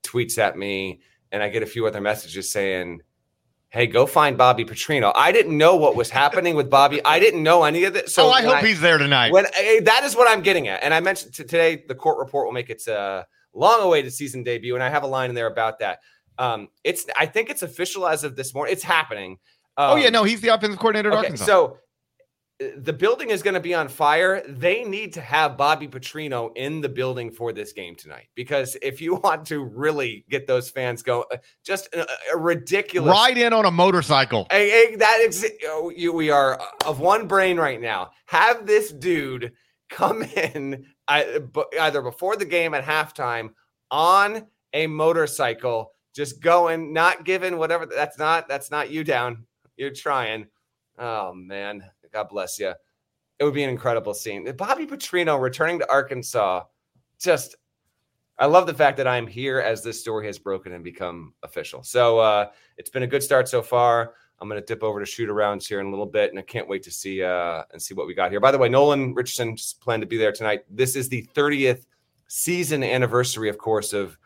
tweets 0.02 0.38
at 0.38 0.56
me, 0.56 1.00
and 1.32 1.42
I 1.42 1.48
get 1.48 1.62
a 1.62 1.66
few 1.66 1.86
other 1.86 2.00
messages 2.00 2.50
saying, 2.50 3.02
hey, 3.68 3.86
go 3.86 4.06
find 4.06 4.38
Bobby 4.38 4.64
Petrino. 4.64 5.12
I 5.14 5.32
didn't 5.32 5.56
know 5.56 5.76
what 5.76 5.96
was 5.96 6.08
happening 6.08 6.56
with 6.56 6.70
Bobby. 6.70 7.04
I 7.04 7.18
didn't 7.18 7.42
know 7.42 7.64
any 7.64 7.84
of 7.84 7.92
this. 7.92 8.14
So 8.14 8.26
oh, 8.26 8.30
I 8.30 8.42
hope 8.42 8.56
I, 8.56 8.66
he's 8.66 8.80
there 8.80 8.98
tonight. 8.98 9.32
When 9.32 9.46
uh, 9.46 9.50
that 9.82 10.02
is 10.04 10.16
what 10.16 10.28
I'm 10.28 10.42
getting 10.42 10.68
at, 10.68 10.82
and 10.82 10.94
I 10.94 11.00
mentioned 11.00 11.34
today 11.34 11.84
the 11.86 11.94
court 11.94 12.18
report 12.18 12.46
will 12.46 12.52
make 12.52 12.70
its 12.70 12.88
uh, 12.88 13.24
long-awaited 13.52 14.12
season 14.12 14.42
debut, 14.42 14.74
and 14.74 14.82
I 14.82 14.88
have 14.88 15.02
a 15.02 15.06
line 15.06 15.30
in 15.30 15.34
there 15.34 15.46
about 15.46 15.80
that. 15.80 16.00
Um, 16.38 16.68
it's 16.84 17.06
I 17.16 17.26
think 17.26 17.50
it's 17.50 17.62
official 17.62 18.06
as 18.06 18.24
of 18.24 18.36
this 18.36 18.54
morning. 18.54 18.72
It's 18.72 18.82
happening. 18.82 19.38
Um, 19.76 19.92
oh 19.92 19.96
yeah, 19.96 20.06
um, 20.06 20.12
no, 20.12 20.24
he's 20.24 20.40
the 20.40 20.48
offensive 20.48 20.78
coordinator 20.78 21.10
at 21.10 21.18
okay, 21.18 21.26
Arkansas. 21.26 21.44
So 21.44 21.78
the 22.58 22.92
building 22.92 23.30
is 23.30 23.42
going 23.42 23.54
to 23.54 23.60
be 23.60 23.74
on 23.74 23.88
fire. 23.88 24.42
They 24.48 24.82
need 24.84 25.12
to 25.14 25.20
have 25.20 25.58
Bobby 25.58 25.86
Petrino 25.86 26.56
in 26.56 26.80
the 26.80 26.88
building 26.88 27.30
for 27.30 27.52
this 27.52 27.72
game 27.72 27.94
tonight 27.94 28.28
because 28.34 28.76
if 28.82 29.00
you 29.00 29.14
want 29.24 29.46
to 29.46 29.62
really 29.62 30.24
get 30.30 30.46
those 30.46 30.70
fans 30.70 31.02
go, 31.02 31.26
uh, 31.32 31.36
just 31.64 31.94
a, 31.94 32.06
a 32.32 32.36
ridiculous 32.36 33.10
ride 33.10 33.36
in 33.36 33.52
on 33.52 33.66
a 33.66 33.70
motorcycle. 33.70 34.46
A, 34.50 34.94
a, 34.94 34.96
that 34.96 35.20
is, 35.20 35.46
oh, 35.66 35.90
you, 35.94 36.12
we 36.12 36.30
are 36.30 36.58
of 36.86 37.00
one 37.00 37.26
brain 37.26 37.58
right 37.58 37.80
now. 37.80 38.10
Have 38.26 38.66
this 38.66 38.90
dude 38.90 39.52
come 39.90 40.22
in 40.54 40.86
either 41.08 42.02
before 42.02 42.36
the 42.36 42.44
game 42.44 42.74
at 42.74 42.84
halftime 42.84 43.50
on 43.90 44.46
a 44.72 44.86
motorcycle, 44.86 45.92
just 46.14 46.40
going, 46.40 46.92
not 46.92 47.24
giving 47.24 47.58
whatever. 47.58 47.86
That's 47.86 48.18
not 48.18 48.48
that's 48.48 48.70
not 48.70 48.90
you 48.90 49.04
down. 49.04 49.44
You're 49.76 49.92
trying. 49.92 50.46
Oh 50.98 51.34
man, 51.34 51.84
God 52.16 52.30
bless 52.30 52.58
you. 52.58 52.72
It 53.38 53.44
would 53.44 53.52
be 53.52 53.62
an 53.62 53.68
incredible 53.68 54.14
scene. 54.14 54.50
Bobby 54.56 54.86
Petrino 54.86 55.38
returning 55.38 55.78
to 55.80 55.90
Arkansas, 55.90 56.62
just 57.20 57.56
I 58.38 58.46
love 58.46 58.66
the 58.66 58.72
fact 58.72 58.96
that 58.96 59.06
I'm 59.06 59.26
here 59.26 59.60
as 59.60 59.82
this 59.82 60.00
story 60.00 60.24
has 60.26 60.38
broken 60.38 60.72
and 60.72 60.82
become 60.82 61.34
official. 61.42 61.82
So 61.82 62.18
uh, 62.18 62.48
it's 62.78 62.88
been 62.88 63.02
a 63.02 63.06
good 63.06 63.22
start 63.22 63.50
so 63.50 63.60
far. 63.60 64.14
I'm 64.38 64.48
going 64.48 64.58
to 64.58 64.66
dip 64.66 64.82
over 64.82 64.98
to 64.98 65.04
shoot 65.04 65.28
arounds 65.28 65.66
here 65.66 65.78
in 65.80 65.86
a 65.86 65.90
little 65.90 66.06
bit, 66.06 66.30
and 66.30 66.38
I 66.38 66.42
can't 66.42 66.66
wait 66.66 66.82
to 66.84 66.90
see 66.90 67.22
uh, 67.22 67.64
and 67.70 67.82
see 67.82 67.92
what 67.92 68.06
we 68.06 68.14
got 68.14 68.30
here. 68.30 68.40
By 68.40 68.50
the 68.50 68.56
way, 68.56 68.70
Nolan 68.70 69.12
Richardson's 69.12 69.74
planned 69.74 70.00
to 70.00 70.06
be 70.06 70.16
there 70.16 70.32
tonight. 70.32 70.64
This 70.70 70.96
is 70.96 71.10
the 71.10 71.28
30th 71.34 71.84
season 72.28 72.82
anniversary, 72.82 73.50
of 73.50 73.58
course, 73.58 73.92
of 73.92 74.16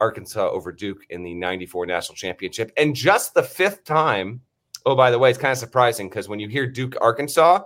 Arkansas 0.00 0.48
over 0.48 0.70
Duke 0.70 1.06
in 1.10 1.24
the 1.24 1.34
94 1.34 1.86
national 1.86 2.14
championship. 2.14 2.70
And 2.76 2.94
just 2.94 3.34
the 3.34 3.42
fifth 3.42 3.82
time, 3.82 4.42
oh, 4.86 4.94
by 4.94 5.10
the 5.10 5.18
way, 5.18 5.30
it's 5.30 5.38
kind 5.38 5.52
of 5.52 5.58
surprising 5.58 6.08
because 6.08 6.28
when 6.28 6.40
you 6.40 6.48
hear 6.48 6.66
Duke 6.66 6.94
Arkansas, 7.00 7.62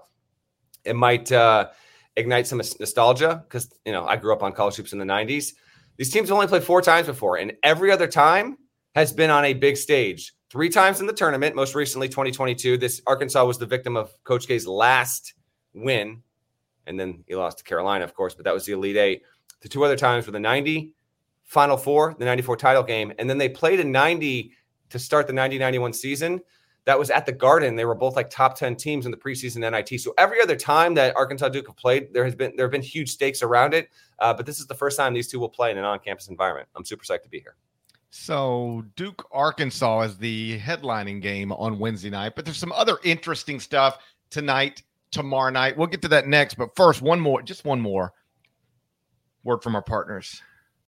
it 0.84 0.96
might 0.96 1.30
uh, 1.32 1.68
ignite 2.16 2.46
some 2.46 2.58
nostalgia 2.58 3.44
because, 3.46 3.72
you 3.84 3.92
know, 3.92 4.06
I 4.06 4.16
grew 4.16 4.32
up 4.32 4.42
on 4.42 4.52
college 4.52 4.76
hoops 4.76 4.92
in 4.92 4.98
the 4.98 5.04
90s. 5.04 5.52
These 5.96 6.10
teams 6.10 6.30
only 6.30 6.46
played 6.46 6.62
four 6.62 6.82
times 6.82 7.06
before, 7.06 7.38
and 7.38 7.52
every 7.62 7.90
other 7.90 8.06
time 8.06 8.58
has 8.94 9.12
been 9.12 9.30
on 9.30 9.44
a 9.44 9.54
big 9.54 9.76
stage. 9.76 10.32
Three 10.50 10.68
times 10.68 11.00
in 11.00 11.06
the 11.06 11.12
tournament, 11.12 11.56
most 11.56 11.74
recently 11.74 12.08
2022. 12.08 12.78
This 12.78 13.02
Arkansas 13.06 13.44
was 13.44 13.58
the 13.58 13.66
victim 13.66 13.96
of 13.96 14.12
Coach 14.24 14.46
K's 14.46 14.66
last 14.66 15.34
win, 15.74 16.22
and 16.86 16.98
then 16.98 17.24
he 17.26 17.34
lost 17.34 17.58
to 17.58 17.64
Carolina, 17.64 18.04
of 18.04 18.14
course, 18.14 18.34
but 18.34 18.44
that 18.44 18.54
was 18.54 18.64
the 18.64 18.72
Elite 18.72 18.96
Eight. 18.96 19.22
The 19.60 19.68
two 19.68 19.84
other 19.84 19.96
times 19.96 20.26
were 20.26 20.32
the 20.32 20.40
90 20.40 20.92
Final 21.44 21.76
Four, 21.76 22.14
the 22.18 22.24
94 22.24 22.56
title 22.56 22.82
game, 22.82 23.12
and 23.18 23.28
then 23.28 23.38
they 23.38 23.48
played 23.48 23.80
in 23.80 23.90
90 23.90 24.52
to 24.90 24.98
start 24.98 25.26
the 25.26 25.32
90 25.32 25.58
91 25.58 25.92
season. 25.92 26.40
That 26.87 26.99
was 26.99 27.11
at 27.11 27.26
the 27.26 27.32
Garden. 27.32 27.74
They 27.74 27.84
were 27.84 27.97
both 27.97 28.16
like 28.16 28.30
top 28.30 28.57
10 28.57 28.76
teams 28.76 29.07
in 29.07 29.11
the 29.11 29.16
preseason 29.16 29.68
NIT. 29.70 30.01
So 30.01 30.14
every 30.18 30.41
other 30.41 30.57
time 30.57 30.95
that 30.95 31.16
Arkansas 31.16 31.49
Duke 31.49 31.66
have 31.66 31.76
played, 31.76 32.14
there 32.14 32.24
has 32.24 32.34
been 32.34 32.55
there 32.57 32.64
have 32.64 32.70
been 32.70 32.80
huge 32.80 33.11
stakes 33.11 33.43
around 33.43 33.74
it. 33.74 33.91
Uh, 34.20 34.32
but 34.32 34.47
this 34.47 34.61
is 34.61 34.66
the 34.66 34.74
first 34.74 34.97
time 34.97 35.12
these 35.12 35.28
two 35.28 35.41
will 35.41 35.49
play 35.49 35.70
in 35.70 35.78
an 35.78 35.84
on-campus 35.84 36.28
environment. 36.28 36.68
I'm 36.74 36.84
super 36.84 37.05
psyched 37.05 37.24
to 37.24 37.28
be 37.28 37.41
here. 37.41 37.57
So 38.11 38.84
Duke 38.95 39.26
Arkansas 39.32 40.03
is 40.03 40.16
the 40.16 40.59
headlining 40.61 41.20
game 41.20 41.53
on 41.53 41.78
Wednesday 41.78 42.09
night, 42.09 42.34
but 42.37 42.45
there's 42.45 42.57
some 42.57 42.72
other 42.72 42.99
interesting 43.05 43.61
stuff 43.61 43.99
tonight, 44.30 44.82
tomorrow 45.11 45.51
night. 45.51 45.76
We'll 45.76 45.89
get 45.89 46.03
to 46.03 46.09
that 46.09 46.26
next, 46.26 46.55
but 46.55 46.74
first, 46.76 47.03
one 47.03 47.20
more, 47.20 47.43
just 47.43 47.64
one 47.64 47.80
more 47.80 48.12
word 49.45 49.62
from 49.62 49.74
our 49.74 49.82
partners. 49.82 50.41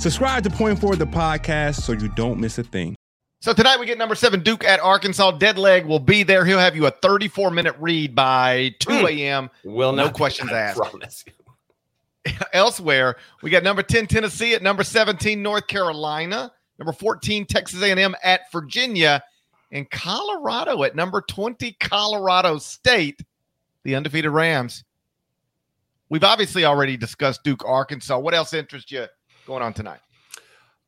Subscribe 0.00 0.42
to 0.44 0.48
Point 0.48 0.78
Forward 0.78 0.98
the 0.98 1.04
podcast 1.04 1.82
so 1.82 1.92
you 1.92 2.08
don't 2.08 2.40
miss 2.40 2.56
a 2.56 2.62
thing. 2.62 2.96
So 3.42 3.52
tonight 3.52 3.78
we 3.78 3.84
get 3.84 3.98
number 3.98 4.14
seven 4.14 4.42
Duke 4.42 4.64
at 4.64 4.80
Arkansas. 4.80 5.36
Deadleg 5.36 5.84
will 5.84 5.98
be 6.00 6.22
there. 6.22 6.46
He'll 6.46 6.58
have 6.58 6.74
you 6.74 6.86
a 6.86 6.90
34 6.90 7.50
minute 7.50 7.76
read 7.78 8.14
by 8.14 8.74
2 8.78 9.08
a.m. 9.08 9.50
Hmm. 9.62 9.74
Will 9.74 9.92
no 9.92 10.08
questions 10.08 10.50
asked. 10.52 10.78
Promise 10.78 11.24
you. 11.26 12.32
Elsewhere, 12.54 13.16
we 13.42 13.50
got 13.50 13.62
number 13.62 13.82
10 13.82 14.06
Tennessee 14.06 14.54
at 14.54 14.62
number 14.62 14.84
17 14.84 15.42
North 15.42 15.66
Carolina, 15.66 16.50
number 16.78 16.92
14 16.92 17.44
Texas 17.44 17.82
A&M 17.82 18.16
at 18.24 18.50
Virginia, 18.52 19.22
and 19.70 19.90
Colorado 19.90 20.82
at 20.82 20.96
number 20.96 21.20
20 21.20 21.76
Colorado 21.78 22.56
State, 22.56 23.20
the 23.84 23.94
undefeated 23.94 24.30
Rams. 24.30 24.82
We've 26.08 26.24
obviously 26.24 26.64
already 26.64 26.96
discussed 26.96 27.44
Duke 27.44 27.66
Arkansas. 27.66 28.18
What 28.18 28.32
else 28.32 28.54
interests 28.54 28.90
you 28.90 29.04
going 29.50 29.62
on 29.64 29.74
tonight? 29.74 29.98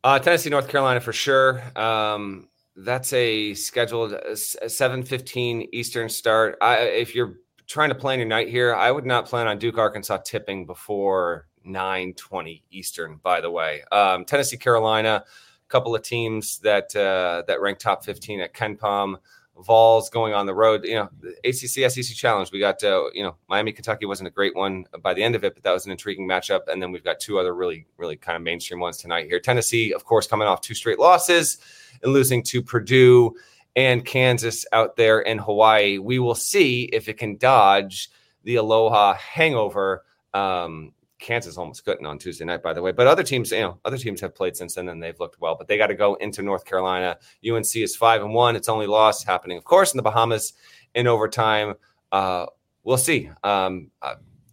Uh, 0.04 0.20
Tennessee, 0.20 0.48
North 0.48 0.68
Carolina 0.68 1.00
for 1.00 1.12
sure. 1.12 1.60
Um, 1.76 2.48
that's 2.76 3.12
a 3.12 3.54
scheduled 3.54 4.14
uh, 4.14 4.36
seven 4.36 5.02
fifteen 5.02 5.68
Eastern 5.72 6.08
start. 6.08 6.58
I, 6.62 6.78
if 6.78 7.12
you're 7.12 7.34
trying 7.66 7.88
to 7.88 7.96
plan 7.96 8.20
your 8.20 8.28
night 8.28 8.48
here, 8.48 8.72
I 8.72 8.92
would 8.92 9.04
not 9.04 9.26
plan 9.26 9.48
on 9.48 9.58
Duke 9.58 9.78
Arkansas 9.78 10.18
tipping 10.18 10.64
before 10.64 11.48
nine 11.64 12.14
twenty 12.14 12.62
Eastern. 12.70 13.18
By 13.20 13.40
the 13.40 13.50
way, 13.50 13.82
um, 13.90 14.24
Tennessee, 14.24 14.56
Carolina, 14.56 15.24
a 15.24 15.68
couple 15.68 15.92
of 15.94 16.02
teams 16.02 16.60
that 16.60 16.94
uh, 16.94 17.42
that 17.48 17.60
rank 17.60 17.80
top 17.80 18.04
fifteen 18.04 18.40
at 18.40 18.54
KenPom. 18.54 19.16
Vols 19.59 20.11
going 20.11 20.34
on 20.34 20.46
the 20.46 20.55
road. 20.55 20.84
You 20.84 20.94
know, 20.94 21.09
ACC 21.44 21.90
SEC 21.90 22.16
challenge. 22.16 22.50
We 22.53 22.59
got 22.59 22.82
uh, 22.82 23.11
you 23.12 23.22
know 23.22 23.36
Miami 23.48 23.72
Kentucky 23.72 24.07
wasn't 24.07 24.28
a 24.28 24.30
great 24.30 24.57
one 24.57 24.86
by 25.03 25.14
the 25.14 25.22
end 25.22 25.34
of 25.34 25.44
it, 25.44 25.55
but 25.55 25.62
that 25.62 25.72
was 25.72 25.86
an 25.86 25.92
intriguing 25.92 26.26
matchup. 26.26 26.62
And 26.68 26.82
then 26.82 26.90
we've 26.90 27.05
got 27.05 27.20
two 27.20 27.38
other 27.38 27.55
really 27.55 27.86
really 27.96 28.16
kind 28.16 28.36
of 28.36 28.42
mainstream 28.42 28.80
ones 28.80 28.96
tonight 28.96 29.26
here. 29.26 29.40
Tennessee, 29.40 29.92
of 29.92 30.05
course, 30.05 30.26
coming 30.26 30.48
off 30.48 30.61
two 30.61 30.74
straight 30.74 30.98
losses 30.98 31.59
and 32.03 32.12
losing 32.12 32.42
to 32.44 32.62
Purdue 32.62 33.34
and 33.76 34.05
Kansas 34.05 34.66
out 34.72 34.96
there 34.96 35.20
in 35.20 35.38
Hawaii. 35.38 35.98
We 35.98 36.18
will 36.18 36.34
see 36.34 36.84
if 36.84 37.09
it 37.09 37.18
can 37.18 37.36
dodge 37.36 38.11
the 38.44 38.57
Aloha 38.57 39.14
hangover. 39.14 40.05
Um, 40.34 40.92
Kansas 41.23 41.57
almost 41.57 41.85
couldn't 41.85 42.05
on 42.05 42.18
Tuesday 42.18 42.45
night, 42.45 42.62
by 42.62 42.73
the 42.73 42.83
way. 42.83 42.93
But 42.93 43.07
other 43.07 43.23
teams, 43.23 43.51
you 43.51 43.61
know, 43.61 43.79
other 43.85 43.97
teams 43.97 44.20
have 44.20 44.35
played 44.35 44.57
since 44.57 44.75
then 44.75 44.89
and 44.89 45.03
they've 45.03 45.18
looked 45.18 45.41
well. 45.41 45.57
But 45.57 45.68
they 45.68 45.79
got 45.79 45.87
to 45.87 45.95
go 45.95 46.14
into 46.16 46.43
North 46.43 46.64
Carolina. 46.64 47.16
UNC 47.49 47.77
is 47.77 47.97
five 47.97 48.23
and 48.23 48.35
one. 48.35 48.57
It's 48.57 48.68
only 48.68 48.87
loss 48.87 49.25
happening, 49.25 49.57
of 49.57 49.64
course, 49.64 49.93
in 49.93 49.97
the 49.97 50.03
Bahamas 50.03 50.53
in 50.95 51.07
overtime. 51.07 51.75
Uh, 52.11 52.47
we'll 52.85 52.99
see. 52.99 53.31
Um, 53.43 53.91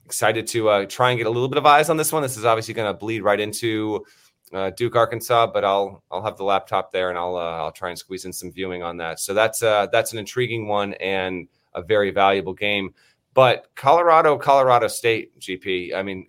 excited 0.06 0.48
to 0.48 0.70
uh, 0.70 0.86
try 0.86 1.12
and 1.12 1.18
get 1.18 1.28
a 1.28 1.30
little 1.30 1.50
bit 1.50 1.58
of 1.58 1.66
eyes 1.66 1.90
on 1.90 1.98
this 1.98 2.12
one. 2.12 2.24
This 2.24 2.38
is 2.38 2.46
obviously 2.46 2.74
going 2.74 2.92
to 2.92 2.98
bleed 2.98 3.22
right 3.22 3.40
into 3.40 4.06
uh, 4.54 4.72
Duke, 4.72 4.96
Arkansas, 4.96 5.48
but 5.48 5.64
I'll 5.64 6.04
I'll 6.10 6.24
have 6.24 6.38
the 6.38 6.44
laptop 6.44 6.92
there 6.92 7.10
and 7.10 7.18
I'll 7.18 7.36
uh, 7.36 7.58
I'll 7.58 7.72
try 7.72 7.90
and 7.90 8.00
squeeze 8.00 8.26
in 8.26 8.34
some 8.34 8.52
viewing 8.52 8.82
on 8.82 8.98
that. 8.98 9.20
So 9.20 9.34
that's 9.34 9.62
uh, 9.62 9.88
that's 9.92 10.14
an 10.14 10.20
intriguing 10.20 10.68
one 10.68 10.94
and 10.96 11.48
a 11.74 11.82
very 11.82 12.12
valuable 12.12 12.54
game. 12.54 12.94
But 13.34 13.68
Colorado, 13.76 14.38
Colorado 14.38 14.88
State, 14.88 15.40
GP. 15.40 15.94
I 15.94 16.02
mean, 16.02 16.28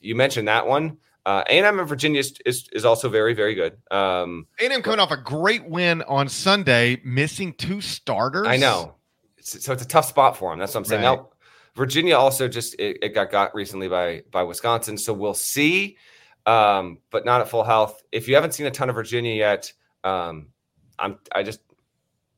you 0.00 0.14
mentioned 0.14 0.48
that 0.48 0.66
one. 0.66 0.98
Uh, 1.26 1.44
A&M 1.48 1.78
and 1.78 1.88
Virginia 1.88 2.20
is, 2.20 2.34
is, 2.46 2.68
is 2.72 2.84
also 2.86 3.08
very, 3.08 3.34
very 3.34 3.54
good. 3.54 3.76
Um, 3.90 4.46
A&M 4.60 4.80
coming 4.80 4.98
off 4.98 5.10
a 5.10 5.16
great 5.16 5.68
win 5.68 6.02
on 6.02 6.28
Sunday, 6.28 7.02
missing 7.04 7.52
two 7.52 7.82
starters. 7.82 8.46
I 8.46 8.56
know. 8.56 8.94
It's, 9.36 9.62
so 9.62 9.72
it's 9.72 9.82
a 9.82 9.88
tough 9.88 10.06
spot 10.06 10.38
for 10.38 10.50
them. 10.50 10.58
That's 10.58 10.74
what 10.74 10.80
I'm 10.80 10.84
saying. 10.86 11.02
Right. 11.02 11.18
Now, 11.18 11.28
Virginia 11.78 12.16
also 12.16 12.48
just 12.48 12.74
it, 12.74 12.98
it 13.02 13.14
got 13.14 13.30
got 13.30 13.54
recently 13.54 13.88
by 13.88 14.22
by 14.32 14.42
Wisconsin, 14.42 14.98
so 14.98 15.12
we'll 15.12 15.34
see. 15.34 15.96
Um, 16.44 16.98
but 17.10 17.24
not 17.24 17.40
at 17.40 17.48
full 17.48 17.62
health. 17.62 18.02
If 18.10 18.26
you 18.26 18.34
haven't 18.34 18.52
seen 18.52 18.66
a 18.66 18.70
ton 18.70 18.88
of 18.88 18.96
Virginia 18.96 19.34
yet, 19.34 19.72
um, 20.02 20.48
I'm 20.98 21.18
I 21.32 21.42
just 21.44 21.60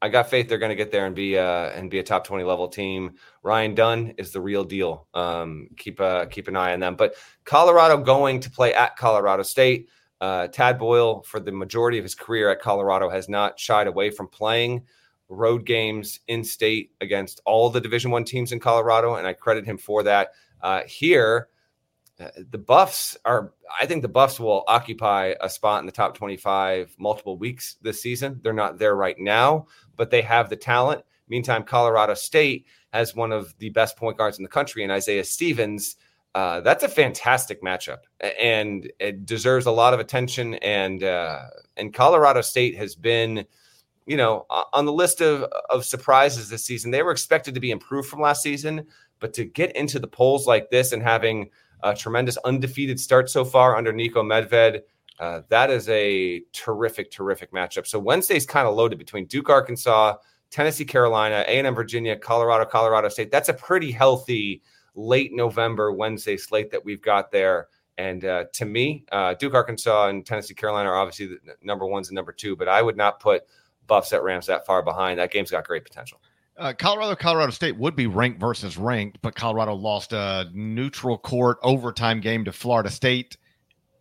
I 0.02 0.08
got 0.08 0.30
faith 0.30 0.48
they're 0.48 0.58
going 0.58 0.70
to 0.70 0.76
get 0.76 0.90
there 0.90 1.06
and 1.06 1.14
be 1.14 1.36
uh, 1.36 1.70
and 1.70 1.90
be 1.90 1.98
a 1.98 2.02
top 2.02 2.24
twenty 2.24 2.44
level 2.44 2.68
team. 2.68 3.16
Ryan 3.42 3.74
Dunn 3.74 4.14
is 4.16 4.32
the 4.32 4.40
real 4.40 4.64
deal. 4.64 5.06
Um, 5.12 5.68
keep 5.76 6.00
uh, 6.00 6.26
keep 6.26 6.48
an 6.48 6.56
eye 6.56 6.72
on 6.72 6.80
them. 6.80 6.96
But 6.96 7.14
Colorado 7.44 7.98
going 7.98 8.40
to 8.40 8.50
play 8.50 8.72
at 8.72 8.96
Colorado 8.96 9.42
State. 9.42 9.88
Uh, 10.20 10.46
Tad 10.48 10.78
Boyle, 10.78 11.22
for 11.22 11.40
the 11.40 11.52
majority 11.52 11.96
of 11.96 12.04
his 12.04 12.14
career 12.14 12.50
at 12.50 12.60
Colorado, 12.60 13.08
has 13.08 13.28
not 13.28 13.58
shied 13.58 13.86
away 13.86 14.10
from 14.10 14.28
playing 14.28 14.84
road 15.28 15.64
games 15.64 16.20
in 16.28 16.44
state 16.44 16.92
against 17.00 17.40
all 17.46 17.70
the 17.70 17.80
Division 17.80 18.10
One 18.10 18.24
teams 18.24 18.52
in 18.52 18.60
Colorado, 18.60 19.14
and 19.14 19.26
I 19.26 19.32
credit 19.32 19.64
him 19.64 19.78
for 19.78 20.02
that. 20.02 20.32
Uh, 20.60 20.82
here, 20.86 21.48
uh, 22.18 22.28
the 22.50 22.58
Buffs 22.58 23.16
are. 23.24 23.54
I 23.80 23.86
think 23.86 24.02
the 24.02 24.08
Buffs 24.08 24.38
will 24.38 24.64
occupy 24.66 25.34
a 25.40 25.48
spot 25.48 25.80
in 25.80 25.86
the 25.86 25.92
top 25.92 26.14
twenty-five 26.14 26.94
multiple 26.98 27.38
weeks 27.38 27.76
this 27.80 28.02
season. 28.02 28.40
They're 28.42 28.52
not 28.52 28.78
there 28.78 28.96
right 28.96 29.18
now, 29.18 29.68
but 30.00 30.08
they 30.08 30.22
have 30.22 30.48
the 30.48 30.56
talent. 30.56 31.02
Meantime, 31.28 31.62
Colorado 31.62 32.14
State 32.14 32.64
has 32.94 33.14
one 33.14 33.32
of 33.32 33.54
the 33.58 33.68
best 33.68 33.98
point 33.98 34.16
guards 34.16 34.38
in 34.38 34.42
the 34.42 34.48
country, 34.48 34.82
and 34.82 34.90
Isaiah 34.90 35.24
Stevens. 35.24 35.96
Uh, 36.34 36.62
that's 36.62 36.82
a 36.82 36.88
fantastic 36.88 37.62
matchup, 37.62 37.98
and 38.40 38.90
it 38.98 39.26
deserves 39.26 39.66
a 39.66 39.70
lot 39.70 39.92
of 39.92 40.00
attention. 40.00 40.54
And 40.54 41.04
uh, 41.04 41.40
and 41.76 41.92
Colorado 41.92 42.40
State 42.40 42.76
has 42.76 42.94
been, 42.94 43.44
you 44.06 44.16
know, 44.16 44.46
on 44.72 44.86
the 44.86 44.92
list 44.92 45.20
of 45.20 45.42
of 45.68 45.84
surprises 45.84 46.48
this 46.48 46.64
season. 46.64 46.92
They 46.92 47.02
were 47.02 47.12
expected 47.12 47.52
to 47.52 47.60
be 47.60 47.70
improved 47.70 48.08
from 48.08 48.22
last 48.22 48.42
season, 48.42 48.86
but 49.18 49.34
to 49.34 49.44
get 49.44 49.76
into 49.76 49.98
the 49.98 50.08
polls 50.08 50.46
like 50.46 50.70
this 50.70 50.92
and 50.92 51.02
having 51.02 51.50
a 51.82 51.94
tremendous 51.94 52.38
undefeated 52.38 52.98
start 52.98 53.28
so 53.28 53.44
far 53.44 53.76
under 53.76 53.92
Niko 53.92 54.24
Medved, 54.24 54.80
uh, 55.20 55.42
that 55.50 55.70
is 55.70 55.86
a 55.90 56.42
terrific, 56.52 57.10
terrific 57.10 57.52
matchup. 57.52 57.86
So 57.86 57.98
Wednesday's 57.98 58.46
kind 58.46 58.66
of 58.66 58.74
loaded 58.74 58.98
between 58.98 59.26
Duke, 59.26 59.50
Arkansas, 59.50 60.16
Tennessee, 60.50 60.86
Carolina, 60.86 61.44
A&M, 61.46 61.74
Virginia, 61.74 62.16
Colorado, 62.16 62.64
Colorado 62.64 63.10
State. 63.10 63.30
That's 63.30 63.50
a 63.50 63.54
pretty 63.54 63.92
healthy 63.92 64.62
late 64.94 65.32
November 65.34 65.92
Wednesday 65.92 66.38
slate 66.38 66.70
that 66.70 66.82
we've 66.82 67.02
got 67.02 67.30
there. 67.30 67.68
And 67.98 68.24
uh, 68.24 68.44
to 68.54 68.64
me, 68.64 69.04
uh, 69.12 69.34
Duke, 69.34 69.52
Arkansas, 69.52 70.08
and 70.08 70.24
Tennessee, 70.24 70.54
Carolina 70.54 70.88
are 70.88 70.96
obviously 70.96 71.26
the 71.26 71.38
number 71.62 71.86
ones 71.86 72.08
and 72.08 72.16
number 72.16 72.32
two, 72.32 72.56
but 72.56 72.66
I 72.66 72.80
would 72.80 72.96
not 72.96 73.20
put 73.20 73.42
Buffs 73.86 74.14
at 74.14 74.22
Rams 74.22 74.46
that 74.46 74.64
far 74.64 74.82
behind. 74.82 75.18
That 75.18 75.30
game's 75.30 75.50
got 75.50 75.66
great 75.66 75.84
potential. 75.84 76.18
Uh, 76.56 76.72
Colorado, 76.72 77.14
Colorado 77.14 77.52
State 77.52 77.76
would 77.76 77.94
be 77.94 78.06
ranked 78.06 78.40
versus 78.40 78.78
ranked, 78.78 79.18
but 79.20 79.34
Colorado 79.34 79.74
lost 79.74 80.14
a 80.14 80.48
neutral 80.54 81.18
court 81.18 81.58
overtime 81.62 82.20
game 82.20 82.44
to 82.46 82.52
Florida 82.52 82.90
State. 82.90 83.36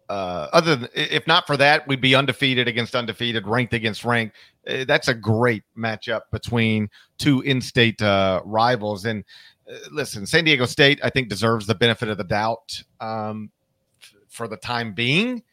Uh, 0.10 0.48
other 0.54 0.76
than 0.76 0.90
if 0.96 1.28
not 1.28 1.46
for 1.46 1.56
that, 1.56 1.88
we'd 1.88 2.02
be 2.02 2.16
undefeated 2.16 2.68
against 2.68 2.96
undefeated, 2.96 3.46
ranked 3.46 3.76
against 3.76 4.04
ranked. 4.04 4.36
Uh, 4.68 4.84
that's 4.86 5.08
a 5.08 5.14
great 5.14 5.64
matchup 5.78 6.22
between 6.32 6.90
two 7.20 7.42
in-state 7.42 8.02
uh, 8.02 8.42
rivals. 8.44 9.06
And 9.06 9.24
uh, 9.72 9.78
listen, 9.92 10.26
San 10.26 10.46
Diego 10.46 10.66
State, 10.66 11.00
I 11.04 11.12
think, 11.12 11.30
deserves 11.30 11.68
the 11.68 11.76
benefit 11.76 12.10
of 12.10 12.18
the 12.18 12.24
doubt 12.24 12.82
um, 13.00 13.52
f- 14.02 14.16
for 14.28 14.48
the 14.48 14.58
time 14.58 14.94
being, 14.94 15.44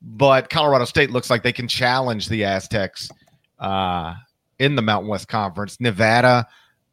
but 0.00 0.50
Colorado 0.50 0.84
State 0.84 1.10
looks 1.10 1.28
like 1.28 1.42
they 1.42 1.52
can 1.52 1.66
challenge 1.66 2.28
the 2.28 2.44
Aztecs 2.44 3.10
uh, 3.58 4.14
in 4.60 4.76
the 4.76 4.82
Mountain 4.82 5.08
West 5.10 5.26
Conference. 5.26 5.80
Nevada 5.80 6.46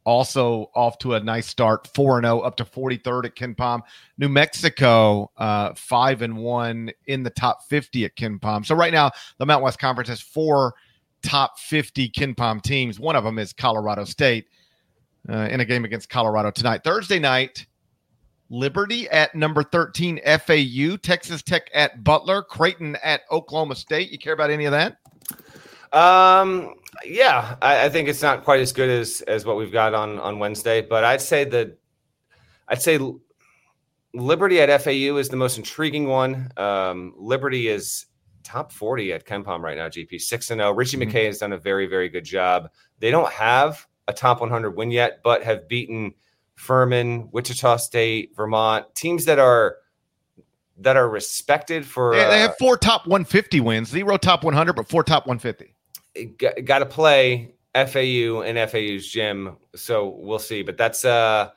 also 0.06 0.70
off 0.76 0.97
to 0.99 1.14
a 1.14 1.20
nice 1.20 1.47
start 1.47 1.88
4 1.93 2.22
0 2.22 2.39
up 2.39 2.56
to 2.58 2.66
43rd 2.66 3.26
at 3.26 3.36
KenPom. 3.36 3.82
New 4.18 4.30
Mexico 4.30 5.32
uh, 5.38 5.74
5 5.74 6.22
and 6.22 6.38
1 6.38 6.91
in 7.08 7.24
the 7.24 7.30
top 7.30 7.64
50 7.70 8.06
at 8.06 8.16
KenPom. 8.16 8.66
So 8.66 8.76
right 8.76 8.93
now 8.93 9.12
the 9.38 9.45
Mountain 9.45 9.64
West 9.64 9.80
Conference 9.80 10.10
has 10.10 10.22
four 10.22 10.74
top 11.22 11.60
50 11.60 12.10
KenPom 12.10 12.62
teams. 12.62 12.99
One 12.99 13.16
of 13.16 13.24
them 13.24 13.39
is 13.39 13.54
Colorado 13.54 14.04
State 14.06 14.47
uh, 15.30 15.47
in 15.51 15.60
a 15.60 15.66
game 15.66 15.86
against 15.86 16.10
Colorado 16.10 16.51
tonight. 16.51 16.84
Thursday 16.84 17.20
night 17.20 17.66
Liberty 18.54 19.10
at 19.10 19.34
number 19.34 19.64
13 19.64 20.20
FAU, 20.24 20.97
Texas 20.97 21.41
Tech 21.41 21.72
at 21.74 22.04
Butler, 22.04 22.43
Creighton 22.43 22.95
at 23.04 23.22
Oklahoma 23.32 23.76
State. 23.76 24.12
You 24.12 24.20
care 24.20 24.34
about 24.34 24.51
any 24.51 24.66
of 24.66 24.72
that? 24.72 24.97
Um, 25.91 26.76
yeah, 27.06 27.56
I, 27.62 27.86
I, 27.86 27.89
think 27.89 28.08
it's 28.08 28.22
not 28.22 28.43
quite 28.43 28.60
as 28.60 28.72
good 28.72 28.89
as 28.89 29.22
as 29.22 29.45
what 29.45 29.58
we've 29.58 29.72
got 29.72 29.93
on 29.93 30.20
on 30.20 30.39
Wednesday, 30.39 30.82
but 30.82 31.04
I'd 31.04 31.22
say 31.22 31.43
that 31.45 31.78
I'd 32.68 32.82
say 32.82 32.99
Liberty 34.14 34.62
at 34.62 34.82
FAU 34.82 35.18
is 35.18 35.30
the 35.30 35.36
most 35.36 35.58
intriguing 35.58 36.08
one. 36.08 36.51
Um, 36.58 37.14
Liberty 37.18 37.68
is 37.68 38.06
top 38.43 38.72
40 38.72 39.14
at 39.14 39.26
KenPom 39.26 39.62
right 39.62 39.78
now, 39.78 39.88
GP 39.88 40.22
6 40.22 40.51
and 40.51 40.60
0. 40.60 40.74
Ritchie 40.74 40.97
mm-hmm. 40.97 41.10
McKay 41.10 41.26
has 41.26 41.39
done 41.39 41.54
a 41.54 41.58
very, 41.58 41.88
very 41.88 42.10
good 42.10 42.26
job. 42.26 42.70
They 42.99 43.12
don't 43.12 43.32
have 43.32 43.86
a 44.08 44.14
top 44.14 44.41
100 44.41 44.72
win 44.72 44.91
yet, 44.91 45.22
but 45.24 45.43
have 45.43 45.68
beaten 45.68 46.14
Furman, 46.56 47.30
Wichita 47.32 47.78
State, 47.78 48.36
Vermont, 48.36 48.86
teams 48.95 49.26
that 49.26 49.39
are 49.39 49.78
that 50.80 50.97
are 50.97 51.10
respected 51.10 51.86
for. 51.86 52.16
They, 52.16 52.24
they 52.26 52.39
have 52.39 52.51
uh, 52.51 52.56
four 52.60 52.78
top 52.78 53.08
150 53.08 53.62
wins, 53.62 53.89
zero 53.89 54.18
top 54.18 54.43
100, 54.43 54.74
but 54.74 54.89
four 54.89 55.04
top 55.04 55.26
150 55.26 55.72
got 56.38 56.80
to 56.80 56.86
play 56.86 57.55
FAU 57.74 58.41
and 58.41 58.70
FAU's 58.70 59.07
gym, 59.07 59.57
so 59.76 60.09
we'll 60.20 60.39
see. 60.39 60.61
But 60.61 60.78
that's 60.78 61.05
uh 61.05 61.49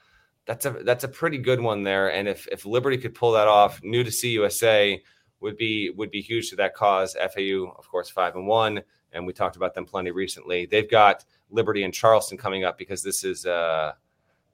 that's 0.46 0.64
a 0.64 0.70
that's 0.70 1.04
a 1.04 1.09
pretty 1.09 1.38
good 1.38 1.61
one 1.61 1.82
there. 1.82 2.12
And 2.12 2.28
if 2.28 2.46
if 2.48 2.64
Liberty 2.64 2.96
could 2.96 3.14
pull 3.14 3.32
that 3.32 3.48
off, 3.48 3.82
new 3.82 4.02
to 4.02 4.11
CUSA 4.11 5.00
would 5.40 5.57
be 5.57 5.90
would 5.90 6.11
be 6.11 6.22
huge 6.22 6.50
to 6.50 6.57
that 6.57 6.74
cause. 6.74 7.14
FAU, 7.14 7.72
of 7.76 7.88
course, 7.90 8.09
five 8.09 8.36
and 8.36 8.46
one, 8.46 8.82
and 9.12 9.26
we 9.26 9.32
talked 9.32 9.57
about 9.57 9.74
them 9.74 9.84
plenty 9.84 10.11
recently. 10.11 10.66
They've 10.66 10.90
got 10.90 11.24
Liberty 11.50 11.82
and 11.84 11.92
Charleston 11.92 12.38
coming 12.38 12.64
up 12.64 12.78
because 12.78 13.02
this 13.02 13.24
is 13.24 13.44
uh 13.44 13.92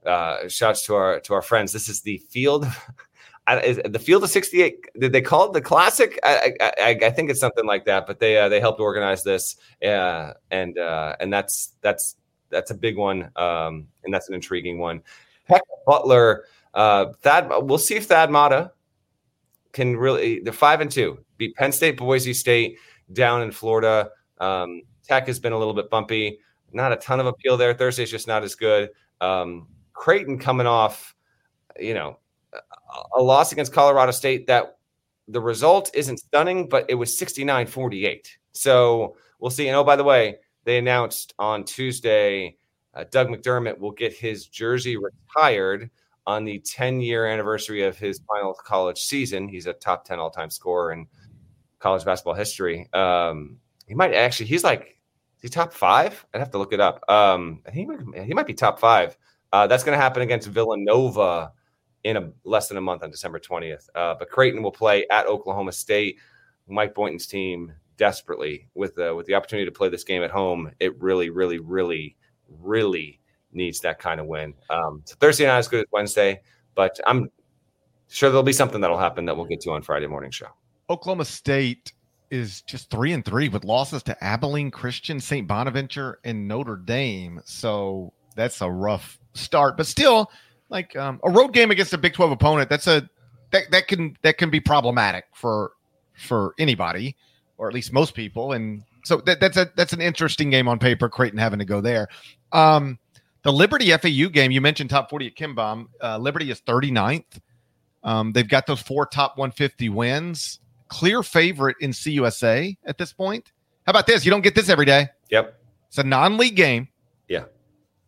uh 0.05 0.47
shouts 0.49 0.85
to 0.87 0.95
our 0.95 1.19
to 1.21 1.33
our 1.33 1.41
friends. 1.41 1.71
This 1.71 1.87
is 1.87 2.01
the 2.01 2.17
field 2.29 2.65
is 3.63 3.81
the 3.85 3.99
Field 3.99 4.23
of 4.23 4.29
68. 4.29 4.85
Did 4.99 5.11
they 5.11 5.21
call 5.21 5.47
it 5.47 5.53
the 5.53 5.61
Classic? 5.61 6.17
I, 6.23 6.53
I, 6.61 6.97
I 7.03 7.09
think 7.09 7.29
it's 7.29 7.39
something 7.39 7.65
like 7.65 7.85
that. 7.85 8.07
But 8.07 8.19
they 8.19 8.37
uh, 8.37 8.49
they 8.49 8.59
helped 8.59 8.79
organize 8.79 9.23
this, 9.23 9.57
uh, 9.83 10.33
and 10.51 10.77
uh, 10.77 11.15
and 11.19 11.31
that's 11.31 11.73
that's 11.81 12.15
that's 12.49 12.71
a 12.71 12.75
big 12.75 12.97
one, 12.97 13.29
um, 13.35 13.87
and 14.03 14.13
that's 14.13 14.29
an 14.29 14.35
intriguing 14.35 14.77
one. 14.77 15.01
Heck, 15.45 15.63
Butler, 15.85 16.45
uh, 16.73 17.07
Thad. 17.21 17.49
We'll 17.49 17.77
see 17.77 17.95
if 17.95 18.05
Thad 18.05 18.31
Matta 18.31 18.71
can 19.73 19.97
really. 19.97 20.39
They're 20.39 20.53
five 20.53 20.79
and 20.79 20.89
two. 20.89 21.19
Beat 21.37 21.55
Penn 21.55 21.71
State, 21.71 21.97
Boise 21.97 22.33
State 22.33 22.77
down 23.11 23.41
in 23.41 23.51
Florida. 23.51 24.09
Um, 24.39 24.83
Tech 25.03 25.27
has 25.27 25.39
been 25.39 25.53
a 25.53 25.57
little 25.57 25.73
bit 25.73 25.89
bumpy. 25.89 26.39
Not 26.71 26.93
a 26.93 26.95
ton 26.95 27.19
of 27.19 27.25
appeal 27.25 27.57
there. 27.57 27.73
Thursday's 27.73 28.09
just 28.09 28.27
not 28.27 28.43
as 28.43 28.55
good. 28.55 28.89
Um, 29.21 29.67
Creighton 29.93 30.39
coming 30.39 30.65
off, 30.65 31.15
you 31.79 31.93
know, 31.93 32.19
a 33.15 33.21
loss 33.21 33.51
against 33.51 33.73
Colorado 33.73 34.11
State 34.11 34.47
that 34.47 34.77
the 35.27 35.41
result 35.41 35.91
isn't 35.93 36.17
stunning, 36.17 36.67
but 36.67 36.85
it 36.89 36.95
was 36.95 37.17
69 37.17 37.67
48. 37.67 38.37
So 38.53 39.15
we'll 39.39 39.51
see. 39.51 39.67
And 39.67 39.75
oh, 39.75 39.83
by 39.83 39.95
the 39.95 40.03
way, 40.03 40.37
they 40.65 40.77
announced 40.77 41.33
on 41.39 41.63
Tuesday 41.63 42.57
uh, 42.93 43.05
Doug 43.09 43.29
McDermott 43.29 43.79
will 43.79 43.91
get 43.91 44.13
his 44.13 44.45
jersey 44.47 44.97
retired 44.97 45.89
on 46.25 46.45
the 46.45 46.59
10 46.59 47.01
year 47.01 47.25
anniversary 47.25 47.83
of 47.83 47.97
his 47.97 48.21
final 48.27 48.53
college 48.53 49.01
season. 49.01 49.47
He's 49.47 49.65
a 49.65 49.73
top 49.73 50.05
10 50.05 50.19
all 50.19 50.29
time 50.29 50.49
scorer 50.49 50.93
in 50.93 51.07
college 51.79 52.05
basketball 52.05 52.35
history. 52.35 52.87
Um, 52.93 53.57
he 53.87 53.95
might 53.95 54.13
actually, 54.13 54.45
he's 54.45 54.63
like, 54.63 54.99
he 55.41 55.49
top 55.49 55.73
five? 55.73 56.25
I'd 56.33 56.39
have 56.39 56.51
to 56.51 56.57
look 56.57 56.71
it 56.71 56.79
up. 56.79 57.03
Um, 57.09 57.61
I 57.67 57.71
think 57.71 57.91
he 58.25 58.33
might 58.33 58.47
be 58.47 58.53
top 58.53 58.79
five. 58.79 59.17
Uh, 59.51 59.67
that's 59.67 59.83
going 59.83 59.97
to 59.97 60.01
happen 60.01 60.21
against 60.21 60.47
Villanova 60.47 61.51
in 62.03 62.17
a 62.17 62.31
less 62.43 62.67
than 62.67 62.77
a 62.77 62.81
month 62.81 63.03
on 63.03 63.11
December 63.11 63.39
20th. 63.39 63.87
Uh, 63.95 64.15
but 64.17 64.29
Creighton 64.29 64.61
will 64.61 64.71
play 64.71 65.05
at 65.11 65.25
Oklahoma 65.27 65.71
State. 65.71 66.17
Mike 66.67 66.93
Boynton's 66.93 67.27
team 67.27 67.73
desperately 67.97 68.67
with 68.73 68.95
the 68.95 69.13
with 69.13 69.25
the 69.25 69.35
opportunity 69.35 69.65
to 69.65 69.71
play 69.71 69.89
this 69.89 70.03
game 70.03 70.23
at 70.23 70.31
home. 70.31 70.71
It 70.79 70.99
really, 71.01 71.29
really, 71.29 71.59
really, 71.59 72.15
really 72.47 73.19
needs 73.51 73.79
that 73.81 73.99
kind 73.99 74.19
of 74.19 74.27
win. 74.27 74.53
Um, 74.69 75.01
so 75.05 75.15
Thursday 75.19 75.45
night 75.45 75.59
is 75.59 75.67
good 75.67 75.81
as 75.81 75.91
Wednesday, 75.91 76.41
but 76.75 76.99
I'm 77.05 77.29
sure 78.07 78.29
there'll 78.29 78.43
be 78.43 78.53
something 78.53 78.81
that'll 78.81 78.97
happen 78.97 79.25
that 79.25 79.35
we'll 79.35 79.45
get 79.45 79.61
to 79.61 79.71
on 79.71 79.81
Friday 79.81 80.07
morning 80.07 80.31
show. 80.31 80.47
Oklahoma 80.89 81.25
State 81.25 81.93
is 82.29 82.61
just 82.63 82.89
three 82.89 83.13
and 83.13 83.23
three 83.23 83.47
with 83.47 83.63
losses 83.63 84.01
to 84.03 84.23
Abilene 84.23 84.71
Christian, 84.71 85.19
St. 85.19 85.47
Bonaventure, 85.47 86.19
and 86.23 86.47
Notre 86.47 86.77
Dame. 86.77 87.39
So 87.45 88.13
that's 88.35 88.61
a 88.61 88.69
rough 88.69 89.19
start, 89.33 89.77
but 89.77 89.85
still 89.85 90.31
like 90.73 90.95
um, 90.97 91.19
a 91.23 91.29
road 91.29 91.53
game 91.53 91.71
against 91.71 91.93
a 91.93 91.97
Big 91.97 92.13
12 92.13 92.31
opponent, 92.31 92.69
that's 92.69 92.87
a 92.87 93.07
that, 93.51 93.71
that 93.71 93.87
can 93.87 94.17
that 94.23 94.37
can 94.37 94.49
be 94.49 94.59
problematic 94.59 95.25
for 95.33 95.71
for 96.17 96.53
anybody 96.59 97.15
or 97.57 97.67
at 97.67 97.73
least 97.73 97.93
most 97.93 98.13
people. 98.13 98.51
And 98.51 98.83
so 99.05 99.17
that, 99.17 99.39
that's 99.39 99.55
a 99.55 99.71
that's 99.75 99.93
an 99.93 100.01
interesting 100.01 100.49
game 100.49 100.67
on 100.67 100.79
paper. 100.79 101.07
Creighton 101.07 101.39
having 101.39 101.59
to 101.59 101.65
go 101.65 101.79
there. 101.79 102.07
Um, 102.51 102.99
the 103.43 103.53
Liberty 103.53 103.91
FAU 103.91 104.29
game 104.29 104.51
you 104.51 104.61
mentioned 104.61 104.89
top 104.89 105.09
40 105.09 105.27
at 105.27 105.35
KenPom. 105.35 105.85
Uh, 106.01 106.17
Liberty 106.17 106.49
is 106.49 106.61
39th. 106.61 107.39
Um, 108.03 108.31
they've 108.31 108.47
got 108.47 108.65
those 108.67 108.81
four 108.81 109.05
top 109.05 109.37
150 109.37 109.89
wins. 109.89 110.59
Clear 110.89 111.23
favorite 111.23 111.77
in 111.79 111.91
CUSA 111.91 112.77
at 112.85 112.97
this 112.97 113.13
point. 113.13 113.51
How 113.85 113.91
about 113.91 114.07
this? 114.07 114.25
You 114.25 114.31
don't 114.31 114.41
get 114.41 114.55
this 114.55 114.69
every 114.69 114.85
day. 114.85 115.07
Yep. 115.29 115.59
It's 115.87 115.97
a 115.97 116.03
non-league 116.03 116.55
game. 116.55 116.87
Yeah. 117.27 117.45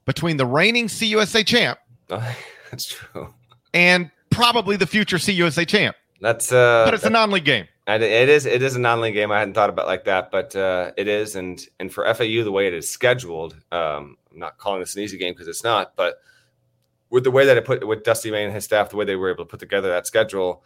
Between 0.06 0.38
the 0.38 0.46
reigning 0.46 0.88
CUSA 0.88 1.46
champ 1.46 1.80
That's 2.76 2.88
true. 2.88 3.34
And 3.74 4.12
probably 4.32 4.76
the 4.76 4.86
future 4.86 5.16
CUSA 5.16 5.66
champ. 5.66 5.96
That's 6.20 6.52
uh 6.52 6.84
but 6.86 6.94
it's 6.94 7.06
a 7.06 7.10
non-league 7.10 7.46
game. 7.46 7.68
It 7.88 8.02
is. 8.02 8.46
It 8.46 8.64
is 8.64 8.76
a 8.76 8.80
non-league 8.80 9.14
game. 9.14 9.32
I 9.32 9.40
hadn't 9.40 9.54
thought 9.54 9.70
about 9.70 9.86
like 9.86 10.06
that, 10.06 10.32
but 10.32 10.56
uh, 10.56 10.92
it 10.98 11.08
is. 11.08 11.36
And 11.36 11.64
and 11.80 11.94
for 11.94 12.04
FAU, 12.14 12.44
the 12.44 12.52
way 12.52 12.68
it 12.68 12.74
is 12.74 12.90
scheduled, 12.90 13.54
um, 13.72 14.18
I'm 14.32 14.40
not 14.40 14.58
calling 14.58 14.80
this 14.80 14.96
an 14.96 15.04
easy 15.04 15.18
game 15.18 15.34
because 15.34 15.48
it's 15.48 15.64
not. 15.64 15.96
But 15.96 16.16
with 17.12 17.24
the 17.24 17.32
way 17.32 17.46
that 17.46 17.58
it 17.58 17.64
put 17.64 17.88
with 17.88 18.04
Dusty 18.04 18.32
May 18.32 18.44
and 18.44 18.54
his 18.54 18.64
staff, 18.64 18.90
the 18.90 18.98
way 18.98 19.06
they 19.06 19.16
were 19.16 19.30
able 19.30 19.46
to 19.46 19.50
put 19.50 19.60
together 19.60 19.90
that 19.90 20.08
schedule, 20.08 20.64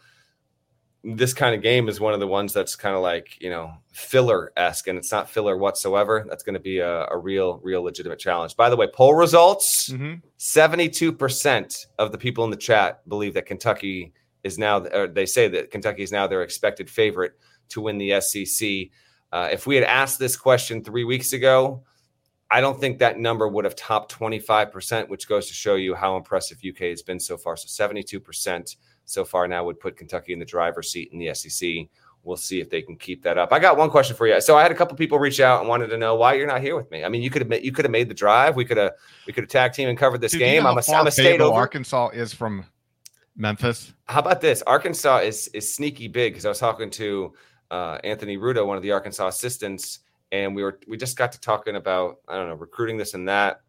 this 1.02 1.32
kind 1.32 1.54
of 1.54 1.62
game 1.62 1.88
is 1.88 1.98
one 1.98 2.12
of 2.12 2.20
the 2.20 2.26
ones 2.26 2.52
that's 2.52 2.76
kind 2.76 2.94
of 2.94 3.02
like 3.02 3.40
you 3.40 3.50
know 3.50 3.72
filler 3.92 4.52
esque, 4.56 4.86
and 4.86 4.98
it's 4.98 5.10
not 5.10 5.30
filler 5.30 5.56
whatsoever. 5.56 6.26
That's 6.28 6.42
going 6.42 6.54
to 6.54 6.60
be 6.60 6.78
a, 6.78 7.06
a, 7.06 7.16
real, 7.16 7.58
real 7.62 7.82
legitimate 7.82 8.18
challenge. 8.18 8.56
By 8.56 8.68
the 8.68 8.76
way, 8.76 8.86
poll 8.92 9.14
results: 9.14 9.90
mm-hmm. 9.90 10.14
72 10.36 11.10
mm-hmm. 11.10 11.16
percent 11.16 11.86
of 11.98 12.12
the 12.12 12.18
people 12.18 12.44
in 12.44 12.50
the 12.50 12.56
chat 12.56 13.08
believe 13.08 13.34
that 13.34 13.46
Kentucky 13.46 14.12
is 14.44 14.58
now, 14.58 14.84
or 14.86 15.06
they 15.06 15.26
say 15.26 15.48
that 15.48 15.70
Kentucky 15.70 16.02
is 16.02 16.12
now 16.12 16.26
their 16.26 16.42
expected 16.42 16.90
favorite 16.90 17.32
to 17.70 17.80
win 17.80 17.98
the 17.98 18.20
SEC. 18.20 18.68
Uh, 19.32 19.48
if 19.52 19.66
we 19.66 19.76
had 19.76 19.84
asked 19.84 20.18
this 20.18 20.36
question 20.36 20.82
three 20.82 21.04
weeks 21.04 21.32
ago, 21.32 21.84
I 22.50 22.60
don't 22.60 22.80
think 22.80 22.98
that 22.98 23.18
number 23.18 23.46
would 23.46 23.64
have 23.64 23.76
topped 23.76 24.12
25%, 24.18 25.08
which 25.08 25.28
goes 25.28 25.46
to 25.46 25.54
show 25.54 25.76
you 25.76 25.94
how 25.94 26.16
impressive 26.16 26.58
UK 26.68 26.78
has 26.88 27.02
been 27.02 27.20
so 27.20 27.36
far. 27.36 27.56
So 27.56 27.68
72% 27.68 28.76
so 29.10 29.24
far 29.24 29.48
now 29.48 29.64
would 29.64 29.80
put 29.80 29.96
Kentucky 29.96 30.32
in 30.32 30.38
the 30.38 30.44
driver's 30.44 30.90
seat 30.90 31.10
in 31.12 31.18
the 31.18 31.34
SEC. 31.34 31.88
We'll 32.22 32.36
see 32.36 32.60
if 32.60 32.68
they 32.68 32.82
can 32.82 32.96
keep 32.96 33.22
that 33.22 33.38
up. 33.38 33.52
I 33.52 33.58
got 33.58 33.78
one 33.78 33.90
question 33.90 34.14
for 34.14 34.26
you. 34.26 34.40
So 34.40 34.56
I 34.56 34.62
had 34.62 34.70
a 34.70 34.74
couple 34.74 34.96
people 34.96 35.18
reach 35.18 35.40
out 35.40 35.60
and 35.60 35.68
wanted 35.68 35.88
to 35.88 35.96
know 35.96 36.14
why 36.14 36.34
you're 36.34 36.46
not 36.46 36.60
here 36.60 36.76
with 36.76 36.90
me. 36.90 37.02
I 37.02 37.08
mean, 37.08 37.22
you 37.22 37.30
could 37.30 37.50
have 37.50 37.64
you 37.64 37.72
could 37.72 37.84
have 37.84 37.92
made 37.92 38.08
the 38.08 38.14
drive. 38.14 38.56
We 38.56 38.64
could 38.64 38.76
have 38.76 38.92
we 39.26 39.32
could 39.32 39.44
have 39.44 39.50
tag 39.50 39.72
team 39.72 39.88
and 39.88 39.98
covered 39.98 40.20
this 40.20 40.32
Dude, 40.32 40.40
game. 40.40 40.56
You 40.56 40.62
know 40.62 40.68
I'm 40.68 40.78
a, 40.78 40.92
I'm 40.94 41.06
a 41.06 41.10
state 41.10 41.40
over. 41.40 41.56
Arkansas 41.56 42.10
is 42.10 42.32
from 42.34 42.64
Memphis. 43.36 43.94
How 44.06 44.20
about 44.20 44.40
this? 44.40 44.62
Arkansas 44.62 45.18
is 45.18 45.48
is 45.48 45.74
sneaky 45.74 46.08
big 46.08 46.34
because 46.34 46.44
I 46.44 46.50
was 46.50 46.58
talking 46.58 46.90
to 46.90 47.32
uh, 47.70 47.98
Anthony 48.04 48.36
Ruta, 48.36 48.64
one 48.64 48.76
of 48.76 48.82
the 48.82 48.92
Arkansas 48.92 49.28
assistants, 49.28 50.00
and 50.30 50.54
we 50.54 50.62
were 50.62 50.78
we 50.86 50.96
just 50.96 51.16
got 51.16 51.32
to 51.32 51.40
talking 51.40 51.76
about 51.76 52.18
I 52.28 52.36
don't 52.36 52.48
know 52.48 52.54
recruiting 52.54 52.98
this 52.98 53.14
and 53.14 53.28
that, 53.28 53.62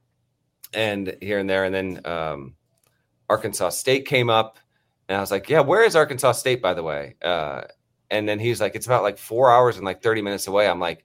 and 0.74 1.16
here 1.22 1.40
and 1.40 1.50
there, 1.50 1.64
and 1.64 1.74
then 1.74 2.06
um, 2.06 2.56
Arkansas 3.32 3.70
State 3.70 4.06
came 4.06 4.30
up, 4.30 4.60
and 5.12 5.18
I 5.18 5.20
was 5.20 5.30
like, 5.32 5.50
yeah, 5.50 5.60
where 5.60 5.84
is 5.84 5.96
Arkansas 5.96 6.32
State 6.34 6.62
by 6.62 6.74
the 6.74 6.84
way? 6.84 7.16
Uh, 7.22 7.64
and 8.10 8.28
then 8.28 8.40
he's 8.40 8.62
like, 8.62 8.76
it's 8.76 8.86
about 8.86 9.04
like 9.04 9.18
four 9.18 9.52
hours 9.52 9.76
and 9.78 9.86
like 9.86 10.02
thirty 10.02 10.22
minutes 10.22 10.48
away. 10.48 10.68
I'm 10.68 10.80
like. 10.80 11.04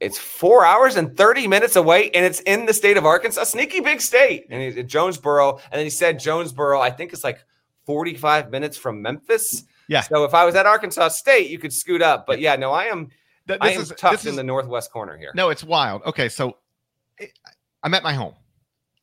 It's 0.00 0.18
four 0.18 0.66
hours 0.66 0.96
and 0.96 1.16
30 1.16 1.46
minutes 1.46 1.76
away, 1.76 2.10
and 2.10 2.24
it's 2.26 2.40
in 2.40 2.66
the 2.66 2.74
state 2.74 2.96
of 2.96 3.06
Arkansas. 3.06 3.44
Sneaky 3.44 3.78
big 3.78 4.00
state. 4.00 4.46
And 4.50 4.60
he's 4.60 4.84
Jonesboro. 4.90 5.58
And 5.70 5.74
then 5.78 5.84
he 5.84 5.90
said 5.90 6.18
Jonesboro, 6.18 6.80
I 6.80 6.90
think 6.90 7.12
it's 7.12 7.22
like 7.22 7.38
45 7.86 8.50
minutes 8.50 8.76
from 8.76 9.00
Memphis. 9.00 9.62
Yeah. 9.86 10.00
So 10.00 10.24
if 10.24 10.34
I 10.34 10.44
was 10.44 10.56
at 10.56 10.66
Arkansas 10.66 11.06
State, 11.10 11.50
you 11.50 11.58
could 11.60 11.72
scoot 11.72 12.02
up. 12.02 12.26
But 12.26 12.40
yeah, 12.40 12.56
no, 12.56 12.72
I 12.72 12.86
am 12.86 13.10
Th- 13.46 13.60
I 13.60 13.68
this 13.68 13.76
am 13.76 13.82
is- 13.82 13.88
tucked 13.96 14.22
this 14.24 14.26
in 14.26 14.34
the 14.34 14.42
northwest 14.42 14.90
corner 14.90 15.16
here. 15.16 15.30
No, 15.36 15.50
it's 15.50 15.62
wild. 15.62 16.02
Okay, 16.04 16.28
so 16.28 16.56
it- 17.16 17.38
I'm 17.84 17.94
at 17.94 18.02
my 18.02 18.12
home. 18.12 18.34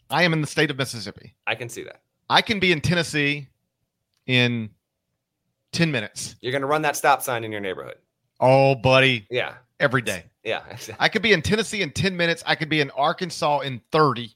I 0.10 0.24
am 0.24 0.34
in 0.34 0.42
the 0.42 0.48
state 0.48 0.70
of 0.70 0.78
Mississippi. 0.78 1.34
I 1.48 1.56
can 1.56 1.70
see 1.70 1.84
that. 1.86 2.02
I 2.30 2.42
can 2.42 2.60
be 2.60 2.74
in 2.74 2.82
Tennessee 2.82 3.48
in 4.30 4.70
10 5.72 5.92
minutes. 5.92 6.36
You're 6.40 6.52
gonna 6.54 6.68
run 6.68 6.84
that 6.84 6.96
stop 6.96 7.22
sign 7.24 7.44
in 7.44 7.52
your 7.52 7.62
neighborhood. 7.62 7.96
Oh, 8.40 8.76
buddy, 8.76 9.26
Yeah. 9.32 9.56
every 9.80 10.04
day. 10.04 10.24
Yeah. 10.44 10.62
I 11.00 11.10
could 11.10 11.24
be 11.24 11.34
in 11.34 11.42
Tennessee 11.42 11.82
in 11.82 11.92
10 11.92 12.16
minutes. 12.16 12.44
I 12.46 12.54
could 12.56 12.70
be 12.70 12.80
in 12.80 12.92
Arkansas 12.92 13.60
in 13.62 13.82
30. 13.92 14.36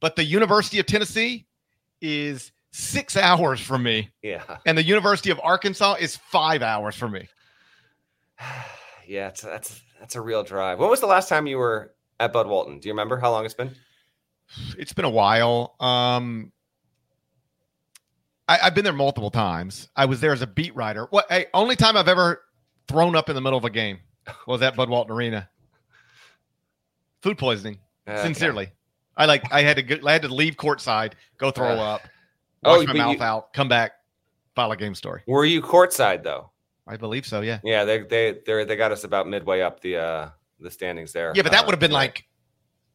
But 0.00 0.16
the 0.16 0.24
University 0.24 0.78
of 0.78 0.86
Tennessee 0.86 1.46
is 2.02 2.52
six 2.72 3.16
hours 3.16 3.58
from 3.60 3.82
me, 3.82 4.10
yeah. 4.22 4.58
and 4.66 4.76
the 4.76 4.82
University 4.84 5.30
of 5.30 5.40
Arkansas 5.42 5.94
is 5.98 6.16
five 6.16 6.62
hours 6.62 6.94
from 6.94 7.12
me. 7.12 7.26
Yeah, 9.06 9.26
it's, 9.26 9.40
that's 9.40 9.80
that's 9.98 10.14
a 10.14 10.20
real 10.20 10.44
drive. 10.44 10.78
When 10.78 10.88
was 10.88 11.00
the 11.00 11.06
last 11.08 11.28
time 11.28 11.48
you 11.48 11.58
were 11.58 11.92
at 12.20 12.32
Bud 12.32 12.46
Walton? 12.46 12.78
Do 12.78 12.86
you 12.88 12.92
remember 12.92 13.18
how 13.18 13.32
long 13.32 13.44
it's 13.44 13.54
been? 13.54 13.74
It's 14.78 14.92
been 14.92 15.04
a 15.04 15.10
while. 15.10 15.74
Um, 15.80 16.52
I, 18.50 18.58
I've 18.64 18.74
been 18.74 18.82
there 18.84 18.92
multiple 18.92 19.30
times. 19.30 19.88
I 19.94 20.06
was 20.06 20.20
there 20.20 20.32
as 20.32 20.42
a 20.42 20.46
beat 20.46 20.74
writer. 20.74 21.06
What? 21.10 21.26
Hey, 21.28 21.46
only 21.54 21.76
time 21.76 21.96
I've 21.96 22.08
ever 22.08 22.42
thrown 22.88 23.14
up 23.14 23.28
in 23.28 23.36
the 23.36 23.40
middle 23.40 23.56
of 23.58 23.64
a 23.64 23.70
game 23.70 24.00
was 24.46 24.60
at 24.60 24.74
Bud 24.74 24.88
Walton 24.90 25.14
Arena. 25.14 25.48
Food 27.22 27.38
poisoning. 27.38 27.78
Okay. 28.08 28.20
Sincerely, 28.22 28.72
I 29.16 29.26
like. 29.26 29.44
I 29.52 29.62
had 29.62 29.76
to. 29.76 29.82
Go, 29.82 29.98
I 30.06 30.12
had 30.12 30.22
to 30.22 30.28
leave 30.34 30.56
courtside, 30.56 31.12
go 31.38 31.50
throw 31.52 31.66
up, 31.68 32.02
oh, 32.64 32.78
wash 32.78 32.88
my 32.88 32.94
mouth 32.94 33.16
you- 33.18 33.22
out, 33.22 33.52
come 33.52 33.68
back, 33.68 33.92
file 34.56 34.72
a 34.72 34.76
game 34.76 34.94
story. 34.96 35.22
Were 35.26 35.44
you 35.44 35.62
courtside 35.62 36.24
though? 36.24 36.50
I 36.88 36.96
believe 36.96 37.24
so. 37.26 37.42
Yeah. 37.42 37.60
Yeah, 37.62 37.84
they 37.84 37.98
they 38.00 38.38
they 38.44 38.64
they 38.64 38.74
got 38.76 38.90
us 38.90 39.04
about 39.04 39.28
midway 39.28 39.60
up 39.60 39.78
the 39.80 39.96
uh 39.96 40.28
the 40.58 40.70
standings 40.72 41.12
there. 41.12 41.32
Yeah, 41.36 41.42
but 41.42 41.52
that 41.52 41.62
Uh, 41.62 41.66
would 41.66 41.72
have 41.74 41.80
been 41.80 41.92
like. 41.92 42.24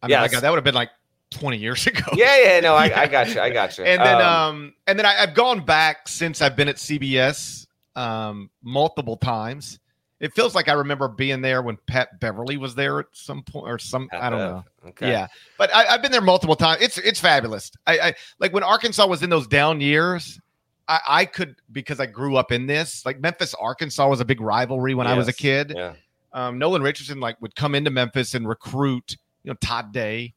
I 0.02 0.08
mean, 0.08 0.12
Yeah, 0.12 0.22
my 0.22 0.28
that 0.28 0.50
would 0.50 0.58
have 0.58 0.64
been 0.66 0.76
like 0.76 0.90
twenty 1.32 1.58
years 1.58 1.86
ago. 1.88 2.04
Yeah, 2.14 2.38
yeah, 2.44 2.60
no, 2.60 2.76
I, 2.76 2.86
I 3.04 3.08
got 3.08 3.34
you. 3.34 3.42
I 3.42 3.50
got 3.50 3.78
you. 3.78 3.84
and 3.86 4.02
then 4.02 4.22
um, 4.22 4.74
and 4.88 4.98
then 4.98 5.06
I, 5.06 5.22
I've 5.22 5.34
gone 5.34 5.66
back 5.66 6.08
since 6.08 6.42
I've 6.42 6.56
been 6.56 6.68
at 6.68 6.78
CBS 6.78 7.68
um 7.96 8.50
multiple 8.64 9.18
times. 9.18 9.80
It 10.22 10.34
feels 10.34 10.56
like 10.56 10.70
I 10.70 10.74
remember 10.74 11.10
being 11.10 11.42
there 11.42 11.62
when 11.62 11.78
Pat 11.88 12.20
Beverley 12.22 12.56
was 12.56 12.74
there 12.74 13.00
at 13.00 13.08
some 13.12 13.44
point 13.44 13.68
or 13.68 13.78
some 13.78 14.08
I 14.14 14.30
don't 14.30 14.40
know. 14.40 14.64
Okay. 14.88 15.12
Yeah, 15.12 15.28
but 15.58 15.74
I, 15.76 15.88
I've 15.88 16.02
been 16.02 16.12
there 16.12 16.22
multiple 16.22 16.56
times. 16.56 16.82
It's 16.82 16.98
it's 16.98 17.20
fabulous. 17.20 17.70
I, 17.86 18.00
I 18.00 18.14
like 18.40 18.54
when 18.54 18.64
Arkansas 18.64 19.06
was 19.06 19.24
in 19.24 19.30
those 19.30 19.48
down 19.48 19.82
years. 19.82 20.40
I, 20.88 21.00
I 21.08 21.26
could 21.26 21.56
because 21.72 22.00
I 22.00 22.06
grew 22.06 22.38
up 22.38 22.52
in 22.52 22.66
this. 22.68 23.06
Like 23.06 23.20
Memphis, 23.20 23.54
Arkansas 23.56 24.08
was 24.08 24.20
a 24.22 24.26
big 24.26 24.40
rivalry 24.40 24.94
when 24.94 25.08
I 25.08 25.16
was 25.16 25.28
a 25.28 25.34
kid. 25.34 25.74
Yeah. 25.76 25.94
Um, 26.32 26.60
Nolan 26.60 26.82
Richardson 26.82 27.20
like 27.20 27.42
would 27.42 27.56
come 27.56 27.76
into 27.76 27.90
Memphis 27.92 28.36
and 28.36 28.48
recruit. 28.48 29.18
You 29.44 29.52
know 29.52 29.58
Todd 29.62 29.92
Day. 29.92 30.34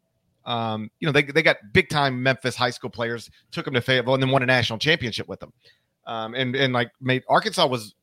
Um, 0.49 0.91
you 0.99 1.07
know 1.07 1.13
they 1.13 1.23
they 1.23 1.43
got 1.43 1.59
big 1.75 1.91
time 1.91 2.23
Memphis 2.23 2.57
high 2.57 2.71
school 2.71 2.89
players. 2.89 3.31
Took 3.53 3.67
them 3.67 3.75
to 3.75 3.83
Fayetteville 3.83 4.15
and 4.15 4.23
then 4.23 4.31
won 4.31 4.43
a 4.43 4.47
national 4.47 4.79
championship 4.79 5.29
with 5.29 5.41
them. 5.41 5.53
Um, 6.07 6.35
and 6.35 6.57
and 6.57 6.73
like 6.73 6.91
made 7.03 7.23
Arkansas 7.29 7.67
was 7.67 7.95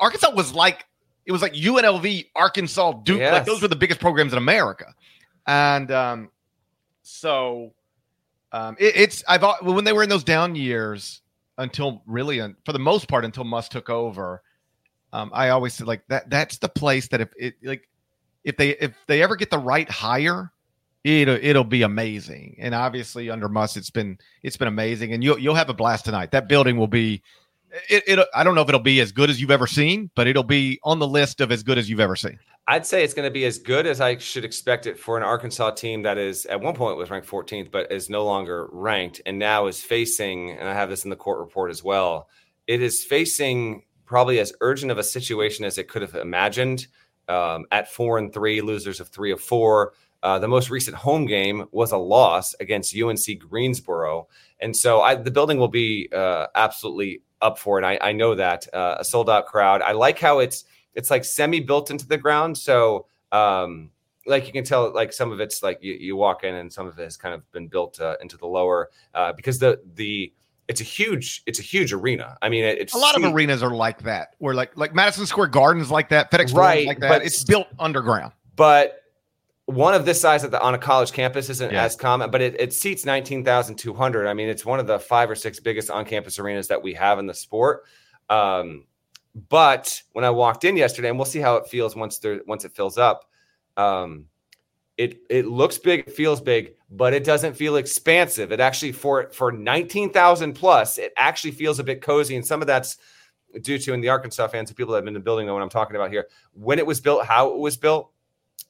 Arkansas 0.00 0.30
was 0.30 0.54
like 0.54 0.86
it 1.26 1.32
was 1.32 1.42
like 1.42 1.52
UNLV, 1.52 2.28
Arkansas, 2.34 2.92
Duke. 3.04 3.20
Like 3.20 3.44
those 3.44 3.60
were 3.60 3.68
the 3.68 3.76
biggest 3.76 4.00
programs 4.00 4.32
in 4.32 4.38
America. 4.38 4.86
And 5.46 5.90
um, 5.90 6.30
so 7.02 7.74
um, 8.52 8.76
it, 8.78 8.96
it's 8.96 9.24
I've 9.28 9.44
when 9.60 9.84
they 9.84 9.92
were 9.92 10.02
in 10.02 10.08
those 10.08 10.24
down 10.24 10.54
years 10.54 11.20
until 11.58 12.02
really 12.06 12.40
for 12.64 12.72
the 12.72 12.78
most 12.78 13.06
part 13.06 13.26
until 13.26 13.44
Muss 13.44 13.68
took 13.68 13.90
over. 13.90 14.42
Um, 15.12 15.30
I 15.34 15.50
always 15.50 15.74
said 15.74 15.86
like 15.86 16.06
that. 16.08 16.30
That's 16.30 16.56
the 16.56 16.70
place 16.70 17.08
that 17.08 17.20
if 17.20 17.28
it 17.36 17.54
like 17.62 17.88
if 18.44 18.56
they 18.56 18.70
if 18.70 18.94
they 19.06 19.22
ever 19.22 19.36
get 19.36 19.50
the 19.50 19.58
right 19.58 19.90
hire, 19.90 20.51
it'll 21.04 21.38
it'll 21.40 21.64
be 21.64 21.82
amazing. 21.82 22.56
And 22.58 22.74
obviously 22.74 23.30
under 23.30 23.48
Muss, 23.48 23.76
it's 23.76 23.90
been 23.90 24.18
it's 24.42 24.56
been 24.56 24.68
amazing. 24.68 25.12
And 25.12 25.22
you'll 25.22 25.38
you'll 25.38 25.54
have 25.54 25.68
a 25.68 25.74
blast 25.74 26.04
tonight. 26.04 26.30
That 26.30 26.48
building 26.48 26.76
will 26.76 26.88
be. 26.88 27.22
It, 27.88 28.04
it 28.06 28.28
I 28.34 28.44
don't 28.44 28.54
know 28.54 28.60
if 28.60 28.68
it'll 28.68 28.80
be 28.80 29.00
as 29.00 29.12
good 29.12 29.30
as 29.30 29.40
you've 29.40 29.50
ever 29.50 29.66
seen, 29.66 30.10
but 30.14 30.26
it'll 30.26 30.42
be 30.42 30.78
on 30.84 30.98
the 30.98 31.08
list 31.08 31.40
of 31.40 31.50
as 31.50 31.62
good 31.62 31.78
as 31.78 31.88
you've 31.88 32.00
ever 32.00 32.16
seen. 32.16 32.38
I'd 32.68 32.86
say 32.86 33.02
it's 33.02 33.14
going 33.14 33.26
to 33.26 33.32
be 33.32 33.44
as 33.44 33.58
good 33.58 33.86
as 33.86 34.00
I 34.00 34.18
should 34.18 34.44
expect 34.44 34.86
it 34.86 34.96
for 34.96 35.16
an 35.16 35.24
Arkansas 35.24 35.72
team 35.72 36.02
that 36.02 36.16
is 36.16 36.46
at 36.46 36.60
one 36.60 36.74
point 36.74 36.96
was 36.96 37.10
ranked 37.10 37.28
14th, 37.28 37.72
but 37.72 37.90
is 37.90 38.08
no 38.08 38.24
longer 38.24 38.68
ranked 38.70 39.20
and 39.26 39.38
now 39.38 39.66
is 39.66 39.82
facing, 39.82 40.52
and 40.52 40.68
I 40.68 40.74
have 40.74 40.88
this 40.88 41.02
in 41.02 41.10
the 41.10 41.16
court 41.16 41.40
report 41.40 41.70
as 41.72 41.82
well. 41.82 42.28
It 42.68 42.80
is 42.80 43.02
facing 43.02 43.82
probably 44.04 44.38
as 44.38 44.52
urgent 44.60 44.92
of 44.92 44.98
a 44.98 45.02
situation 45.02 45.64
as 45.64 45.78
it 45.78 45.88
could 45.88 46.02
have 46.02 46.14
imagined. 46.14 46.86
Um, 47.28 47.66
at 47.72 47.90
four 47.90 48.18
and 48.18 48.32
three, 48.32 48.60
losers 48.60 49.00
of 49.00 49.08
three 49.08 49.32
of 49.32 49.40
four. 49.40 49.94
Uh, 50.22 50.38
the 50.38 50.48
most 50.48 50.70
recent 50.70 50.96
home 50.96 51.26
game 51.26 51.64
was 51.72 51.90
a 51.92 51.96
loss 51.96 52.54
against 52.60 52.96
UNC 52.96 53.38
Greensboro, 53.40 54.28
and 54.60 54.76
so 54.76 55.00
I, 55.00 55.14
the 55.16 55.30
building 55.30 55.58
will 55.58 55.68
be 55.68 56.08
uh, 56.14 56.46
absolutely 56.54 57.22
up 57.40 57.58
for 57.58 57.78
it. 57.80 57.84
I, 57.84 57.98
I 58.00 58.12
know 58.12 58.34
that 58.36 58.72
uh, 58.72 58.96
a 59.00 59.04
sold 59.04 59.28
out 59.28 59.46
crowd. 59.46 59.82
I 59.82 59.92
like 59.92 60.18
how 60.20 60.38
it's 60.38 60.64
it's 60.94 61.10
like 61.10 61.24
semi 61.24 61.58
built 61.60 61.90
into 61.90 62.06
the 62.06 62.18
ground. 62.18 62.56
So, 62.56 63.06
um, 63.32 63.90
like 64.26 64.46
you 64.46 64.52
can 64.52 64.62
tell, 64.62 64.92
like 64.94 65.12
some 65.12 65.32
of 65.32 65.40
it's 65.40 65.62
like 65.62 65.78
you, 65.82 65.94
you 65.94 66.14
walk 66.16 66.44
in 66.44 66.54
and 66.54 66.72
some 66.72 66.86
of 66.86 66.96
it 66.98 67.02
has 67.02 67.16
kind 67.16 67.34
of 67.34 67.50
been 67.50 67.66
built 67.66 68.00
uh, 68.00 68.14
into 68.22 68.36
the 68.36 68.46
lower 68.46 68.90
uh, 69.14 69.32
because 69.32 69.58
the 69.58 69.80
the 69.94 70.32
it's 70.68 70.80
a 70.80 70.84
huge 70.84 71.42
it's 71.46 71.58
a 71.58 71.62
huge 71.62 71.92
arena. 71.92 72.38
I 72.40 72.48
mean, 72.48 72.62
it, 72.64 72.78
it's 72.78 72.94
A 72.94 72.98
lot 72.98 73.16
of 73.16 73.24
arenas 73.24 73.62
are 73.64 73.74
like 73.74 74.02
that, 74.04 74.36
where 74.38 74.54
like 74.54 74.76
like 74.76 74.94
Madison 74.94 75.26
Square 75.26 75.48
Garden 75.48 75.82
is 75.82 75.90
like 75.90 76.10
that, 76.10 76.30
FedEx 76.30 76.54
Right, 76.54 76.86
like 76.86 77.00
that. 77.00 77.08
but- 77.08 77.24
It's 77.26 77.42
built 77.42 77.66
underground. 77.80 78.32
but 78.54 79.01
one 79.74 79.94
of 79.94 80.04
this 80.04 80.20
size 80.20 80.44
at 80.44 80.50
the, 80.50 80.60
on 80.60 80.74
a 80.74 80.78
college 80.78 81.12
campus 81.12 81.48
isn't 81.50 81.72
Yeah. 81.72 81.84
as 81.84 81.96
common, 81.96 82.30
but 82.30 82.40
it, 82.40 82.60
it 82.60 82.72
seats 82.72 83.04
19,200. 83.04 84.26
I 84.26 84.34
mean, 84.34 84.48
it's 84.48 84.64
one 84.64 84.80
of 84.80 84.86
the 84.86 84.98
five 84.98 85.30
or 85.30 85.34
six 85.34 85.60
biggest 85.60 85.90
on 85.90 86.04
campus 86.04 86.38
arenas 86.38 86.68
that 86.68 86.82
we 86.82 86.94
have 86.94 87.18
in 87.18 87.26
the 87.26 87.34
sport. 87.34 87.84
Um, 88.30 88.86
but 89.48 90.02
when 90.12 90.24
I 90.24 90.30
walked 90.30 90.64
in 90.64 90.76
yesterday, 90.76 91.08
and 91.08 91.18
we'll 91.18 91.24
see 91.24 91.40
how 91.40 91.56
it 91.56 91.66
feels 91.66 91.96
once 91.96 92.18
there 92.18 92.40
once 92.46 92.64
it 92.64 92.72
fills 92.72 92.98
up. 92.98 93.28
Um, 93.76 94.26
it 94.98 95.20
it 95.30 95.46
looks 95.46 95.78
big, 95.78 96.00
it 96.00 96.12
feels 96.12 96.40
big, 96.40 96.74
but 96.90 97.14
it 97.14 97.24
doesn't 97.24 97.54
feel 97.54 97.76
expansive. 97.76 98.52
It 98.52 98.60
actually 98.60 98.92
for 98.92 99.30
for 99.30 99.50
19,000 99.50 100.52
plus, 100.52 100.98
it 100.98 101.12
actually 101.16 101.52
feels 101.52 101.78
a 101.78 101.84
bit 101.84 102.02
cozy, 102.02 102.36
and 102.36 102.46
some 102.46 102.60
of 102.60 102.66
that's 102.66 102.98
due 103.62 103.78
to 103.78 103.94
and 103.94 104.04
the 104.04 104.10
Arkansas 104.10 104.48
fans 104.48 104.68
and 104.70 104.76
people 104.76 104.92
that 104.92 104.98
have 104.98 105.04
been 105.04 105.14
in 105.16 105.20
the 105.20 105.24
building 105.24 105.46
know 105.46 105.54
what 105.54 105.62
I'm 105.62 105.70
talking 105.70 105.96
about 105.96 106.10
here. 106.10 106.26
When 106.52 106.78
it 106.78 106.86
was 106.86 107.00
built, 107.00 107.24
how 107.24 107.52
it 107.52 107.58
was 107.58 107.76
built, 107.76 108.10